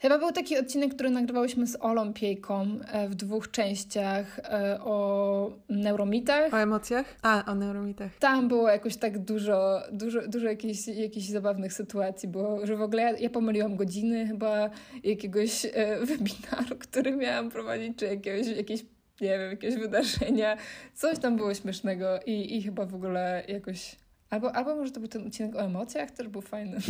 Chyba 0.02 0.18
był 0.18 0.32
taki 0.32 0.58
odcinek, 0.58 0.94
który 0.94 1.10
nagrywałyśmy 1.10 1.66
z 1.66 1.76
Olą 1.80 2.12
Piejką 2.12 2.78
e, 2.92 3.08
w 3.08 3.14
dwóch 3.14 3.50
częściach 3.50 4.38
e, 4.38 4.78
o 4.80 5.52
neuromitach. 5.68 6.54
O 6.54 6.60
emocjach? 6.60 7.16
A, 7.22 7.44
o 7.46 7.54
neuromitach. 7.54 8.18
Tam 8.18 8.48
było 8.48 8.68
jakoś 8.68 8.96
tak 8.96 9.18
dużo, 9.18 9.82
dużo, 9.92 10.28
dużo 10.28 10.46
jakichś, 10.46 10.88
jakichś 10.88 11.26
zabawnych 11.26 11.72
sytuacji 11.72 12.28
było, 12.28 12.66
że 12.66 12.76
w 12.76 12.82
ogóle 12.82 13.02
ja, 13.02 13.18
ja 13.18 13.30
pomyliłam 13.30 13.76
godziny 13.76 14.26
chyba 14.26 14.70
jakiegoś 15.04 15.64
e, 15.64 15.70
webinaru, 16.06 16.76
który 16.78 17.16
miałam 17.16 17.50
prowadzić, 17.50 17.98
czy 17.98 18.04
jakiegoś, 18.04 18.46
jakieś 18.46 18.82
nie 19.20 19.38
wiem, 19.38 19.50
jakieś 19.50 19.74
wydarzenia. 19.74 20.56
Coś 20.94 21.18
tam 21.18 21.36
było 21.36 21.54
śmiesznego 21.54 22.20
i, 22.26 22.56
i 22.56 22.62
chyba 22.62 22.86
w 22.86 22.94
ogóle 22.94 23.42
jakoś... 23.48 23.96
Albo, 24.30 24.56
albo 24.56 24.76
może 24.76 24.92
to 24.92 25.00
był 25.00 25.08
ten 25.08 25.26
odcinek 25.26 25.54
o 25.54 25.62
emocjach, 25.62 26.10
też 26.10 26.28
był 26.28 26.42
fajny. 26.42 26.78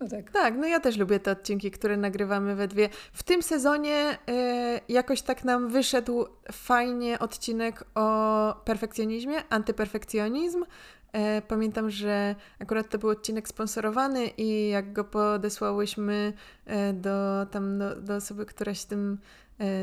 No 0.00 0.08
tak. 0.08 0.30
Tak, 0.30 0.54
no 0.56 0.66
ja 0.66 0.80
też 0.80 0.96
lubię 0.96 1.20
te 1.20 1.30
odcinki, 1.30 1.70
które 1.70 1.96
nagrywamy 1.96 2.54
we 2.54 2.68
dwie. 2.68 2.88
W 3.12 3.22
tym 3.22 3.42
sezonie 3.42 4.18
y, 4.28 4.92
jakoś 4.92 5.22
tak 5.22 5.44
nam 5.44 5.68
wyszedł 5.68 6.26
fajnie 6.52 7.18
odcinek 7.18 7.84
o 7.94 8.54
perfekcjonizmie, 8.64 9.36
antyperfekcjonizm. 9.50 10.62
Y, 10.62 11.42
pamiętam, 11.48 11.90
że 11.90 12.34
akurat 12.58 12.88
to 12.88 12.98
był 12.98 13.10
odcinek 13.10 13.48
sponsorowany 13.48 14.26
i 14.26 14.68
jak 14.68 14.92
go 14.92 15.04
podesłałyśmy 15.04 16.32
y, 16.66 16.92
do, 16.92 17.46
tam 17.50 17.78
do, 17.78 17.96
do 17.96 18.16
osoby, 18.16 18.46
która 18.46 18.74
się 18.74 18.86
tym 18.86 19.18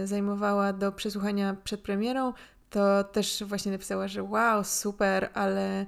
zajmowała 0.03 0.73
do 0.73 0.91
przesłuchania 0.91 1.55
przed 1.63 1.81
premierą, 1.81 2.33
to 2.69 3.03
też 3.03 3.43
właśnie 3.43 3.71
napisała, 3.71 4.07
że 4.07 4.23
wow, 4.23 4.63
super, 4.63 5.29
ale 5.33 5.85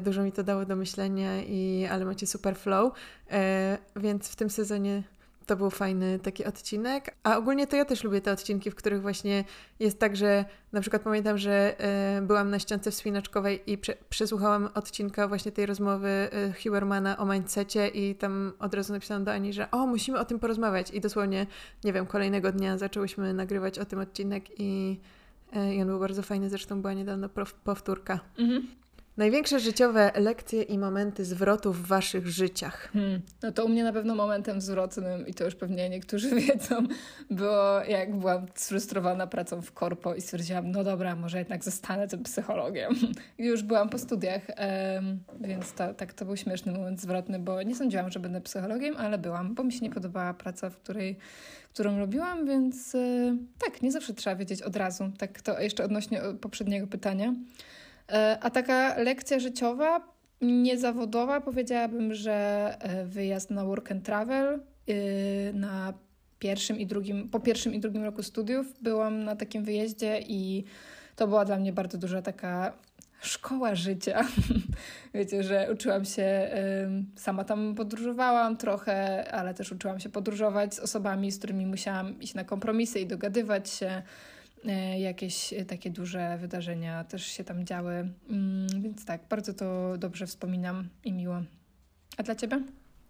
dużo 0.00 0.22
mi 0.22 0.32
to 0.32 0.42
dało 0.42 0.64
do 0.64 0.76
myślenia, 0.76 1.42
i, 1.42 1.86
ale 1.90 2.04
macie 2.04 2.26
super 2.26 2.56
flow, 2.56 2.92
e, 3.30 3.78
więc 3.96 4.28
w 4.28 4.36
tym 4.36 4.50
sezonie 4.50 5.02
to 5.46 5.56
był 5.56 5.70
fajny 5.70 6.18
taki 6.18 6.44
odcinek. 6.44 7.14
A 7.22 7.36
ogólnie 7.36 7.66
to 7.66 7.76
ja 7.76 7.84
też 7.84 8.04
lubię 8.04 8.20
te 8.20 8.32
odcinki, 8.32 8.70
w 8.70 8.74
których 8.74 9.02
właśnie 9.02 9.44
jest 9.80 9.98
tak, 9.98 10.16
że 10.16 10.44
na 10.72 10.80
przykład 10.80 11.02
pamiętam, 11.02 11.38
że 11.38 11.80
e, 11.80 12.22
byłam 12.22 12.50
na 12.50 12.58
ściance 12.58 12.90
wspinaczkowej 12.90 13.72
i 13.72 13.78
prze, 13.78 13.94
przesłuchałam 14.10 14.68
odcinka 14.74 15.28
właśnie 15.28 15.52
tej 15.52 15.66
rozmowy 15.66 16.28
Hubermana 16.62 17.18
o 17.18 17.26
mindsetie 17.26 17.88
i 17.88 18.14
tam 18.14 18.52
od 18.58 18.74
razu 18.74 18.92
napisałam 18.92 19.24
do 19.24 19.32
Ani, 19.32 19.52
że 19.52 19.70
o, 19.70 19.86
musimy 19.86 20.18
o 20.18 20.24
tym 20.24 20.38
porozmawiać 20.38 20.90
i 20.90 21.00
dosłownie, 21.00 21.46
nie 21.84 21.92
wiem, 21.92 22.06
kolejnego 22.06 22.52
dnia 22.52 22.78
zaczęłyśmy 22.78 23.34
nagrywać 23.34 23.78
o 23.78 23.84
tym 23.84 23.98
odcinek 23.98 24.44
i, 24.60 25.00
i 25.76 25.82
on 25.82 25.86
był 25.88 26.00
bardzo 26.00 26.22
fajny, 26.22 26.50
zresztą 26.50 26.80
była 26.80 26.94
niedawno 26.94 27.28
powtórka. 27.64 28.20
Mhm. 28.38 28.66
Największe 29.20 29.60
życiowe 29.60 30.12
lekcje 30.14 30.62
i 30.62 30.78
momenty 30.78 31.24
zwrotu 31.24 31.72
w 31.72 31.86
waszych 31.86 32.26
życiach. 32.26 32.90
Hmm. 32.92 33.20
No 33.42 33.52
to 33.52 33.64
u 33.64 33.68
mnie 33.68 33.84
na 33.84 33.92
pewno 33.92 34.14
momentem 34.14 34.60
zwrotnym, 34.60 35.26
i 35.26 35.34
to 35.34 35.44
już 35.44 35.54
pewnie 35.54 35.88
niektórzy 35.88 36.34
wiedzą, 36.40 36.86
było 37.30 37.82
jak 37.88 38.16
byłam 38.16 38.46
sfrustrowana 38.54 39.26
pracą 39.26 39.62
w 39.62 39.72
korpo 39.72 40.14
i 40.14 40.20
stwierdziłam, 40.20 40.70
no 40.70 40.84
dobra, 40.84 41.16
może 41.16 41.38
jednak 41.38 41.64
zostanę 41.64 42.08
tym 42.08 42.22
psychologiem. 42.22 42.94
I 43.38 43.44
już 43.44 43.62
byłam 43.62 43.88
po 43.88 43.98
studiach, 43.98 44.42
więc 45.40 45.72
to, 45.72 45.94
tak 45.94 46.12
to 46.12 46.24
był 46.24 46.36
śmieszny 46.36 46.72
moment 46.72 47.00
zwrotny, 47.00 47.38
bo 47.38 47.62
nie 47.62 47.74
sądziłam, 47.74 48.10
że 48.10 48.20
będę 48.20 48.40
psychologiem, 48.40 48.96
ale 48.96 49.18
byłam, 49.18 49.54
bo 49.54 49.64
mi 49.64 49.72
się 49.72 49.80
nie 49.80 49.90
podobała 49.90 50.34
praca, 50.34 50.70
w 50.70 50.76
której 50.76 51.18
którą 51.72 51.98
robiłam, 51.98 52.46
więc 52.46 52.94
yy, 52.94 53.36
tak, 53.58 53.82
nie 53.82 53.92
zawsze 53.92 54.14
trzeba 54.14 54.36
wiedzieć 54.36 54.62
od 54.62 54.76
razu. 54.76 55.10
Tak 55.18 55.42
to 55.42 55.60
jeszcze 55.60 55.84
odnośnie 55.84 56.20
poprzedniego 56.40 56.86
pytania. 56.86 57.34
E, 58.10 58.38
a 58.40 58.50
taka 58.50 58.98
lekcja 58.98 59.38
życiowa, 59.38 60.00
niezawodowa, 60.40 61.40
powiedziałabym, 61.40 62.14
że 62.14 62.32
e, 62.80 63.04
wyjazd 63.04 63.50
na 63.50 63.64
work 63.64 63.92
and 63.92 64.04
travel 64.04 64.60
y, 64.88 65.52
na 65.54 65.92
pierwszym 66.38 66.78
i 66.78 66.86
drugim, 66.86 67.28
po 67.28 67.40
pierwszym 67.40 67.74
i 67.74 67.80
drugim 67.80 68.04
roku 68.04 68.22
studiów 68.22 68.82
byłam 68.82 69.24
na 69.24 69.36
takim 69.36 69.64
wyjeździe 69.64 70.20
i 70.28 70.64
to 71.16 71.28
była 71.28 71.44
dla 71.44 71.56
mnie 71.56 71.72
bardzo 71.72 71.98
duża 71.98 72.22
taka 72.22 72.72
szkoła 73.20 73.74
życia. 73.74 74.24
Wiecie, 75.14 75.42
że 75.42 75.68
uczyłam 75.72 76.04
się, 76.04 76.50
sama 77.16 77.44
tam 77.44 77.74
podróżowałam 77.74 78.56
trochę, 78.56 79.24
ale 79.32 79.54
też 79.54 79.72
uczyłam 79.72 80.00
się 80.00 80.08
podróżować 80.08 80.74
z 80.74 80.78
osobami, 80.78 81.32
z 81.32 81.38
którymi 81.38 81.66
musiałam 81.66 82.20
iść 82.20 82.34
na 82.34 82.44
kompromisy 82.44 83.00
i 83.00 83.06
dogadywać 83.06 83.70
się. 83.70 84.02
E, 84.64 85.00
jakieś 85.00 85.52
e, 85.52 85.64
takie 85.64 85.90
duże 85.90 86.38
wydarzenia 86.38 87.04
też 87.04 87.26
się 87.26 87.44
tam 87.44 87.64
działy. 87.64 88.08
Mm, 88.30 88.82
więc 88.82 89.04
tak, 89.04 89.20
bardzo 89.28 89.54
to 89.54 89.98
dobrze 89.98 90.26
wspominam 90.26 90.88
i 91.04 91.12
miło. 91.12 91.42
A 92.16 92.22
dla 92.22 92.34
Ciebie? 92.34 92.62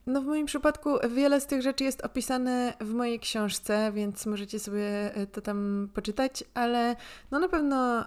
No 0.07 0.23
w 0.23 0.25
moim 0.25 0.47
przypadku 0.47 0.91
wiele 1.15 1.41
z 1.41 1.47
tych 1.47 1.63
rzeczy 1.63 1.85
jest 1.85 2.05
opisane 2.05 2.73
w 2.81 2.95
mojej 2.95 3.21
książce, 3.21 3.93
więc 3.95 4.27
możecie 4.27 4.59
sobie 4.59 5.15
e, 5.15 5.27
to 5.27 5.41
tam 5.41 5.91
poczytać, 5.95 6.45
ale 6.55 6.97
no 7.31 7.39
na 7.39 7.49
pewno 7.49 8.05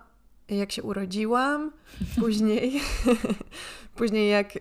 jak 0.50 0.72
się 0.72 0.84
urodziłam, 0.84 1.72
później, 2.20 2.82
później 3.96 4.30
jak, 4.30 4.54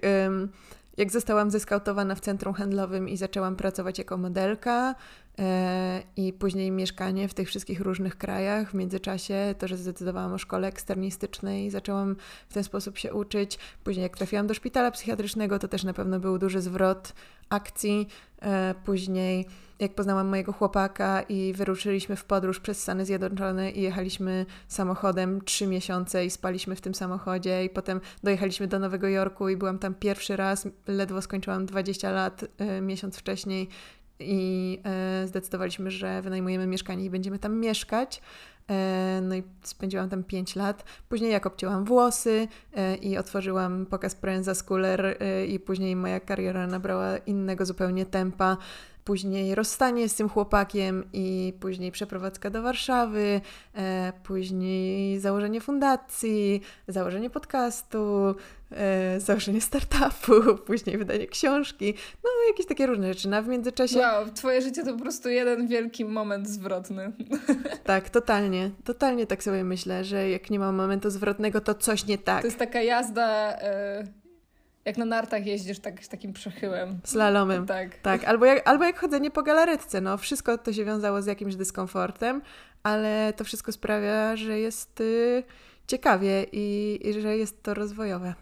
jak 0.97 1.11
zostałam 1.11 1.51
zeskautowana 1.51 2.15
w 2.15 2.21
centrum 2.21 2.55
handlowym 2.55 3.09
i 3.09 3.17
zaczęłam 3.17 3.57
pracować 3.57 3.99
jako 3.99 4.17
modelka, 4.17 4.95
i 6.17 6.33
później 6.33 6.71
mieszkanie 6.71 7.29
w 7.29 7.35
tych 7.35 7.49
wszystkich 7.49 7.81
różnych 7.81 8.19
krajach. 8.19 8.71
W 8.71 8.75
międzyczasie 8.75 9.55
to, 9.59 9.69
że 9.69 9.77
zdecydowałam 9.77 10.33
o 10.33 10.39
szkole 10.39 10.69
eksternistycznej, 10.69 11.71
zaczęłam 11.71 12.17
w 12.49 12.55
ten 12.55 12.65
sposób 12.65 12.99
się 12.99 13.15
uczyć. 13.15 13.59
Później 13.85 14.03
jak 14.03 14.17
trafiłam 14.17 14.47
do 14.47 14.55
szpitala 14.55 14.91
psychiatrycznego, 14.91 15.59
to 15.59 15.69
też 15.69 15.85
na 15.85 15.93
pewno 15.93 16.21
był 16.21 16.39
duży 16.39 16.61
zwrot 16.61 17.13
akcji. 17.49 18.09
E, 18.43 18.75
później 18.85 19.47
jak 19.79 19.95
poznałam 19.95 20.29
mojego 20.29 20.53
chłopaka 20.53 21.23
i 21.23 21.53
wyruszyliśmy 21.57 22.17
w 22.17 22.25
podróż 22.25 22.61
przez 22.61 22.83
Stany 22.83 23.05
Zjednoczone 23.05 23.71
i 23.71 23.83
jechaliśmy 23.83 24.47
samochodem 24.69 25.41
trzy 25.45 25.67
miesiące 25.67 26.27
i 26.27 26.31
spaliśmy 26.31 26.77
w 26.77 26.81
tym 26.81 26.95
samochodzie 26.95 27.65
i 27.65 27.71
potem 27.71 28.01
dojechaliśmy 28.23 28.67
do 28.67 28.79
Nowego 28.79 29.09
Jorku 29.09 29.49
i 29.49 29.57
byłam 29.57 29.79
tam 29.79 29.95
pierwszy 29.95 30.37
raz, 30.37 30.69
ledwo 30.87 31.23
skończyłam 31.23 31.67
20 31.67 32.11
lat 32.11 32.45
e, 32.59 32.81
miesiąc 32.81 33.17
wcześniej, 33.17 33.69
i 34.23 34.79
e, 34.85 35.27
zdecydowaliśmy, 35.27 35.91
że 35.91 36.23
wynajmujemy 36.23 36.67
mieszkanie 36.67 37.05
i 37.05 37.11
będziemy 37.11 37.39
tam 37.39 37.59
mieszkać. 37.59 38.23
E, 38.71 39.21
no 39.23 39.35
i 39.35 39.43
spędziłam 39.63 40.09
tam 40.09 40.25
5 40.25 40.57
lat. 40.57 40.85
Później 41.09 41.33
jak 41.33 41.47
obcięłam 41.47 41.85
włosy 41.85 42.49
e, 42.75 42.97
i 42.97 43.19
otworzyłam 43.19 43.87
pokaz 43.87 44.15
Proenza 44.15 44.55
Schooler 44.55 45.19
i 45.49 45.61
później 45.61 45.97
moja 45.97 46.21
kariera 46.21 46.67
nabrała 46.67 47.17
innego 47.17 47.67
zupełnie 47.67 48.07
tempa. 48.07 48.57
Później 49.05 49.55
rozstanie 49.55 50.09
z 50.09 50.15
tym 50.15 50.29
chłopakiem 50.29 51.05
i 51.13 51.55
później 51.61 51.93
przeprowadzka 51.93 52.51
do 52.51 52.63
Warszawy, 52.63 53.41
e, 53.75 54.13
później 54.23 55.21
założenie 55.21 55.61
fundacji, 55.61 56.61
założenie 56.89 57.31
podcastu, 57.31 58.35
e, 58.71 59.21
założenie 59.21 59.61
startupu, 59.61 60.33
później 60.67 60.99
wydanie 60.99 61.27
książki, 61.27 61.95
no 62.25 62.31
jakieś 62.49 62.67
takie 62.67 62.87
różne 62.87 63.15
rzeczy. 63.15 63.29
No, 63.29 63.43
w 63.43 63.49
międzyczasie... 63.49 63.99
Wow, 63.99 64.31
twoje 64.35 64.63
życie 64.63 64.85
to 64.85 64.93
po 64.93 65.03
prostu 65.03 65.29
jeden 65.29 65.67
wielki 65.67 66.05
moment 66.05 66.49
zwrotny. 66.49 67.13
Tak, 67.85 68.11
totalnie. 68.11 68.71
Totalnie 68.85 69.27
tak 69.27 69.43
sobie 69.43 69.65
myślę, 69.65 70.05
że 70.05 70.31
jak 70.31 70.51
nie 70.51 70.59
ma 70.59 70.73
momentu 70.73 71.11
zwrotnego, 71.11 71.61
to 71.61 71.75
coś 71.75 72.07
nie 72.07 72.19
tak. 72.19 72.41
To 72.41 72.47
jest 72.47 72.59
taka 72.59 72.83
jazda... 72.83 73.59
Y 74.01 74.22
jak 74.85 74.97
na 74.97 75.05
nartach 75.05 75.47
jeździsz 75.47 75.79
tak, 75.79 76.05
z 76.05 76.09
takim 76.09 76.33
przechyłem. 76.33 77.01
Slalomem. 77.05 77.67
Tak. 77.67 77.99
tak. 77.99 78.25
Albo, 78.25 78.47
jak, 78.47 78.69
albo 78.69 78.85
jak 78.85 78.99
chodzenie 78.99 79.31
po 79.31 79.43
galaretce. 79.43 80.01
No, 80.01 80.17
wszystko 80.17 80.59
to 80.59 80.73
się 80.73 80.85
wiązało 80.85 81.23
z 81.23 81.27
jakimś 81.27 81.57
dyskomfortem, 81.57 82.43
ale 82.83 83.33
to 83.37 83.45
wszystko 83.45 83.73
sprawia, 83.73 84.37
że 84.37 84.59
jest 84.59 85.01
y, 85.01 85.43
ciekawie 85.87 86.47
i, 86.53 86.99
i 87.03 87.21
że 87.21 87.37
jest 87.37 87.63
to 87.63 87.75
rozwojowe. 87.75 88.35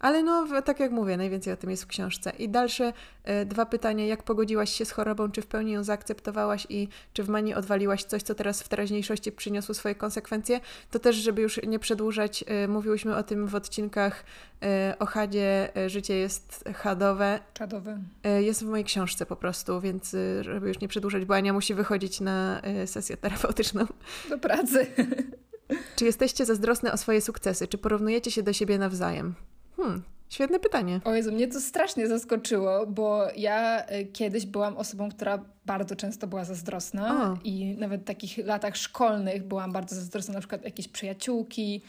Ale 0.00 0.22
no, 0.22 0.62
tak 0.62 0.80
jak 0.80 0.92
mówię, 0.92 1.16
najwięcej 1.16 1.52
o 1.52 1.56
tym 1.56 1.70
jest 1.70 1.84
w 1.84 1.86
książce. 1.86 2.32
I 2.38 2.48
dalsze 2.48 2.92
e, 3.24 3.46
dwa 3.46 3.66
pytania. 3.66 4.06
Jak 4.06 4.22
pogodziłaś 4.22 4.72
się 4.72 4.84
z 4.84 4.90
chorobą? 4.90 5.30
Czy 5.30 5.42
w 5.42 5.46
pełni 5.46 5.72
ją 5.72 5.84
zaakceptowałaś 5.84 6.66
i 6.68 6.88
czy 7.12 7.22
w 7.22 7.28
mani 7.28 7.54
odwaliłaś 7.54 8.04
coś, 8.04 8.22
co 8.22 8.34
teraz 8.34 8.62
w 8.62 8.68
teraźniejszości 8.68 9.32
przyniosło 9.32 9.74
swoje 9.74 9.94
konsekwencje? 9.94 10.60
To 10.90 10.98
też, 10.98 11.16
żeby 11.16 11.42
już 11.42 11.60
nie 11.66 11.78
przedłużać, 11.78 12.44
e, 12.46 12.68
mówiłyśmy 12.68 13.16
o 13.16 13.22
tym 13.22 13.46
w 13.46 13.54
odcinkach 13.54 14.24
e, 14.62 14.96
o 14.98 15.06
chadzie. 15.06 15.76
E, 15.76 15.90
życie 15.90 16.14
jest 16.14 16.64
chadowe. 16.74 17.40
Czadowe. 17.54 17.98
Jest 18.38 18.64
w 18.64 18.66
mojej 18.66 18.84
książce 18.84 19.26
po 19.26 19.36
prostu, 19.36 19.80
więc 19.80 20.16
żeby 20.40 20.68
już 20.68 20.80
nie 20.80 20.88
przedłużać, 20.88 21.24
bo 21.24 21.34
Ania 21.34 21.52
musi 21.52 21.74
wychodzić 21.74 22.20
na 22.20 22.62
sesję 22.86 23.16
terapeutyczną. 23.16 23.86
Do 24.28 24.38
pracy. 24.38 24.86
Czy 25.96 26.04
jesteście 26.04 26.44
zazdrosne 26.44 26.92
o 26.92 26.96
swoje 26.96 27.20
sukcesy? 27.20 27.68
Czy 27.68 27.78
porównujecie 27.78 28.30
się 28.30 28.42
do 28.42 28.52
siebie 28.52 28.78
nawzajem? 28.78 29.34
Hmm, 29.78 30.02
świetne 30.28 30.58
pytanie. 30.58 31.00
O 31.04 31.14
Jezu, 31.14 31.32
mnie 31.32 31.48
to 31.48 31.60
strasznie 31.60 32.08
zaskoczyło, 32.08 32.86
bo 32.86 33.28
ja 33.36 33.86
e, 33.86 34.04
kiedyś 34.04 34.46
byłam 34.46 34.76
osobą, 34.76 35.08
która 35.08 35.44
bardzo 35.66 35.96
często 35.96 36.26
była 36.26 36.44
zazdrosna 36.44 37.38
i 37.44 37.76
nawet 37.78 38.00
w 38.00 38.04
takich 38.04 38.46
latach 38.46 38.76
szkolnych 38.76 39.44
byłam 39.44 39.72
bardzo 39.72 39.96
zazdrosna, 39.96 40.34
na 40.34 40.40
przykład 40.40 40.64
jakieś 40.64 40.88
przyjaciółki. 40.88 41.82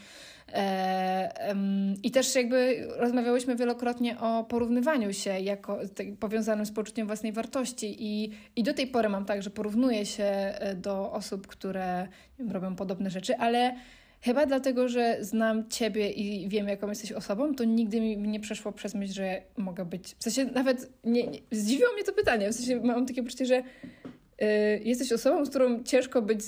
E, 0.52 1.54
I 2.02 2.10
też 2.10 2.34
jakby 2.34 2.88
rozmawiałyśmy 2.96 3.56
wielokrotnie 3.56 4.20
o 4.20 4.44
porównywaniu 4.44 5.12
się 5.12 5.40
jako 5.40 5.78
tak, 5.94 6.06
powiązanym 6.20 6.66
z 6.66 6.72
poczuciem 6.72 7.06
własnej 7.06 7.32
wartości 7.32 7.96
i, 7.98 8.30
i 8.56 8.62
do 8.62 8.74
tej 8.74 8.86
pory 8.86 9.08
mam 9.08 9.24
tak, 9.24 9.42
że 9.42 9.50
porównuję 9.50 10.06
się 10.06 10.24
e, 10.24 10.74
do 10.74 11.12
osób, 11.12 11.46
które 11.46 12.08
wiem, 12.38 12.50
robią 12.50 12.76
podobne 12.76 13.10
rzeczy, 13.10 13.36
ale 13.36 13.76
Chyba 14.22 14.46
dlatego, 14.46 14.88
że 14.88 15.16
znam 15.20 15.68
ciebie 15.68 16.10
i 16.10 16.48
wiem, 16.48 16.68
jaką 16.68 16.88
jesteś 16.88 17.12
osobą, 17.12 17.54
to 17.54 17.64
nigdy 17.64 18.00
mi 18.00 18.16
nie 18.16 18.40
przeszło 18.40 18.72
przez 18.72 18.94
myśl, 18.94 19.12
że 19.12 19.42
mogę 19.56 19.84
być. 19.84 20.16
W 20.18 20.24
sensie 20.24 20.44
nawet 20.44 20.90
nie, 21.04 21.26
nie 21.26 21.38
zdziwiło 21.50 21.92
mnie 21.92 22.04
to 22.04 22.12
pytanie. 22.12 22.50
W 22.50 22.54
sensie 22.54 22.80
mam 22.80 23.06
takie 23.06 23.22
poczucie, 23.22 23.46
że 23.46 23.54
yy, 23.54 24.46
jesteś 24.84 25.12
osobą, 25.12 25.44
z 25.44 25.50
którą 25.50 25.82
ciężko 25.82 26.22
być 26.22 26.40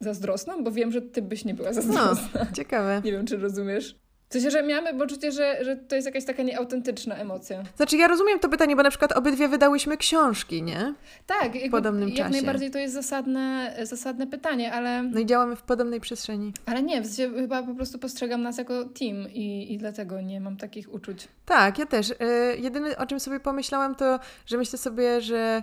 zazdrosną, 0.00 0.64
bo 0.64 0.72
wiem, 0.72 0.92
że 0.92 1.02
ty 1.02 1.22
byś 1.22 1.44
nie 1.44 1.54
była 1.54 1.68
no, 1.68 1.74
zazdrosna. 1.74 2.28
No, 2.34 2.46
ciekawe. 2.56 3.02
Nie 3.04 3.12
wiem, 3.12 3.26
czy 3.26 3.36
rozumiesz. 3.36 3.96
W 4.34 4.36
sensie, 4.36 4.50
że 4.50 4.62
miamy 4.62 4.98
poczucie, 4.98 5.32
że, 5.32 5.64
że 5.64 5.76
to 5.76 5.94
jest 5.94 6.06
jakaś 6.06 6.24
taka 6.24 6.42
nieautentyczna 6.42 7.14
emocja. 7.14 7.62
Znaczy, 7.76 7.96
ja 7.96 8.08
rozumiem 8.08 8.38
to 8.38 8.48
pytanie, 8.48 8.76
bo 8.76 8.82
na 8.82 8.90
przykład 8.90 9.12
obydwie 9.12 9.48
wydałyśmy 9.48 9.96
książki, 9.96 10.62
nie? 10.62 10.94
Tak, 11.26 11.52
w 11.68 11.70
podobnym 11.70 12.08
jak 12.08 12.18
czasie. 12.18 12.30
najbardziej 12.30 12.70
to 12.70 12.78
jest 12.78 12.94
zasadne, 12.94 13.76
zasadne 13.82 14.26
pytanie, 14.26 14.72
ale. 14.72 15.02
No 15.02 15.20
i 15.20 15.26
działamy 15.26 15.56
w 15.56 15.62
podobnej 15.62 16.00
przestrzeni. 16.00 16.52
Ale 16.66 16.82
nie, 16.82 17.02
w 17.02 17.06
sensie 17.06 17.34
chyba 17.36 17.62
po 17.62 17.74
prostu 17.74 17.98
postrzegam 17.98 18.42
nas 18.42 18.58
jako 18.58 18.84
team 18.84 19.28
i, 19.32 19.72
i 19.72 19.78
dlatego 19.78 20.20
nie 20.20 20.40
mam 20.40 20.56
takich 20.56 20.94
uczuć. 20.94 21.28
Tak, 21.46 21.78
ja 21.78 21.86
też. 21.86 22.08
Yy, 22.08 22.16
jedyne 22.58 22.96
o 22.96 23.06
czym 23.06 23.20
sobie 23.20 23.40
pomyślałam, 23.40 23.94
to, 23.94 24.18
że 24.46 24.56
myślę 24.56 24.78
sobie, 24.78 25.20
że 25.20 25.62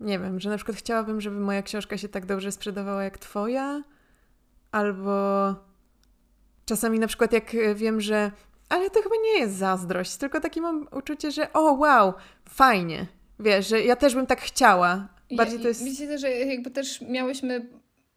nie 0.00 0.18
wiem, 0.18 0.40
że 0.40 0.50
na 0.50 0.56
przykład 0.56 0.76
chciałabym, 0.76 1.20
żeby 1.20 1.40
moja 1.40 1.62
książka 1.62 1.98
się 1.98 2.08
tak 2.08 2.26
dobrze 2.26 2.52
sprzedawała 2.52 3.04
jak 3.04 3.18
Twoja, 3.18 3.82
albo 4.72 5.54
Czasami 6.64 6.98
na 6.98 7.06
przykład 7.06 7.32
jak 7.32 7.54
e, 7.54 7.74
wiem, 7.74 8.00
że 8.00 8.30
ale 8.68 8.90
to 8.90 9.02
chyba 9.02 9.14
nie 9.24 9.40
jest 9.40 9.54
zazdrość, 9.54 10.16
tylko 10.16 10.40
takie 10.40 10.60
mam 10.60 10.88
uczucie, 10.92 11.30
że 11.30 11.52
o 11.52 11.72
wow, 11.72 12.12
fajnie. 12.48 13.06
Wiesz, 13.40 13.68
że 13.68 13.80
ja 13.80 13.96
też 13.96 14.14
bym 14.14 14.26
tak 14.26 14.40
chciała. 14.40 15.08
Bardziej 15.36 15.56
ja, 15.56 15.62
to 15.62 15.68
jest... 15.68 15.84
Widzicie, 15.84 16.18
że 16.18 16.30
jakby 16.30 16.70
też 16.70 17.00
miałyśmy, 17.00 17.68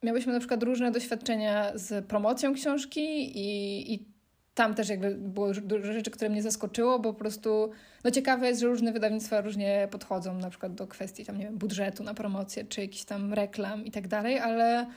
miałyśmy 0.03 0.33
na 0.33 0.39
przykład 0.39 0.63
różne 0.63 0.91
doświadczenia 0.91 1.71
z 1.75 2.05
promocją 2.05 2.53
książki 2.53 3.01
i, 3.39 3.93
i 3.93 4.05
tam 4.53 4.75
też 4.75 4.89
jakby 4.89 5.15
było 5.15 5.53
dużo 5.53 5.93
rzeczy, 5.93 6.11
które 6.11 6.29
mnie 6.29 6.43
zaskoczyło, 6.43 6.99
bo 6.99 7.13
po 7.13 7.19
prostu 7.19 7.71
no 8.03 8.11
ciekawe 8.11 8.47
jest, 8.47 8.61
że 8.61 8.67
różne 8.67 8.91
wydawnictwa 8.91 9.41
różnie 9.41 9.87
podchodzą 9.91 10.37
na 10.37 10.49
przykład 10.49 10.75
do 10.75 10.87
kwestii 10.87 11.25
tam, 11.25 11.37
nie 11.37 11.45
wiem, 11.45 11.57
budżetu 11.57 12.03
na 12.03 12.13
promocję, 12.13 12.65
czy 12.65 12.81
jakichś 12.81 13.03
tam 13.03 13.33
reklam 13.33 13.85
i 13.85 13.91
tak 13.91 14.07
dalej, 14.07 14.39
ale 14.39 14.87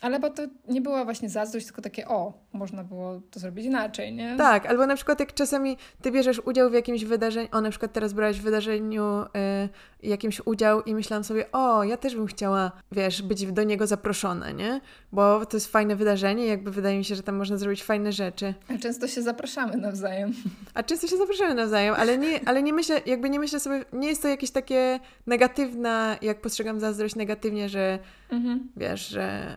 ale 0.00 0.20
bo 0.20 0.30
to 0.30 0.42
nie 0.68 0.80
była 0.80 1.04
właśnie 1.04 1.28
zazdrość, 1.28 1.66
tylko 1.66 1.82
takie, 1.82 2.08
o, 2.08 2.32
można 2.52 2.84
było 2.84 3.20
to 3.30 3.40
zrobić 3.40 3.66
inaczej, 3.66 4.12
nie? 4.12 4.36
Tak, 4.36 4.66
albo 4.66 4.86
na 4.86 4.96
przykład 4.96 5.20
jak 5.20 5.34
czasami 5.34 5.76
ty 6.02 6.12
bierzesz 6.12 6.40
udział 6.44 6.70
w 6.70 6.72
jakimś 6.72 7.04
wydarzeniu, 7.04 7.48
o, 7.52 7.60
na 7.60 7.70
przykład 7.70 7.92
teraz 7.92 8.12
brałaś 8.12 8.40
w 8.40 8.42
wydarzeniu 8.42 9.22
y, 9.22 10.08
jakimś 10.08 10.40
udział 10.44 10.82
i 10.82 10.94
myślałam 10.94 11.24
sobie, 11.24 11.52
o, 11.52 11.84
ja 11.84 11.96
też 11.96 12.16
bym 12.16 12.26
chciała, 12.26 12.72
wiesz, 12.92 13.22
być 13.22 13.46
do 13.46 13.62
niego 13.62 13.86
zaproszona, 13.86 14.50
nie? 14.50 14.80
Bo 15.12 15.46
to 15.46 15.56
jest 15.56 15.72
fajne 15.72 15.96
wydarzenie 15.96 16.46
jakby 16.46 16.70
wydaje 16.70 16.98
mi 16.98 17.04
się, 17.04 17.14
że 17.14 17.22
tam 17.22 17.36
można 17.36 17.56
zrobić 17.56 17.84
fajne 17.84 18.12
rzeczy. 18.12 18.54
A 18.68 18.78
często 18.78 19.08
się 19.08 19.22
zapraszamy 19.22 19.76
nawzajem. 19.76 20.32
A 20.74 20.82
często 20.82 21.06
się 21.06 21.16
zapraszamy 21.16 21.54
nawzajem, 21.54 21.94
ale 21.98 22.18
nie, 22.18 22.48
ale 22.48 22.62
nie 22.62 22.72
myślę, 22.72 23.00
jakby 23.06 23.30
nie 23.30 23.38
myślę 23.38 23.60
sobie, 23.60 23.84
nie 23.92 24.08
jest 24.08 24.22
to 24.22 24.28
jakieś 24.28 24.50
takie 24.50 25.00
negatywne, 25.26 26.18
jak 26.22 26.40
postrzegam 26.40 26.80
zazdrość 26.80 27.14
negatywnie, 27.14 27.68
że 27.68 27.98
mhm. 28.30 28.68
wiesz, 28.76 29.08
że 29.08 29.56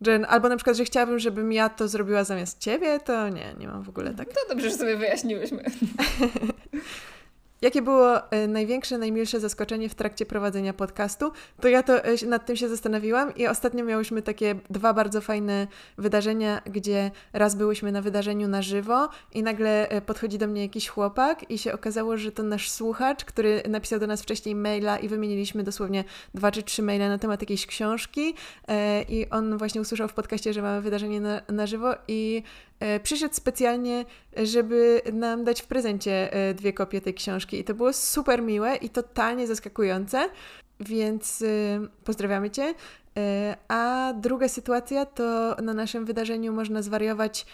że, 0.00 0.26
albo 0.28 0.48
na 0.48 0.56
przykład, 0.56 0.76
że 0.76 0.84
chciałabym, 0.84 1.18
żebym 1.18 1.52
ja 1.52 1.68
to 1.68 1.88
zrobiła 1.88 2.24
zamiast 2.24 2.58
ciebie, 2.58 3.00
to 3.00 3.28
nie, 3.28 3.54
nie 3.58 3.68
mam 3.68 3.82
w 3.82 3.88
ogóle 3.88 4.14
tak. 4.14 4.28
To 4.28 4.40
dobrze, 4.48 4.70
że 4.70 4.76
sobie 4.76 4.96
wyjaśniłyśmy. 4.96 5.64
Jakie 7.62 7.82
było 7.82 8.30
e, 8.30 8.48
największe, 8.48 8.98
najmilsze 8.98 9.40
zaskoczenie 9.40 9.88
w 9.88 9.94
trakcie 9.94 10.26
prowadzenia 10.26 10.72
podcastu? 10.72 11.32
To 11.60 11.68
ja 11.68 11.82
to 11.82 12.04
e, 12.04 12.26
nad 12.26 12.46
tym 12.46 12.56
się 12.56 12.68
zastanowiłam 12.68 13.34
i 13.36 13.46
ostatnio 13.46 13.84
miałyśmy 13.84 14.22
takie 14.22 14.54
dwa 14.70 14.94
bardzo 14.94 15.20
fajne 15.20 15.66
wydarzenia, 15.98 16.62
gdzie 16.66 17.10
raz 17.32 17.54
byłyśmy 17.54 17.92
na 17.92 18.02
wydarzeniu 18.02 18.48
na 18.48 18.62
żywo 18.62 19.08
i 19.34 19.42
nagle 19.42 19.88
e, 19.88 20.00
podchodzi 20.00 20.38
do 20.38 20.46
mnie 20.46 20.62
jakiś 20.62 20.88
chłopak 20.88 21.50
i 21.50 21.58
się 21.58 21.72
okazało, 21.72 22.16
że 22.16 22.32
to 22.32 22.42
nasz 22.42 22.70
słuchacz, 22.70 23.24
który 23.24 23.62
napisał 23.68 23.98
do 23.98 24.06
nas 24.06 24.22
wcześniej 24.22 24.54
maila 24.54 24.98
i 24.98 25.08
wymieniliśmy 25.08 25.62
dosłownie 25.62 26.04
dwa 26.34 26.50
czy 26.50 26.62
trzy 26.62 26.82
maile 26.82 27.08
na 27.08 27.18
temat 27.18 27.40
jakiejś 27.40 27.66
książki 27.66 28.34
i 29.08 29.26
on 29.30 29.58
właśnie 29.58 29.80
usłyszał 29.80 30.08
w 30.08 30.12
podcaście, 30.12 30.52
że 30.52 30.62
mamy 30.62 30.80
wydarzenie 30.80 31.20
na, 31.20 31.40
na 31.48 31.66
żywo 31.66 31.94
i 32.08 32.42
przyszedł 33.02 33.34
specjalnie, 33.34 34.04
żeby 34.36 35.02
nam 35.12 35.44
dać 35.44 35.62
w 35.62 35.66
prezencie 35.66 36.32
e, 36.32 36.54
dwie 36.54 36.72
kopie 36.72 37.00
tej 37.00 37.14
książki. 37.14 37.58
I 37.60 37.64
to 37.64 37.74
było 37.74 37.92
super 37.92 38.42
miłe 38.42 38.76
i 38.76 38.90
totalnie 38.90 39.46
zaskakujące, 39.46 40.30
więc 40.80 41.42
e, 41.42 41.46
pozdrawiamy 42.04 42.50
Cię. 42.50 42.74
A 43.68 44.12
druga 44.16 44.48
sytuacja 44.48 45.06
to 45.06 45.56
na 45.62 45.74
naszym 45.74 46.04
wydarzeniu 46.04 46.52
można 46.52 46.82
zwariować. 46.82 47.46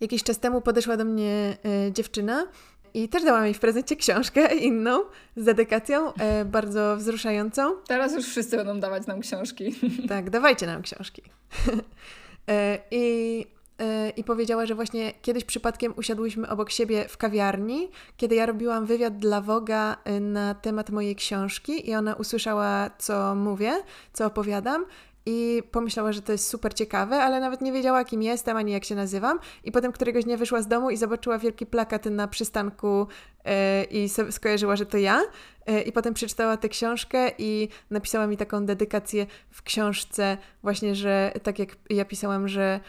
Jakiś 0.00 0.22
czas 0.22 0.38
temu 0.38 0.60
podeszła 0.60 0.96
do 0.96 1.04
mnie 1.04 1.56
dziewczyna 1.92 2.46
i 2.94 3.08
też 3.08 3.24
dała 3.24 3.42
mi 3.42 3.54
w 3.54 3.60
prezencie 3.60 3.96
książkę 3.96 4.54
inną 4.56 5.04
z 5.36 5.44
dedykacją, 5.44 6.12
bardzo 6.44 6.96
wzruszającą. 6.96 7.76
Teraz 7.88 8.14
już 8.14 8.26
wszyscy 8.26 8.56
będą 8.56 8.80
dawać 8.80 9.06
nam 9.06 9.20
książki. 9.20 9.74
Tak, 10.08 10.30
dawajcie 10.30 10.66
nam 10.66 10.82
książki. 10.82 11.22
I 12.90 13.46
i 14.16 14.24
powiedziała, 14.24 14.66
że 14.66 14.74
właśnie 14.74 15.12
kiedyś 15.22 15.44
przypadkiem 15.44 15.92
usiadłyśmy 15.96 16.48
obok 16.48 16.70
siebie 16.70 17.08
w 17.08 17.16
kawiarni, 17.16 17.90
kiedy 18.16 18.34
ja 18.34 18.46
robiłam 18.46 18.86
wywiad 18.86 19.18
dla 19.18 19.40
Woga 19.40 19.96
y, 20.16 20.20
na 20.20 20.54
temat 20.54 20.90
mojej 20.90 21.16
książki 21.16 21.90
i 21.90 21.94
ona 21.94 22.14
usłyszała, 22.14 22.90
co 22.98 23.34
mówię, 23.34 23.82
co 24.12 24.26
opowiadam 24.26 24.86
i 25.26 25.62
pomyślała, 25.70 26.12
że 26.12 26.22
to 26.22 26.32
jest 26.32 26.48
super 26.48 26.74
ciekawe, 26.74 27.16
ale 27.16 27.40
nawet 27.40 27.60
nie 27.60 27.72
wiedziała, 27.72 28.04
kim 28.04 28.22
jestem 28.22 28.56
ani 28.56 28.72
jak 28.72 28.84
się 28.84 28.94
nazywam. 28.94 29.38
I 29.64 29.72
potem 29.72 29.92
któregoś 29.92 30.24
dnia 30.24 30.36
wyszła 30.36 30.62
z 30.62 30.68
domu 30.68 30.90
i 30.90 30.96
zobaczyła 30.96 31.38
wielki 31.38 31.66
plakat 31.66 32.04
na 32.04 32.28
przystanku 32.28 33.06
yy, 33.44 33.52
i 33.84 34.08
skojarzyła, 34.30 34.76
że 34.76 34.86
to 34.86 34.98
ja. 34.98 35.22
Yy, 35.66 35.82
I 35.82 35.92
potem 35.92 36.14
przeczytała 36.14 36.56
tę 36.56 36.68
książkę 36.68 37.30
i 37.38 37.68
napisała 37.90 38.26
mi 38.26 38.36
taką 38.36 38.66
dedykację 38.66 39.26
w 39.50 39.62
książce, 39.62 40.38
właśnie, 40.62 40.94
że 40.94 41.32
tak 41.42 41.58
jak 41.58 41.76
ja 41.90 42.04
pisałam, 42.04 42.48
że 42.48 42.80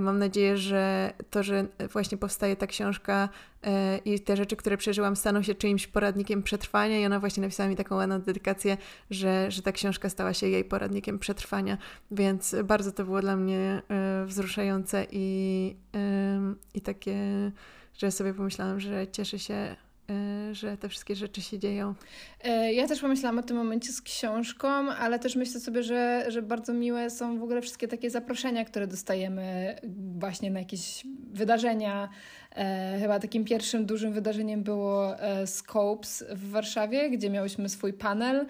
mam 0.00 0.18
nadzieję, 0.18 0.56
że 0.56 1.12
to, 1.30 1.42
że 1.42 1.66
właśnie 1.92 2.18
powstaje 2.18 2.56
ta 2.56 2.66
książka 2.66 3.28
e, 3.62 3.98
i 3.98 4.20
te 4.20 4.36
rzeczy, 4.36 4.56
które 4.56 4.76
przeżyłam, 4.76 5.16
staną 5.16 5.42
się 5.42 5.54
czyimś 5.54 5.86
poradnikiem 5.86 6.42
przetrwania. 6.42 7.00
I 7.00 7.06
ona 7.06 7.20
właśnie 7.20 7.40
napisała 7.40 7.68
mi 7.68 7.76
taką 7.76 7.96
ładną 7.96 8.20
dedykację, 8.20 8.76
że, 9.10 9.50
że 9.50 9.62
ta 9.62 9.72
książka 9.72 10.08
stała 10.08 10.34
się 10.34 10.48
jej 10.48 10.64
poradnikiem 10.64 11.18
przetrwania. 11.18 11.78
Więc 12.10 12.56
bardzo 12.64 12.92
to 12.92 13.04
było 13.04 13.20
dla 13.20 13.36
mnie 13.36 13.82
e, 13.88 14.24
wzruszające 14.26 15.06
i, 15.10 15.76
i 16.74 16.80
takie, 16.80 17.16
że 17.94 18.10
sobie 18.10 18.34
pomyślałam, 18.34 18.80
że 18.80 19.06
cieszę 19.08 19.38
się 19.38 19.76
że 20.52 20.76
te 20.76 20.88
wszystkie 20.88 21.16
rzeczy 21.16 21.42
się 21.42 21.58
dzieją. 21.58 21.94
E, 22.44 22.72
ja 22.72 22.88
też 22.88 23.00
pomyślałam 23.00 23.38
o 23.38 23.42
tym 23.42 23.56
momencie 23.56 23.92
z 23.92 24.02
książką, 24.02 24.68
ale 24.90 25.18
też 25.18 25.36
myślę 25.36 25.60
sobie, 25.60 25.82
że, 25.82 26.24
że 26.28 26.42
bardzo 26.42 26.72
miłe 26.72 27.10
są 27.10 27.38
w 27.38 27.42
ogóle 27.42 27.62
wszystkie 27.62 27.88
takie 27.88 28.10
zaproszenia, 28.10 28.64
które 28.64 28.86
dostajemy 28.86 29.76
właśnie 30.18 30.50
na 30.50 30.58
jakieś 30.58 31.06
wydarzenia. 31.32 32.08
E, 32.56 32.98
chyba 33.00 33.20
takim 33.20 33.44
pierwszym 33.44 33.86
dużym 33.86 34.12
wydarzeniem 34.12 34.62
było 34.62 35.20
e, 35.20 35.46
Scopes 35.46 36.24
w 36.30 36.50
Warszawie, 36.50 37.10
gdzie 37.10 37.30
miałyśmy 37.30 37.68
swój 37.68 37.92
panel, 37.92 38.46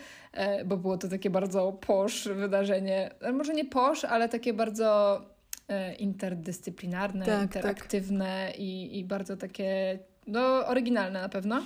bo 0.65 0.77
było 0.77 0.99
to 0.99 1.09
takie 1.09 1.31
bardzo 1.31 1.73
posz 1.73 2.29
wydarzenie. 2.29 3.11
Może 3.33 3.55
nie 3.55 3.65
posz, 3.65 4.05
ale 4.05 4.29
takie 4.29 4.53
bardzo 4.53 5.21
interdyscyplinarne, 5.99 7.27
tak, 7.27 7.35
tak. 7.35 7.43
interaktywne 7.43 8.47
tak. 8.47 8.59
I, 8.59 8.99
i 8.99 9.05
bardzo 9.05 9.37
takie 9.37 9.99
no, 10.27 10.67
oryginalne 10.67 11.21
na 11.21 11.29
pewno. 11.29 11.63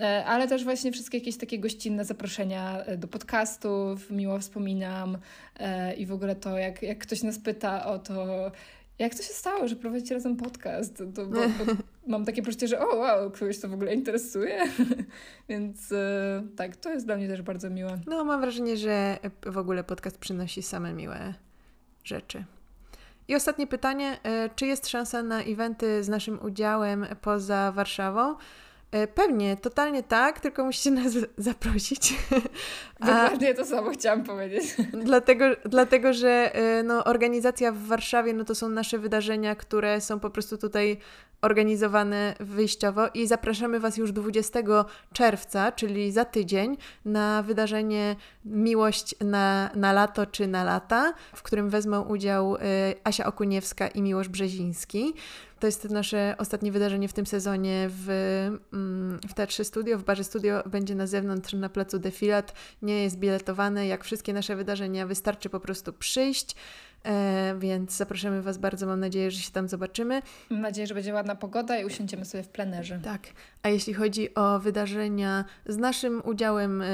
E, 0.00 0.24
ale 0.24 0.48
też 0.48 0.64
właśnie 0.64 0.92
wszystkie 0.92 1.18
jakieś 1.18 1.36
takie 1.36 1.58
gościnne 1.58 2.04
zaproszenia 2.04 2.84
e, 2.84 2.96
do 2.96 3.08
podcastów, 3.08 4.10
miło 4.10 4.38
wspominam 4.38 5.18
e, 5.58 5.94
i 5.94 6.06
w 6.06 6.12
ogóle 6.12 6.36
to, 6.36 6.58
jak, 6.58 6.82
jak 6.82 6.98
ktoś 6.98 7.22
nas 7.22 7.38
pyta 7.38 7.86
o 7.86 7.98
to, 7.98 8.50
jak 8.98 9.14
to 9.14 9.22
się 9.22 9.32
stało, 9.32 9.68
że 9.68 9.76
prowadzicie 9.76 10.14
razem 10.14 10.36
podcast, 10.36 11.02
to, 11.14 11.26
bo, 11.26 11.40
bo 11.40 11.72
mam 12.12 12.24
takie 12.24 12.42
poczucie, 12.42 12.68
że 12.68 12.80
o 12.80 12.96
wow, 12.96 13.30
kogoś 13.30 13.58
to 13.58 13.68
w 13.68 13.74
ogóle 13.74 13.94
interesuje, 13.94 14.58
więc 15.48 15.94
tak, 16.56 16.76
to 16.76 16.90
jest 16.90 17.06
dla 17.06 17.16
mnie 17.16 17.28
też 17.28 17.42
bardzo 17.42 17.70
miłe. 17.70 17.98
No, 18.06 18.24
mam 18.24 18.40
wrażenie, 18.40 18.76
że 18.76 19.18
w 19.46 19.58
ogóle 19.58 19.84
podcast 19.84 20.18
przynosi 20.18 20.62
same 20.62 20.92
miłe 20.92 21.34
rzeczy. 22.04 22.44
I 23.28 23.34
ostatnie 23.34 23.66
pytanie, 23.66 24.18
e, 24.22 24.50
czy 24.56 24.66
jest 24.66 24.88
szansa 24.88 25.22
na 25.22 25.42
eventy 25.42 26.04
z 26.04 26.08
naszym 26.08 26.38
udziałem 26.42 27.06
poza 27.20 27.72
Warszawą? 27.72 28.36
E, 28.90 29.06
pewnie, 29.06 29.56
totalnie 29.56 30.02
tak, 30.02 30.40
tylko 30.40 30.64
musicie 30.64 30.90
nas 30.90 31.12
zaprosić. 31.36 32.14
Dokładnie 33.00 33.54
to 33.54 33.64
samo 33.64 33.90
chciałam 33.90 34.24
powiedzieć. 34.24 34.64
Dlatego, 35.04 35.44
dlatego 35.64 36.12
że 36.12 36.54
e, 36.54 36.82
no, 36.82 37.04
organizacja 37.04 37.72
w 37.72 37.78
Warszawie 37.78 38.32
no, 38.32 38.44
to 38.44 38.54
są 38.54 38.68
nasze 38.68 38.98
wydarzenia, 38.98 39.56
które 39.56 40.00
są 40.00 40.20
po 40.20 40.30
prostu 40.30 40.58
tutaj 40.58 40.98
organizowane 41.42 42.34
wyjściowo 42.40 43.08
i 43.14 43.26
zapraszamy 43.26 43.80
Was 43.80 43.96
już 43.96 44.12
20 44.12 44.60
czerwca, 45.12 45.72
czyli 45.72 46.12
za 46.12 46.24
tydzień, 46.24 46.76
na 47.04 47.42
wydarzenie 47.42 48.16
Miłość 48.44 49.14
na, 49.20 49.70
na 49.74 49.92
lato 49.92 50.26
czy 50.26 50.46
na 50.46 50.64
lata, 50.64 51.14
w 51.34 51.42
którym 51.42 51.70
wezmą 51.70 52.02
udział 52.02 52.56
y, 52.56 52.58
Asia 53.04 53.26
Okuniewska 53.26 53.88
i 53.88 54.02
Miłosz 54.02 54.28
Brzeziński. 54.28 55.14
To 55.60 55.66
jest 55.66 55.90
nasze 55.90 56.34
ostatnie 56.38 56.72
wydarzenie 56.72 57.08
w 57.08 57.12
tym 57.12 57.26
sezonie 57.26 57.88
w, 57.90 58.08
mm, 58.72 59.18
w 59.28 59.34
Teatrze 59.34 59.64
Studio, 59.64 59.98
w 59.98 60.04
Barze 60.04 60.24
Studio. 60.24 60.62
Będzie 60.66 60.94
na 60.94 61.06
zewnątrz 61.06 61.52
na 61.52 61.68
placu 61.68 61.98
Defilat. 61.98 62.54
Nie 62.82 63.02
jest 63.02 63.18
biletowane. 63.18 63.86
Jak 63.86 64.04
wszystkie 64.04 64.32
nasze 64.32 64.56
wydarzenia, 64.56 65.06
wystarczy 65.06 65.50
po 65.50 65.60
prostu 65.60 65.92
przyjść. 65.92 66.56
E, 67.04 67.54
więc 67.58 67.96
zapraszamy 67.96 68.42
Was 68.42 68.58
bardzo. 68.58 68.86
Mam 68.86 69.00
nadzieję, 69.00 69.30
że 69.30 69.40
się 69.40 69.50
tam 69.52 69.68
zobaczymy. 69.68 70.22
Mam 70.50 70.60
nadzieję, 70.60 70.86
że 70.86 70.94
będzie 70.94 71.14
ładna 71.14 71.34
pogoda 71.34 71.78
i 71.78 71.84
usiądziemy 71.84 72.24
sobie 72.24 72.42
w 72.42 72.48
plenerze. 72.48 73.00
Tak. 73.04 73.22
A 73.62 73.68
jeśli 73.68 73.94
chodzi 73.94 74.34
o 74.34 74.58
wydarzenia 74.58 75.44
z 75.66 75.76
naszym 75.76 76.22
udziałem, 76.24 76.82
e, 76.82 76.86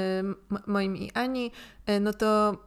moim 0.67 0.97
i 0.97 1.11
Ani, 1.13 1.51
e, 1.85 1.99
no 1.99 2.13
to 2.13 2.57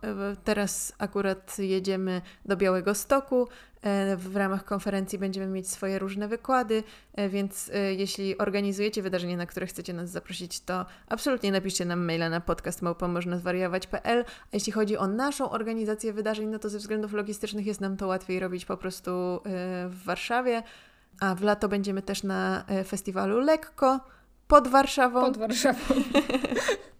teraz 0.44 0.92
akurat 0.98 1.58
jedziemy 1.58 2.22
do 2.44 2.56
Białego 2.56 2.94
Stoku. 2.94 3.48
E, 3.86 4.16
w 4.16 4.36
ramach 4.36 4.64
konferencji 4.64 5.18
będziemy 5.18 5.46
mieć 5.46 5.68
swoje 5.68 5.98
różne 5.98 6.28
wykłady, 6.28 6.82
e, 7.14 7.28
więc 7.28 7.70
e, 7.74 7.94
jeśli 7.94 8.38
organizujecie 8.38 9.02
wydarzenie, 9.02 9.36
na 9.36 9.46
które 9.46 9.66
chcecie 9.66 9.92
nas 9.92 10.10
zaprosić, 10.10 10.60
to 10.60 10.86
absolutnie 11.08 11.52
napiszcie 11.52 11.84
nam 11.84 12.04
maila 12.04 12.28
na 12.28 12.40
podcastmałpa.możnazwariować.pl. 12.40 14.24
A 14.28 14.48
jeśli 14.52 14.72
chodzi 14.72 14.96
o 14.96 15.06
naszą 15.06 15.50
organizację 15.50 16.12
wydarzeń, 16.12 16.48
no 16.48 16.58
to 16.58 16.68
ze 16.68 16.78
względów 16.78 17.12
logistycznych 17.12 17.66
jest 17.66 17.80
nam 17.80 17.96
to 17.96 18.06
łatwiej 18.06 18.40
robić 18.40 18.64
po 18.64 18.76
prostu 18.76 19.40
w 19.88 20.02
Warszawie, 20.04 20.62
a 21.20 21.34
w 21.34 21.42
lato 21.42 21.68
będziemy 21.68 22.02
też 22.02 22.22
na 22.22 22.64
festiwalu 22.86 23.40
Lekko 23.40 24.00
pod 24.48 24.68
Warszawą. 24.68 25.20
Pod 25.20 25.36
Warszawą. 25.36 25.94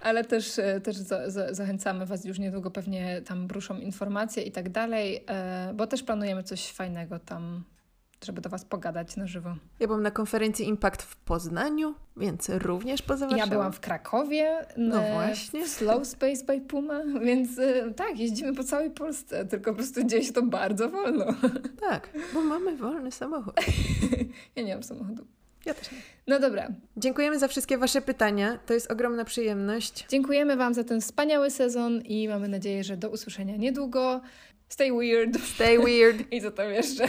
ale 0.00 0.24
też, 0.24 0.58
e, 0.58 0.80
też 0.80 0.96
za, 0.96 1.30
za, 1.30 1.54
zachęcamy 1.54 2.06
Was 2.06 2.24
już 2.24 2.38
niedługo, 2.38 2.70
pewnie 2.70 3.22
tam 3.22 3.46
bruszą 3.46 3.78
informacje 3.78 4.42
i 4.42 4.52
tak 4.52 4.68
dalej, 4.68 5.24
e, 5.26 5.74
bo 5.74 5.86
też 5.86 6.02
planujemy 6.02 6.42
coś 6.42 6.72
fajnego 6.72 7.18
tam 7.18 7.64
żeby 8.24 8.40
do 8.40 8.50
Was 8.50 8.64
pogadać 8.64 9.16
na 9.16 9.26
żywo. 9.26 9.56
Ja 9.80 9.86
byłam 9.86 10.02
na 10.02 10.10
konferencji 10.10 10.68
Impact 10.68 11.02
w 11.02 11.16
Poznaniu, 11.16 11.94
więc 12.16 12.48
również 12.48 13.02
poza 13.02 13.26
Warszawą. 13.26 13.50
Ja 13.50 13.56
byłam 13.56 13.72
w 13.72 13.80
Krakowie, 13.80 14.66
no 14.76 15.02
właśnie. 15.12 15.64
w 15.64 15.68
Slow 15.68 16.06
Space 16.06 16.44
by 16.44 16.60
Puma, 16.60 17.00
więc 17.22 17.58
e, 17.58 17.94
tak, 17.94 18.18
jeździmy 18.18 18.54
po 18.54 18.64
całej 18.64 18.90
Polsce, 18.90 19.44
tylko 19.44 19.70
po 19.70 19.76
prostu 19.76 20.04
dzieje 20.04 20.24
się 20.24 20.32
to 20.32 20.42
bardzo 20.42 20.88
wolno. 20.88 21.24
Tak, 21.80 22.08
bo 22.34 22.40
mamy 22.40 22.76
wolny 22.76 23.12
samochód. 23.12 23.54
ja 24.56 24.62
nie 24.62 24.74
mam 24.74 24.82
samochodu. 24.82 25.26
Ja 25.66 25.74
też 25.74 25.92
nie. 25.92 25.98
No 26.26 26.40
dobra. 26.40 26.68
Dziękujemy 26.96 27.38
za 27.38 27.48
wszystkie 27.48 27.78
Wasze 27.78 28.02
pytania. 28.02 28.58
To 28.66 28.74
jest 28.74 28.90
ogromna 28.90 29.24
przyjemność. 29.24 30.06
Dziękujemy 30.08 30.56
Wam 30.56 30.74
za 30.74 30.84
ten 30.84 31.00
wspaniały 31.00 31.50
sezon 31.50 32.00
i 32.00 32.28
mamy 32.28 32.48
nadzieję, 32.48 32.84
że 32.84 32.96
do 32.96 33.10
usłyszenia 33.10 33.56
niedługo. 33.56 34.20
Stay 34.68 34.92
weird. 34.92 35.40
Stay 35.54 35.78
weird. 35.78 36.24
I 36.32 36.42
co 36.42 36.50
tam 36.50 36.70
jeszcze? 36.70 37.08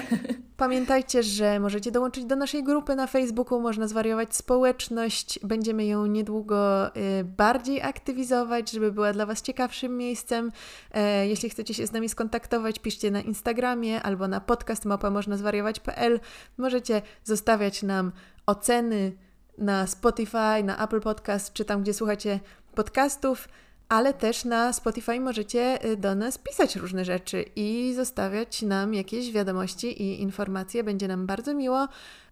Pamiętajcie, 0.57 1.23
że 1.23 1.59
możecie 1.59 1.91
dołączyć 1.91 2.25
do 2.25 2.35
naszej 2.35 2.63
grupy 2.63 2.95
na 2.95 3.07
Facebooku, 3.07 3.59
można 3.59 3.87
zwariować 3.87 4.35
społeczność. 4.35 5.39
Będziemy 5.43 5.85
ją 5.85 6.05
niedługo 6.05 6.87
y, 6.95 7.23
bardziej 7.23 7.81
aktywizować, 7.81 8.71
żeby 8.71 8.91
była 8.91 9.13
dla 9.13 9.25
Was 9.25 9.41
ciekawszym 9.41 9.97
miejscem. 9.97 10.51
E, 10.91 11.27
jeśli 11.27 11.49
chcecie 11.49 11.73
się 11.73 11.87
z 11.87 11.91
nami 11.91 12.09
skontaktować, 12.09 12.79
piszcie 12.79 13.11
na 13.11 13.21
Instagramie 13.21 14.01
albo 14.01 14.27
na 14.27 14.41
podcast 14.41 14.85
można 14.85 15.37
zwariować.pl. 15.37 16.19
Możecie 16.57 17.01
zostawiać 17.23 17.83
nam 17.83 18.11
oceny 18.47 19.11
na 19.57 19.87
Spotify, 19.87 20.63
na 20.63 20.83
Apple 20.83 21.01
Podcast, 21.01 21.53
czy 21.53 21.65
tam, 21.65 21.81
gdzie 21.81 21.93
słuchacie 21.93 22.39
podcastów 22.75 23.47
ale 23.89 24.13
też 24.13 24.45
na 24.45 24.73
Spotify 24.73 25.19
możecie 25.19 25.85
y, 25.85 25.97
do 25.97 26.15
nas 26.15 26.37
pisać 26.37 26.75
różne 26.75 27.05
rzeczy 27.05 27.45
i 27.55 27.93
zostawiać 27.95 28.61
nam 28.61 28.93
jakieś 28.93 29.31
wiadomości 29.31 30.01
i 30.03 30.21
informacje. 30.21 30.83
Będzie 30.83 31.07
nam 31.07 31.25
bardzo 31.25 31.53
miło. 31.53 31.87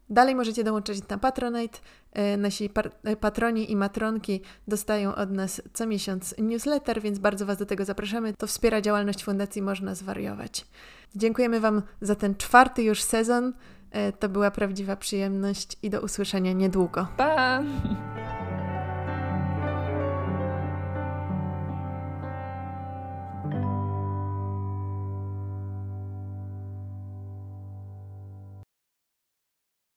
Dalej 0.09 0.36
możecie 0.36 0.63
dołączyć 0.63 1.07
na 1.07 1.18
Patronite. 1.18 1.80
Y, 2.34 2.38
nasi 2.38 2.70
y, 3.09 3.16
patroni 3.16 3.72
i 3.72 3.76
matronki 3.76 4.41
dostają 4.68 5.16
od 5.16 5.32
nas 5.32 5.61
co 5.74 5.88
miesiąc 5.88 6.36
newsletter, 6.38 7.01
więc 7.01 7.20
bardzo 7.20 7.45
Was 7.45 7.57
do 7.57 7.66
tego 7.66 7.86
zapraszamy. 7.86 8.34
To 8.34 8.47
wspiera 8.47 8.82
działalność 8.82 9.24
Fundacji 9.24 9.61
Można 9.61 9.95
Zwariować. 9.95 10.66
Dziękujemy 11.16 11.59
Wam 11.59 11.82
za 12.01 12.16
ten 12.16 12.36
czwarty 12.36 12.84
już 12.84 13.03
sezon. 13.03 13.53
To 14.20 14.30
była 14.30 14.52
prawdziwa 14.52 14.96
przyjemność 14.96 15.78
i 15.84 15.89
do 15.89 16.02
usłyszenia 16.02 16.54
niedługo. 16.54 17.08
Pa! 17.18 17.64